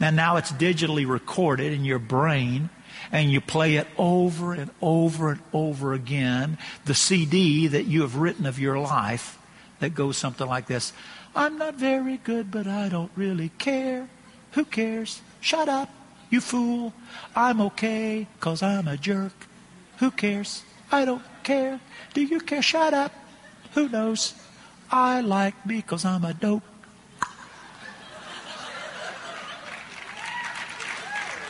And 0.00 0.16
now 0.16 0.36
it's 0.36 0.50
digitally 0.50 1.06
recorded 1.06 1.74
in 1.74 1.84
your 1.84 1.98
brain 1.98 2.70
and 3.12 3.30
you 3.30 3.42
play 3.42 3.76
it 3.76 3.86
over 3.98 4.54
and 4.54 4.70
over 4.80 5.30
and 5.32 5.40
over 5.52 5.92
again. 5.92 6.56
The 6.86 6.94
CD 6.94 7.66
that 7.66 7.84
you 7.84 8.00
have 8.00 8.16
written 8.16 8.46
of 8.46 8.58
your 8.58 8.78
life 8.78 9.38
that 9.80 9.94
goes 9.94 10.16
something 10.16 10.46
like 10.46 10.66
this 10.66 10.94
I'm 11.36 11.58
not 11.58 11.74
very 11.74 12.16
good, 12.16 12.50
but 12.50 12.66
I 12.66 12.88
don't 12.88 13.12
really 13.14 13.50
care. 13.58 14.08
Who 14.52 14.64
cares? 14.64 15.20
Shut 15.42 15.68
up, 15.68 15.90
you 16.30 16.40
fool. 16.40 16.94
I'm 17.36 17.60
okay, 17.60 18.26
cause 18.40 18.62
I'm 18.62 18.88
a 18.88 18.96
jerk. 18.96 19.34
Who 19.98 20.10
cares? 20.10 20.62
I 20.90 21.04
don't 21.04 21.22
care. 21.42 21.78
Do 22.14 22.22
you 22.22 22.40
care? 22.40 22.62
Shut 22.62 22.94
up. 22.94 23.12
Who 23.74 23.88
knows? 23.88 24.34
I 24.92 25.22
like 25.22 25.64
me 25.64 25.76
because 25.76 26.04
I'm 26.04 26.22
a 26.22 26.34
dope. 26.34 26.62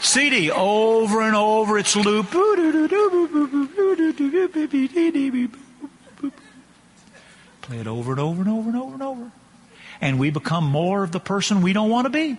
CD 0.01 0.51
over 0.51 1.22
and 1.22 1.34
over 1.34 1.76
its 1.78 1.97
loop. 1.97 2.30
Play 2.30 2.38
it 7.78 7.86
over 7.86 8.12
and 8.12 8.20
over 8.20 8.43
and 8.43 8.51
over 8.51 8.68
and 8.68 8.76
over 8.76 8.95
and 8.95 9.03
over. 9.03 9.32
And 10.01 10.18
we 10.20 10.30
become 10.30 10.64
more 10.64 11.03
of 11.03 11.11
the 11.11 11.20
person 11.20 11.62
we 11.62 11.72
don't 11.72 11.90
want 11.90 12.07
to 12.07 12.11
be. 12.11 12.36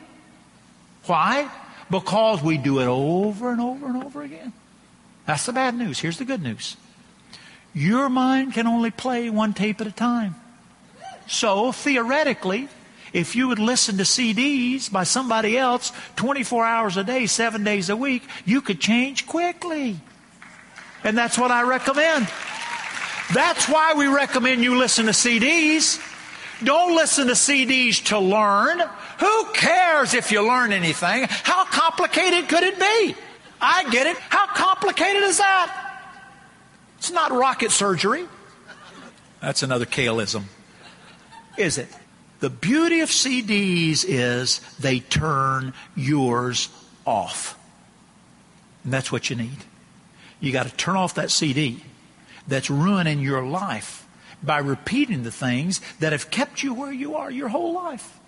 Why? 1.06 1.50
Because 1.90 2.42
we 2.42 2.58
do 2.58 2.80
it 2.80 2.88
over 2.88 3.52
and 3.52 3.60
over 3.60 3.88
and 3.88 4.04
over 4.04 4.22
again. 4.22 4.54
That's 5.26 5.46
the 5.46 5.54
bad 5.54 5.76
news. 5.76 6.00
Here's 6.00 6.18
the 6.18 6.26
good 6.26 6.42
news. 6.42 6.78
Your 7.74 8.08
mind 8.08 8.54
can 8.54 8.68
only 8.68 8.92
play 8.92 9.30
one 9.30 9.54
tape 9.54 9.82
at 9.82 9.88
a 9.88 9.92
time. 9.92 10.36
So, 11.28 11.72
theoretically, 11.72 12.68
if 13.14 13.36
you 13.36 13.48
would 13.48 13.60
listen 13.60 13.98
to 13.98 14.04
CDs 14.04 14.92
by 14.92 15.04
somebody 15.04 15.58
else 15.58 15.92
24 16.16 16.66
hours 16.66 16.98
a 16.98 17.04
day, 17.04 17.28
seven 17.28 17.64
days 17.64 17.90
a 17.90 17.96
week, 17.96 18.24
you 18.46 18.62
could 18.62 18.80
change 18.80 19.28
quickly. 19.28 20.00
And 21.04 21.18
that's 21.18 21.38
what 21.38 21.52
I 21.52 21.62
recommend. 21.64 22.28
That's 23.34 23.70
why 23.70 23.94
we 23.96 24.08
recommend 24.08 24.64
you 24.64 24.78
listen 24.78 25.06
to 25.06 25.12
CDs. 25.12 26.02
Don't 26.64 26.96
listen 26.96 27.28
to 27.28 27.34
CDs 27.34 28.04
to 28.06 28.20
learn. 28.20 28.82
Who 29.20 29.46
cares 29.54 30.14
if 30.14 30.32
you 30.32 30.46
learn 30.46 30.72
anything? 30.72 31.28
How 31.30 31.66
complicated 31.66 32.50
could 32.50 32.64
it 32.64 32.80
be? 32.80 33.16
I 33.62 33.90
get 33.90 34.08
it. 34.08 34.18
How 34.18 34.48
complicated 34.48 35.24
is 35.24 35.38
that? 35.38 36.02
It's 36.98 37.12
not 37.12 37.32
rocket 37.32 37.72
surgery. 37.72 38.28
That's 39.42 39.62
another 39.62 39.86
Kalism. 39.86 40.44
Is 41.58 41.78
it? 41.78 41.90
The 42.40 42.50
beauty 42.50 43.02
of 43.02 43.10
CDs 43.10 44.04
is 44.08 44.60
they 44.80 45.00
turn 45.00 45.74
yours 45.96 46.70
off. 47.06 47.58
And 48.84 48.92
that's 48.92 49.12
what 49.12 49.30
you 49.30 49.36
need. 49.36 49.58
You 50.40 50.52
got 50.52 50.68
to 50.68 50.76
turn 50.76 50.98
off 50.98 51.16
that 51.16 51.32
CD 51.32 51.84
that's 52.48 52.70
ruining 52.70 53.20
your 53.20 53.44
life 53.44 54.06
by 54.44 54.58
repeating 54.58 55.24
the 55.24 55.32
things 55.32 55.80
that 56.00 56.12
have 56.12 56.30
kept 56.30 56.64
you 56.64 56.74
where 56.74 56.92
you 56.92 57.16
are 57.16 57.32
your 57.32 57.48
whole 57.48 57.74
life. 57.74 58.20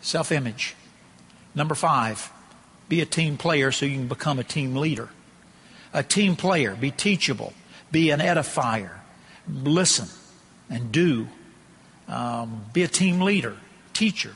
Self 0.00 0.32
image. 0.32 0.74
Number 1.54 1.76
five, 1.76 2.32
be 2.88 3.00
a 3.00 3.06
team 3.06 3.36
player 3.36 3.70
so 3.70 3.86
you 3.86 3.96
can 3.96 4.08
become 4.08 4.38
a 4.38 4.44
team 4.44 4.74
leader. 4.74 5.10
A 5.92 6.02
team 6.02 6.34
player, 6.34 6.74
be 6.74 6.90
teachable, 6.90 7.52
be 7.92 8.10
an 8.10 8.18
edifier, 8.18 8.98
listen 9.48 10.08
and 10.70 10.92
do. 10.92 11.28
Um, 12.08 12.66
be 12.72 12.82
a 12.82 12.88
team 12.88 13.20
leader, 13.20 13.56
teacher, 13.92 14.34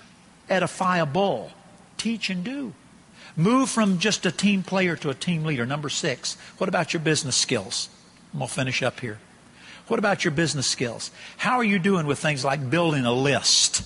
edify 0.48 0.98
a 0.98 1.06
bull, 1.06 1.50
teach 1.98 2.30
and 2.30 2.42
do. 2.42 2.72
Move 3.36 3.68
from 3.68 3.98
just 3.98 4.24
a 4.26 4.32
team 4.32 4.62
player 4.62 4.96
to 4.96 5.10
a 5.10 5.14
team 5.14 5.44
leader. 5.44 5.66
Number 5.66 5.88
six, 5.88 6.36
what 6.56 6.68
about 6.68 6.92
your 6.92 7.00
business 7.00 7.36
skills? 7.36 7.88
I'm 8.32 8.40
going 8.40 8.48
to 8.48 8.54
finish 8.54 8.82
up 8.82 9.00
here. 9.00 9.18
What 9.86 9.98
about 9.98 10.24
your 10.24 10.32
business 10.32 10.66
skills? 10.66 11.10
How 11.36 11.58
are 11.58 11.64
you 11.64 11.78
doing 11.78 12.06
with 12.06 12.18
things 12.18 12.44
like 12.44 12.68
building 12.68 13.06
a 13.06 13.12
list? 13.12 13.82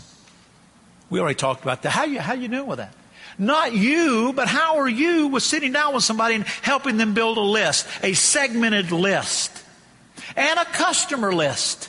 We 1.11 1.21
already 1.21 1.37
talked 1.37 1.63
about 1.63 1.83
that. 1.83 1.91
How 1.91 2.05
you 2.05 2.19
how 2.21 2.33
you 2.33 2.49
doing 2.49 2.67
with 2.67 2.79
that? 2.79 2.95
Not 3.39 3.73
you, 3.73 4.33
but 4.35 4.49
how 4.49 4.79
are 4.79 4.89
you 4.89 5.29
with 5.29 5.43
sitting 5.43 5.73
down 5.73 5.95
with 5.95 6.05
somebody 6.05 6.35
and 6.35 6.45
helping 6.45 6.97
them 6.97 7.15
build 7.15 7.39
a 7.39 7.43
list, 7.43 7.87
a 8.03 8.15
segmented 8.15 8.91
list, 8.91 9.65
and 10.37 10.59
a 10.59 10.65
customer 10.65 11.33
list? 11.33 11.89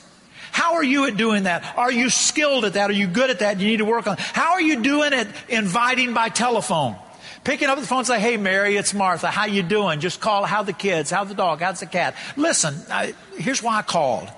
How 0.52 0.74
are 0.74 0.84
you 0.84 1.06
at 1.06 1.16
doing 1.16 1.44
that? 1.44 1.64
Are 1.76 1.90
you 1.90 2.08
skilled 2.10 2.64
at 2.64 2.74
that? 2.74 2.88
Are 2.88 2.94
you 2.94 3.08
good 3.08 3.28
at 3.28 3.40
that? 3.40 3.58
You 3.58 3.66
need 3.66 3.78
to 3.78 3.84
work 3.84 4.06
on. 4.06 4.14
it. 4.14 4.20
How 4.20 4.52
are 4.52 4.60
you 4.60 4.82
doing 4.82 5.12
at 5.12 5.26
inviting 5.48 6.14
by 6.14 6.28
telephone? 6.28 6.96
Picking 7.42 7.68
up 7.68 7.78
the 7.78 7.86
phone 7.86 7.98
and 7.98 8.06
say, 8.06 8.20
"Hey, 8.20 8.36
Mary, 8.36 8.76
it's 8.76 8.94
Martha. 8.94 9.30
How 9.30 9.46
you 9.46 9.62
doing?" 9.62 10.00
Just 10.00 10.20
call. 10.20 10.44
How 10.44 10.62
the 10.62 10.72
kids? 10.72 11.10
How 11.10 11.24
the 11.24 11.34
dog? 11.34 11.60
How's 11.60 11.80
the 11.80 11.86
cat? 11.86 12.14
Listen, 12.36 12.74
I, 12.90 13.14
here's 13.36 13.62
why 13.62 13.78
I 13.78 13.82
called. 13.82 14.28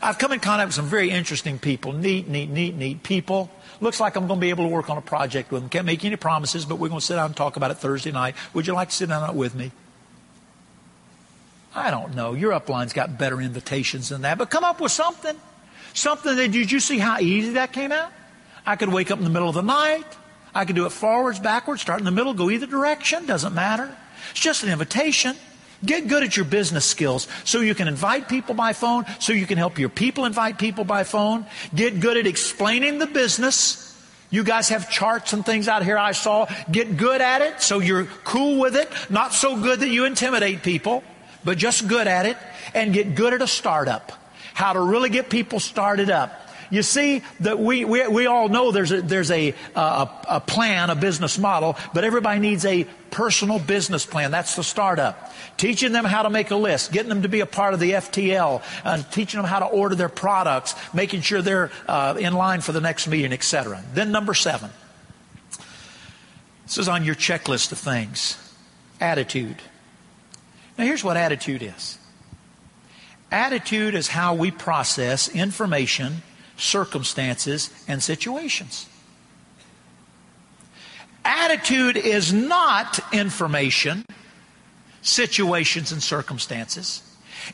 I've 0.00 0.18
come 0.18 0.32
in 0.32 0.40
contact 0.40 0.68
with 0.68 0.74
some 0.74 0.86
very 0.86 1.10
interesting 1.10 1.58
people, 1.58 1.92
neat, 1.92 2.28
neat, 2.28 2.50
neat, 2.50 2.74
neat 2.74 3.02
people. 3.02 3.50
Looks 3.80 4.00
like 4.00 4.16
I'm 4.16 4.26
going 4.26 4.38
to 4.38 4.40
be 4.40 4.50
able 4.50 4.64
to 4.64 4.70
work 4.70 4.90
on 4.90 4.96
a 4.96 5.02
project 5.02 5.50
with 5.50 5.62
them. 5.62 5.70
Can't 5.70 5.86
make 5.86 6.04
any 6.04 6.16
promises, 6.16 6.64
but 6.64 6.76
we're 6.76 6.88
going 6.88 7.00
to 7.00 7.06
sit 7.06 7.16
down 7.16 7.26
and 7.26 7.36
talk 7.36 7.56
about 7.56 7.70
it 7.70 7.78
Thursday 7.78 8.12
night. 8.12 8.36
Would 8.52 8.66
you 8.66 8.74
like 8.74 8.90
to 8.90 8.94
sit 8.94 9.08
down 9.08 9.34
with 9.36 9.54
me? 9.54 9.72
I 11.74 11.90
don't 11.90 12.14
know. 12.14 12.34
Your 12.34 12.52
upline's 12.52 12.92
got 12.92 13.18
better 13.18 13.40
invitations 13.40 14.08
than 14.08 14.22
that, 14.22 14.38
but 14.38 14.50
come 14.50 14.64
up 14.64 14.80
with 14.80 14.92
something. 14.92 15.36
Something 15.92 16.36
that, 16.36 16.52
did 16.52 16.70
you 16.70 16.80
see 16.80 16.98
how 16.98 17.18
easy 17.18 17.52
that 17.52 17.72
came 17.72 17.92
out? 17.92 18.12
I 18.66 18.76
could 18.76 18.88
wake 18.88 19.10
up 19.10 19.18
in 19.18 19.24
the 19.24 19.30
middle 19.30 19.48
of 19.48 19.54
the 19.54 19.62
night. 19.62 20.06
I 20.54 20.64
could 20.64 20.76
do 20.76 20.86
it 20.86 20.90
forwards, 20.90 21.40
backwards, 21.40 21.82
start 21.82 21.98
in 21.98 22.04
the 22.04 22.12
middle, 22.12 22.32
go 22.32 22.48
either 22.48 22.66
direction, 22.66 23.26
doesn't 23.26 23.54
matter. 23.54 23.94
It's 24.30 24.40
just 24.40 24.62
an 24.62 24.70
invitation. 24.70 25.36
Get 25.84 26.08
good 26.08 26.22
at 26.22 26.36
your 26.36 26.46
business 26.46 26.84
skills 26.84 27.28
so 27.44 27.60
you 27.60 27.74
can 27.74 27.88
invite 27.88 28.28
people 28.28 28.54
by 28.54 28.72
phone, 28.72 29.04
so 29.18 29.32
you 29.32 29.46
can 29.46 29.58
help 29.58 29.78
your 29.78 29.88
people 29.88 30.24
invite 30.24 30.58
people 30.58 30.84
by 30.84 31.04
phone. 31.04 31.44
Get 31.74 32.00
good 32.00 32.16
at 32.16 32.26
explaining 32.26 32.98
the 32.98 33.06
business. 33.06 33.80
You 34.30 34.44
guys 34.44 34.70
have 34.70 34.90
charts 34.90 35.32
and 35.32 35.44
things 35.44 35.68
out 35.68 35.84
here 35.84 35.98
I 35.98 36.12
saw. 36.12 36.46
Get 36.70 36.96
good 36.96 37.20
at 37.20 37.42
it 37.42 37.60
so 37.60 37.80
you're 37.80 38.06
cool 38.24 38.60
with 38.60 38.76
it. 38.76 38.88
Not 39.10 39.34
so 39.34 39.60
good 39.60 39.80
that 39.80 39.88
you 39.88 40.06
intimidate 40.06 40.62
people, 40.62 41.04
but 41.44 41.58
just 41.58 41.86
good 41.88 42.06
at 42.06 42.26
it. 42.26 42.36
And 42.74 42.92
get 42.92 43.14
good 43.14 43.32
at 43.32 43.42
a 43.42 43.46
startup. 43.46 44.12
How 44.54 44.72
to 44.72 44.80
really 44.80 45.10
get 45.10 45.30
people 45.30 45.60
started 45.60 46.10
up. 46.10 46.40
You 46.70 46.82
see 46.82 47.22
that 47.40 47.58
we, 47.58 47.84
we, 47.84 48.06
we 48.08 48.26
all 48.26 48.48
know 48.48 48.72
there's 48.72 48.90
a, 48.90 49.02
there's 49.02 49.30
a, 49.30 49.54
a, 49.76 50.08
a 50.28 50.40
plan, 50.40 50.90
a 50.90 50.94
business 50.96 51.38
model, 51.38 51.76
but 51.92 52.04
everybody 52.04 52.40
needs 52.40 52.64
a 52.64 52.84
personal 53.10 53.58
business 53.58 54.04
plan. 54.06 54.30
That's 54.30 54.56
the 54.56 54.64
startup. 54.64 55.32
Teaching 55.56 55.92
them 55.92 56.04
how 56.04 56.22
to 56.22 56.30
make 56.30 56.50
a 56.50 56.56
list, 56.56 56.90
getting 56.90 57.10
them 57.10 57.22
to 57.22 57.28
be 57.28 57.40
a 57.40 57.46
part 57.46 57.74
of 57.74 57.80
the 57.80 57.92
FTL, 57.92 58.62
uh, 58.84 59.02
teaching 59.12 59.38
them 59.38 59.48
how 59.48 59.60
to 59.60 59.66
order 59.66 59.94
their 59.94 60.08
products, 60.08 60.74
making 60.92 61.20
sure 61.20 61.42
they're 61.42 61.70
uh, 61.86 62.16
in 62.18 62.32
line 62.32 62.60
for 62.60 62.72
the 62.72 62.80
next 62.80 63.06
meeting, 63.06 63.32
etc. 63.32 63.82
Then 63.92 64.10
number 64.10 64.34
seven. 64.34 64.70
This 66.64 66.78
is 66.78 66.88
on 66.88 67.04
your 67.04 67.14
checklist 67.14 67.72
of 67.72 67.78
things. 67.78 68.36
Attitude. 69.00 69.56
Now 70.76 70.84
here's 70.84 71.04
what 71.04 71.16
attitude 71.16 71.62
is. 71.62 71.98
Attitude 73.30 73.94
is 73.94 74.08
how 74.08 74.34
we 74.34 74.50
process 74.50 75.28
information 75.28 76.22
circumstances, 76.56 77.70
and 77.88 78.02
situations. 78.02 78.86
Attitude 81.24 81.96
is 81.96 82.32
not 82.32 83.00
information, 83.12 84.04
situations, 85.02 85.92
and 85.92 86.02
circumstances. 86.02 87.02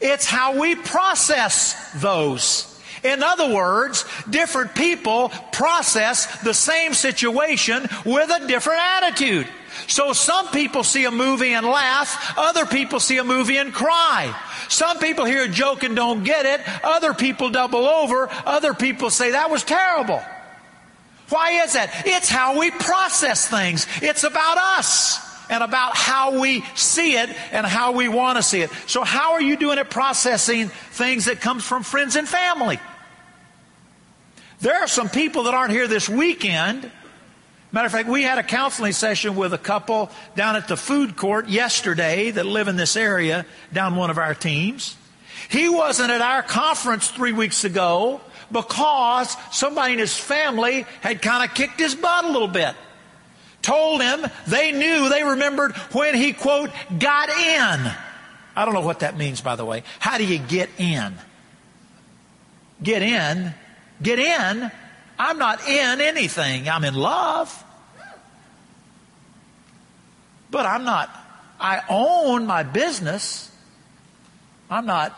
It's 0.00 0.26
how 0.26 0.60
we 0.60 0.74
process 0.74 1.90
those. 2.00 2.66
In 3.02 3.22
other 3.22 3.54
words, 3.54 4.04
different 4.28 4.74
people 4.74 5.30
process 5.52 6.42
the 6.42 6.52
same 6.52 6.92
situation 6.92 7.88
with 8.04 8.30
a 8.30 8.46
different 8.46 8.80
attitude. 8.82 9.46
So 9.90 10.12
some 10.12 10.46
people 10.48 10.84
see 10.84 11.04
a 11.04 11.10
movie 11.10 11.52
and 11.52 11.66
laugh, 11.66 12.38
other 12.38 12.64
people 12.64 13.00
see 13.00 13.18
a 13.18 13.24
movie 13.24 13.56
and 13.56 13.74
cry. 13.74 14.32
Some 14.68 15.00
people 15.00 15.24
hear 15.24 15.42
a 15.42 15.48
joke 15.48 15.82
and 15.82 15.96
don't 15.96 16.22
get 16.22 16.46
it, 16.46 16.60
other 16.84 17.12
people 17.12 17.50
double 17.50 17.84
over, 17.84 18.28
other 18.46 18.72
people 18.72 19.10
say 19.10 19.32
that 19.32 19.50
was 19.50 19.64
terrible. 19.64 20.22
Why 21.28 21.64
is 21.64 21.72
that? 21.72 22.04
It's 22.06 22.28
how 22.28 22.60
we 22.60 22.70
process 22.70 23.48
things. 23.48 23.88
It's 24.00 24.22
about 24.22 24.58
us 24.78 25.18
and 25.50 25.60
about 25.64 25.96
how 25.96 26.38
we 26.38 26.64
see 26.76 27.16
it 27.16 27.28
and 27.50 27.66
how 27.66 27.90
we 27.90 28.08
want 28.08 28.36
to 28.36 28.44
see 28.44 28.60
it. 28.60 28.70
So 28.86 29.02
how 29.02 29.32
are 29.32 29.42
you 29.42 29.56
doing 29.56 29.80
at 29.80 29.90
processing 29.90 30.68
things 30.68 31.24
that 31.24 31.40
comes 31.40 31.64
from 31.64 31.82
friends 31.82 32.14
and 32.14 32.28
family? 32.28 32.78
There 34.60 34.76
are 34.76 34.86
some 34.86 35.08
people 35.08 35.44
that 35.44 35.54
aren't 35.54 35.72
here 35.72 35.88
this 35.88 36.08
weekend 36.08 36.92
Matter 37.72 37.86
of 37.86 37.92
fact, 37.92 38.08
we 38.08 38.24
had 38.24 38.38
a 38.38 38.42
counseling 38.42 38.92
session 38.92 39.36
with 39.36 39.52
a 39.52 39.58
couple 39.58 40.10
down 40.34 40.56
at 40.56 40.66
the 40.66 40.76
food 40.76 41.16
court 41.16 41.48
yesterday 41.48 42.32
that 42.32 42.44
live 42.44 42.66
in 42.66 42.76
this 42.76 42.96
area 42.96 43.46
down 43.72 43.94
one 43.94 44.10
of 44.10 44.18
our 44.18 44.34
teams. 44.34 44.96
He 45.48 45.68
wasn't 45.68 46.10
at 46.10 46.20
our 46.20 46.42
conference 46.42 47.10
three 47.10 47.32
weeks 47.32 47.64
ago 47.64 48.20
because 48.50 49.36
somebody 49.52 49.92
in 49.92 49.98
his 50.00 50.16
family 50.16 50.84
had 51.00 51.22
kind 51.22 51.48
of 51.48 51.54
kicked 51.54 51.78
his 51.78 51.94
butt 51.94 52.24
a 52.24 52.30
little 52.32 52.48
bit. 52.48 52.74
Told 53.62 54.02
him 54.02 54.26
they 54.48 54.72
knew, 54.72 55.08
they 55.08 55.22
remembered 55.22 55.76
when 55.92 56.14
he, 56.14 56.32
quote, 56.32 56.70
got 56.98 57.28
in. 57.28 57.92
I 58.56 58.64
don't 58.64 58.74
know 58.74 58.80
what 58.80 59.00
that 59.00 59.16
means, 59.16 59.40
by 59.40 59.54
the 59.54 59.64
way. 59.64 59.84
How 60.00 60.18
do 60.18 60.24
you 60.24 60.38
get 60.38 60.70
in? 60.78 61.14
Get 62.82 63.02
in? 63.02 63.54
Get 64.02 64.18
in? 64.18 64.72
I'm 65.20 65.36
not 65.36 65.68
in 65.68 66.00
anything. 66.00 66.66
I'm 66.66 66.82
in 66.82 66.94
love. 66.94 67.64
But 70.50 70.64
I'm 70.64 70.84
not, 70.84 71.10
I 71.60 71.82
own 71.90 72.46
my 72.46 72.62
business. 72.62 73.50
I'm 74.70 74.86
not 74.86 75.14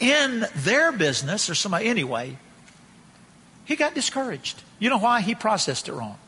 in 0.00 0.44
their 0.54 0.92
business 0.92 1.48
or 1.48 1.54
somebody. 1.54 1.86
Anyway, 1.86 2.36
he 3.64 3.74
got 3.74 3.94
discouraged. 3.94 4.62
You 4.78 4.90
know 4.90 4.98
why? 4.98 5.22
He 5.22 5.34
processed 5.34 5.88
it 5.88 5.94
wrong. 5.94 6.18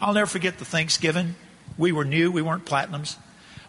I'll 0.00 0.12
never 0.12 0.26
forget 0.26 0.58
the 0.58 0.64
Thanksgiving. 0.64 1.36
We 1.78 1.92
were 1.92 2.04
new, 2.04 2.32
we 2.32 2.42
weren't 2.42 2.64
platinums. 2.64 3.14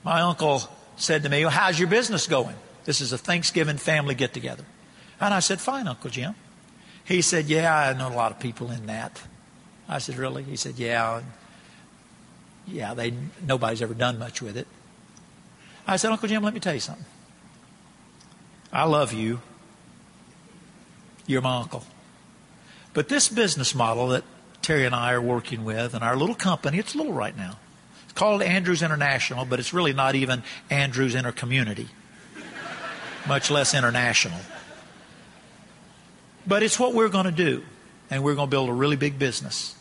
My 0.04 0.22
uncle 0.22 0.64
said 0.96 1.22
to 1.24 1.30
me, 1.30 1.46
well, 1.46 1.52
How's 1.52 1.78
your 1.78 1.90
business 1.90 2.26
going? 2.26 2.56
This 2.86 3.02
is 3.02 3.14
a 3.14 3.20
Thanksgiving 3.20 3.78
family 3.78 4.16
get 4.16 4.34
together. 4.34 4.66
And 5.22 5.32
I 5.32 5.42
said, 5.42 5.62
Fine, 5.62 5.88
Uncle 5.88 6.10
Jim. 6.10 6.34
He 7.06 7.22
said, 7.22 7.46
Yeah, 7.46 7.74
I 7.74 7.94
know 7.94 8.10
a 8.10 8.16
lot 8.16 8.32
of 8.32 8.40
people 8.40 8.72
in 8.72 8.88
that. 8.88 9.22
I 9.88 10.00
said, 10.00 10.18
Really? 10.18 10.44
He 10.44 10.56
said, 10.56 10.76
Yeah. 10.76 11.22
Yeah, 12.68 12.94
they 12.96 13.14
nobody's 13.46 13.82
ever 13.82 13.94
done 13.94 14.18
much 14.18 14.42
with 14.42 14.58
it. 14.58 14.68
I 15.88 15.98
said, 15.98 16.12
Uncle 16.12 16.28
Jim, 16.28 16.44
let 16.44 16.54
me 16.54 16.60
tell 16.60 16.74
you 16.74 16.80
something. 16.80 17.06
I 18.74 18.86
love 18.86 19.14
you. 19.14 19.40
You're 21.28 21.42
my 21.42 21.58
uncle. 21.58 21.84
But 22.94 23.08
this 23.08 23.30
business 23.30 23.76
model 23.76 24.08
that 24.10 24.24
Terry 24.62 24.86
and 24.86 24.96
I 24.96 25.14
are 25.14 25.22
working 25.22 25.64
with, 25.64 25.94
and 25.94 26.04
our 26.04 26.16
little 26.16 26.34
company, 26.34 26.80
it's 26.80 26.96
little 26.96 27.14
right 27.14 27.38
now. 27.38 27.58
It's 28.06 28.14
called 28.14 28.42
Andrews 28.42 28.82
International, 28.82 29.46
but 29.46 29.60
it's 29.60 29.74
really 29.74 29.94
not 29.94 30.16
even 30.16 30.44
Andrews 30.70 31.14
Intercommunity, 31.14 31.88
much 33.28 33.52
less 33.52 33.76
international. 33.76 34.40
But 36.48 36.64
it's 36.64 36.80
what 36.80 36.94
we're 36.94 37.10
going 37.10 37.26
to 37.26 37.32
do, 37.32 37.64
and 38.10 38.24
we're 38.24 38.36
going 38.36 38.48
to 38.48 38.52
build 38.52 38.70
a 38.70 38.74
really 38.74 38.96
big 38.96 39.18
business. 39.18 39.76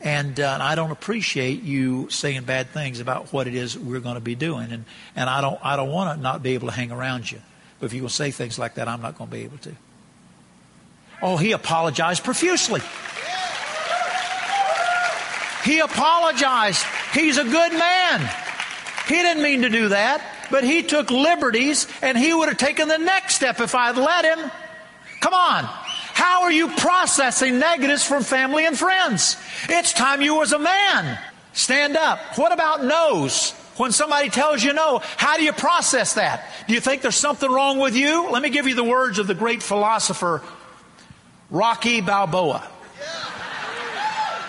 And, 0.00 0.38
uh, 0.38 0.52
and 0.54 0.62
I 0.62 0.74
don't 0.74 0.90
appreciate 0.90 1.62
you 1.62 2.10
saying 2.10 2.44
bad 2.44 2.68
things 2.70 3.00
about 3.00 3.32
what 3.32 3.46
it 3.46 3.54
is 3.54 3.78
we're 3.78 4.00
going 4.00 4.16
to 4.16 4.20
be 4.20 4.34
doing, 4.34 4.72
and, 4.72 4.84
and 5.16 5.30
I 5.30 5.40
don't 5.40 5.58
I 5.62 5.76
don't 5.76 5.90
want 5.90 6.16
to 6.16 6.22
not 6.22 6.42
be 6.42 6.54
able 6.54 6.68
to 6.68 6.74
hang 6.74 6.90
around 6.90 7.30
you. 7.30 7.40
But 7.80 7.86
if 7.86 7.92
you're 7.92 8.02
going 8.02 8.08
to 8.08 8.14
say 8.14 8.30
things 8.30 8.58
like 8.58 8.74
that, 8.74 8.88
I'm 8.88 9.00
not 9.00 9.16
going 9.16 9.30
to 9.30 9.36
be 9.36 9.44
able 9.44 9.58
to. 9.58 9.74
Oh, 11.22 11.36
he 11.36 11.52
apologized 11.52 12.22
profusely. 12.22 12.80
He 15.64 15.78
apologized. 15.78 16.84
He's 17.14 17.38
a 17.38 17.44
good 17.44 17.72
man. 17.72 18.30
He 19.08 19.14
didn't 19.14 19.42
mean 19.42 19.62
to 19.62 19.70
do 19.70 19.88
that, 19.88 20.22
but 20.50 20.64
he 20.64 20.82
took 20.82 21.10
liberties 21.10 21.86
and 22.02 22.18
he 22.18 22.34
would 22.34 22.48
have 22.48 22.58
taken 22.58 22.88
the 22.88 22.98
next 22.98 23.36
step 23.36 23.60
if 23.60 23.74
I'd 23.74 23.96
let 23.96 24.24
him. 24.24 24.50
Come 25.24 25.32
on. 25.32 25.64
How 25.64 26.42
are 26.42 26.52
you 26.52 26.68
processing 26.68 27.58
negatives 27.58 28.04
from 28.04 28.22
family 28.22 28.66
and 28.66 28.78
friends? 28.78 29.38
It's 29.70 29.94
time 29.94 30.20
you 30.20 30.34
was 30.34 30.52
a 30.52 30.58
man. 30.58 31.18
Stand 31.54 31.96
up. 31.96 32.18
What 32.36 32.52
about 32.52 32.84
no's? 32.84 33.52
When 33.78 33.90
somebody 33.90 34.28
tells 34.28 34.62
you 34.62 34.74
no, 34.74 35.00
how 35.16 35.38
do 35.38 35.42
you 35.42 35.54
process 35.54 36.12
that? 36.14 36.44
Do 36.68 36.74
you 36.74 36.80
think 36.80 37.00
there's 37.00 37.16
something 37.16 37.50
wrong 37.50 37.78
with 37.78 37.96
you? 37.96 38.28
Let 38.28 38.42
me 38.42 38.50
give 38.50 38.68
you 38.68 38.74
the 38.74 38.84
words 38.84 39.18
of 39.18 39.26
the 39.26 39.34
great 39.34 39.62
philosopher 39.62 40.42
Rocky 41.50 42.02
Balboa. 42.02 42.68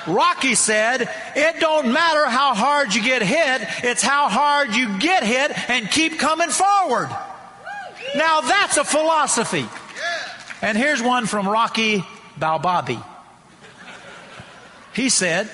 Rocky 0.07 0.55
said, 0.55 1.09
it 1.37 1.61
don't 1.61 1.93
matter 1.93 2.25
how 2.25 2.53
hard 2.53 2.93
you 2.93 3.01
get 3.01 3.21
hit, 3.21 3.61
it's 3.85 4.03
how 4.03 4.27
hard 4.27 4.75
you 4.75 4.99
get 4.99 5.23
hit 5.23 5.57
and 5.69 5.89
keep 5.89 6.19
coming 6.19 6.49
forward. 6.49 7.07
Now 8.13 8.41
that's 8.41 8.75
a 8.75 8.83
philosophy. 8.83 9.69
And 10.65 10.75
here's 10.75 10.99
one 10.99 11.27
from 11.27 11.47
Rocky 11.47 12.03
Balboa. 12.37 13.05
He 14.95 15.09
said, 15.09 15.47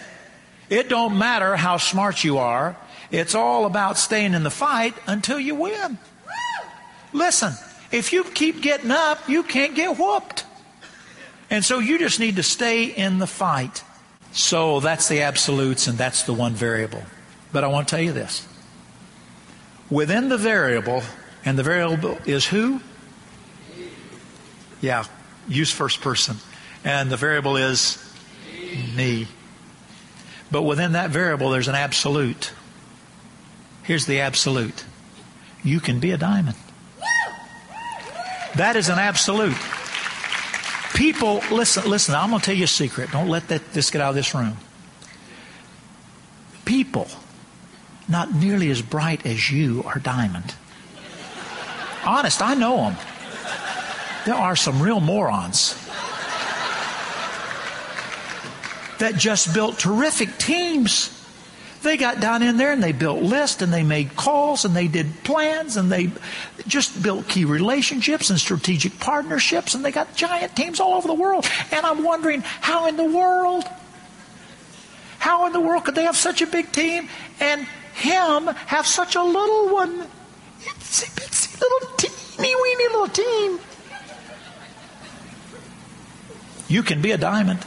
it 0.70 0.88
don't 0.88 1.18
matter 1.18 1.57
how 1.57 1.76
smart 1.76 2.24
you 2.24 2.38
are, 2.38 2.78
it's 3.12 3.36
all 3.36 3.66
about 3.66 3.97
staying 3.97 4.34
in 4.34 4.43
the 4.43 4.49
fight 4.49 4.93
until 5.07 5.38
you 5.38 5.55
win. 5.55 5.97
Listen, 7.12 7.51
if 7.91 8.14
you 8.14 8.24
keep 8.24 8.62
getting 8.62 8.89
up, 8.89 9.28
you 9.28 9.43
can't 9.43 9.76
get 9.76 9.99
whooped. 9.99 10.45
And 11.49 11.66
so 11.66 11.80
you 11.80 11.99
just 11.99 12.22
need 12.22 12.38
to 12.38 12.43
stay 12.43 12.86
in 12.86 13.20
the 13.20 13.28
fight. 13.28 13.84
So 14.32 14.80
that's 14.80 15.09
the 15.09 15.24
absolutes 15.24 15.88
and 15.88 15.97
that's 15.97 16.24
the 16.24 16.32
one 16.32 16.53
variable. 16.53 17.03
But 17.51 17.66
I 17.66 17.68
want 17.68 17.89
to 17.89 17.95
tell 17.97 18.03
you 18.03 18.14
this. 18.14 18.47
Within 19.89 20.30
the 20.30 20.38
variable, 20.38 21.03
and 21.43 21.59
the 21.59 21.64
variable 21.64 22.18
is 22.26 22.45
who? 22.45 22.80
Yeah, 24.82 25.06
use 25.48 25.72
first 25.72 26.02
person. 26.02 26.38
And 26.84 27.12
the 27.12 27.18
variable 27.18 27.58
is 27.58 27.98
me. 28.96 29.28
But 30.52 30.64
within 30.64 30.94
that 30.94 31.12
variable, 31.12 31.52
there's 31.52 31.68
an 31.68 31.76
absolute. 31.76 32.52
Here's 33.84 34.06
the 34.06 34.22
absolute 34.22 34.86
you 35.64 35.80
can 35.80 36.00
be 36.00 36.12
a 36.12 36.18
diamond. 36.18 36.58
That 38.56 38.76
is 38.76 38.90
an 38.90 39.00
absolute. 39.00 39.56
People, 40.94 41.42
listen, 41.52 41.90
listen, 41.90 42.16
I'm 42.16 42.32
going 42.32 42.42
to 42.42 42.46
tell 42.46 42.56
you 42.56 42.66
a 42.66 42.68
secret. 42.68 43.12
Don't 43.12 43.30
let 43.30 43.48
that, 43.48 43.74
this 43.74 43.92
get 43.92 44.02
out 44.02 44.10
of 44.10 44.16
this 44.16 44.36
room. 44.36 44.58
People, 46.66 47.08
not 48.10 48.34
nearly 48.34 48.70
as 48.70 48.82
bright 48.82 49.26
as 49.26 49.52
you, 49.52 49.84
are 49.86 50.00
diamond. 50.00 50.54
Honest, 52.06 52.42
I 52.42 52.56
know 52.56 52.78
them. 52.78 52.96
There 54.26 54.36
are 54.36 54.55
some 54.55 54.82
real 54.82 54.99
morons 54.99 55.76
that 58.99 59.15
just 59.17 59.53
built 59.53 59.80
terrific 59.80 60.38
teams 60.38 61.17
they 61.82 61.97
got 61.97 62.19
down 62.19 62.43
in 62.43 62.57
there 62.57 62.72
and 62.72 62.84
they 62.84 62.91
built 62.91 63.24
lists 63.24 63.61
and 63.61 63.74
they 63.74 63.84
made 63.84 64.15
calls 64.15 64.65
and 64.65 64.76
they 64.76 64.88
did 64.88 65.24
plans 65.24 65.78
and 65.78 65.91
they 65.91 66.11
just 66.67 67.01
built 67.01 67.28
key 67.28 67.45
relationships 67.45 68.30
and 68.30 68.39
strategic 68.39 68.99
partnerships 68.99 69.74
and 69.74 69.84
they 69.84 69.91
got 69.91 70.15
giant 70.15 70.55
teams 70.55 70.80
all 70.80 70.93
over 70.93 71.07
the 71.07 71.13
world. 71.13 71.45
And 71.72 71.86
I'm 71.86 72.03
wondering 72.03 72.41
how 72.41 72.88
in 72.88 72.97
the 72.97 73.03
world, 73.03 73.63
how 75.17 75.47
in 75.47 75.53
the 75.53 75.59
world 75.59 75.86
could 75.86 75.95
they 75.95 76.03
have 76.03 76.17
such 76.17 76.41
a 76.41 76.47
big 76.47 76.72
team 76.72 77.09
and 77.39 77.65
him 77.95 78.47
have 78.67 78.86
such 78.86 79.15
a 79.15 79.24
little 79.24 79.74
one? 79.74 80.07
Itsy 80.61 81.09
bitsy 81.15 81.59
little 81.59 81.95
teeny 81.97 82.55
weeny 82.55 82.88
little 82.89 83.07
team. 83.07 83.59
You 86.72 86.84
can 86.84 87.01
be 87.01 87.11
a 87.11 87.17
diamond. 87.17 87.59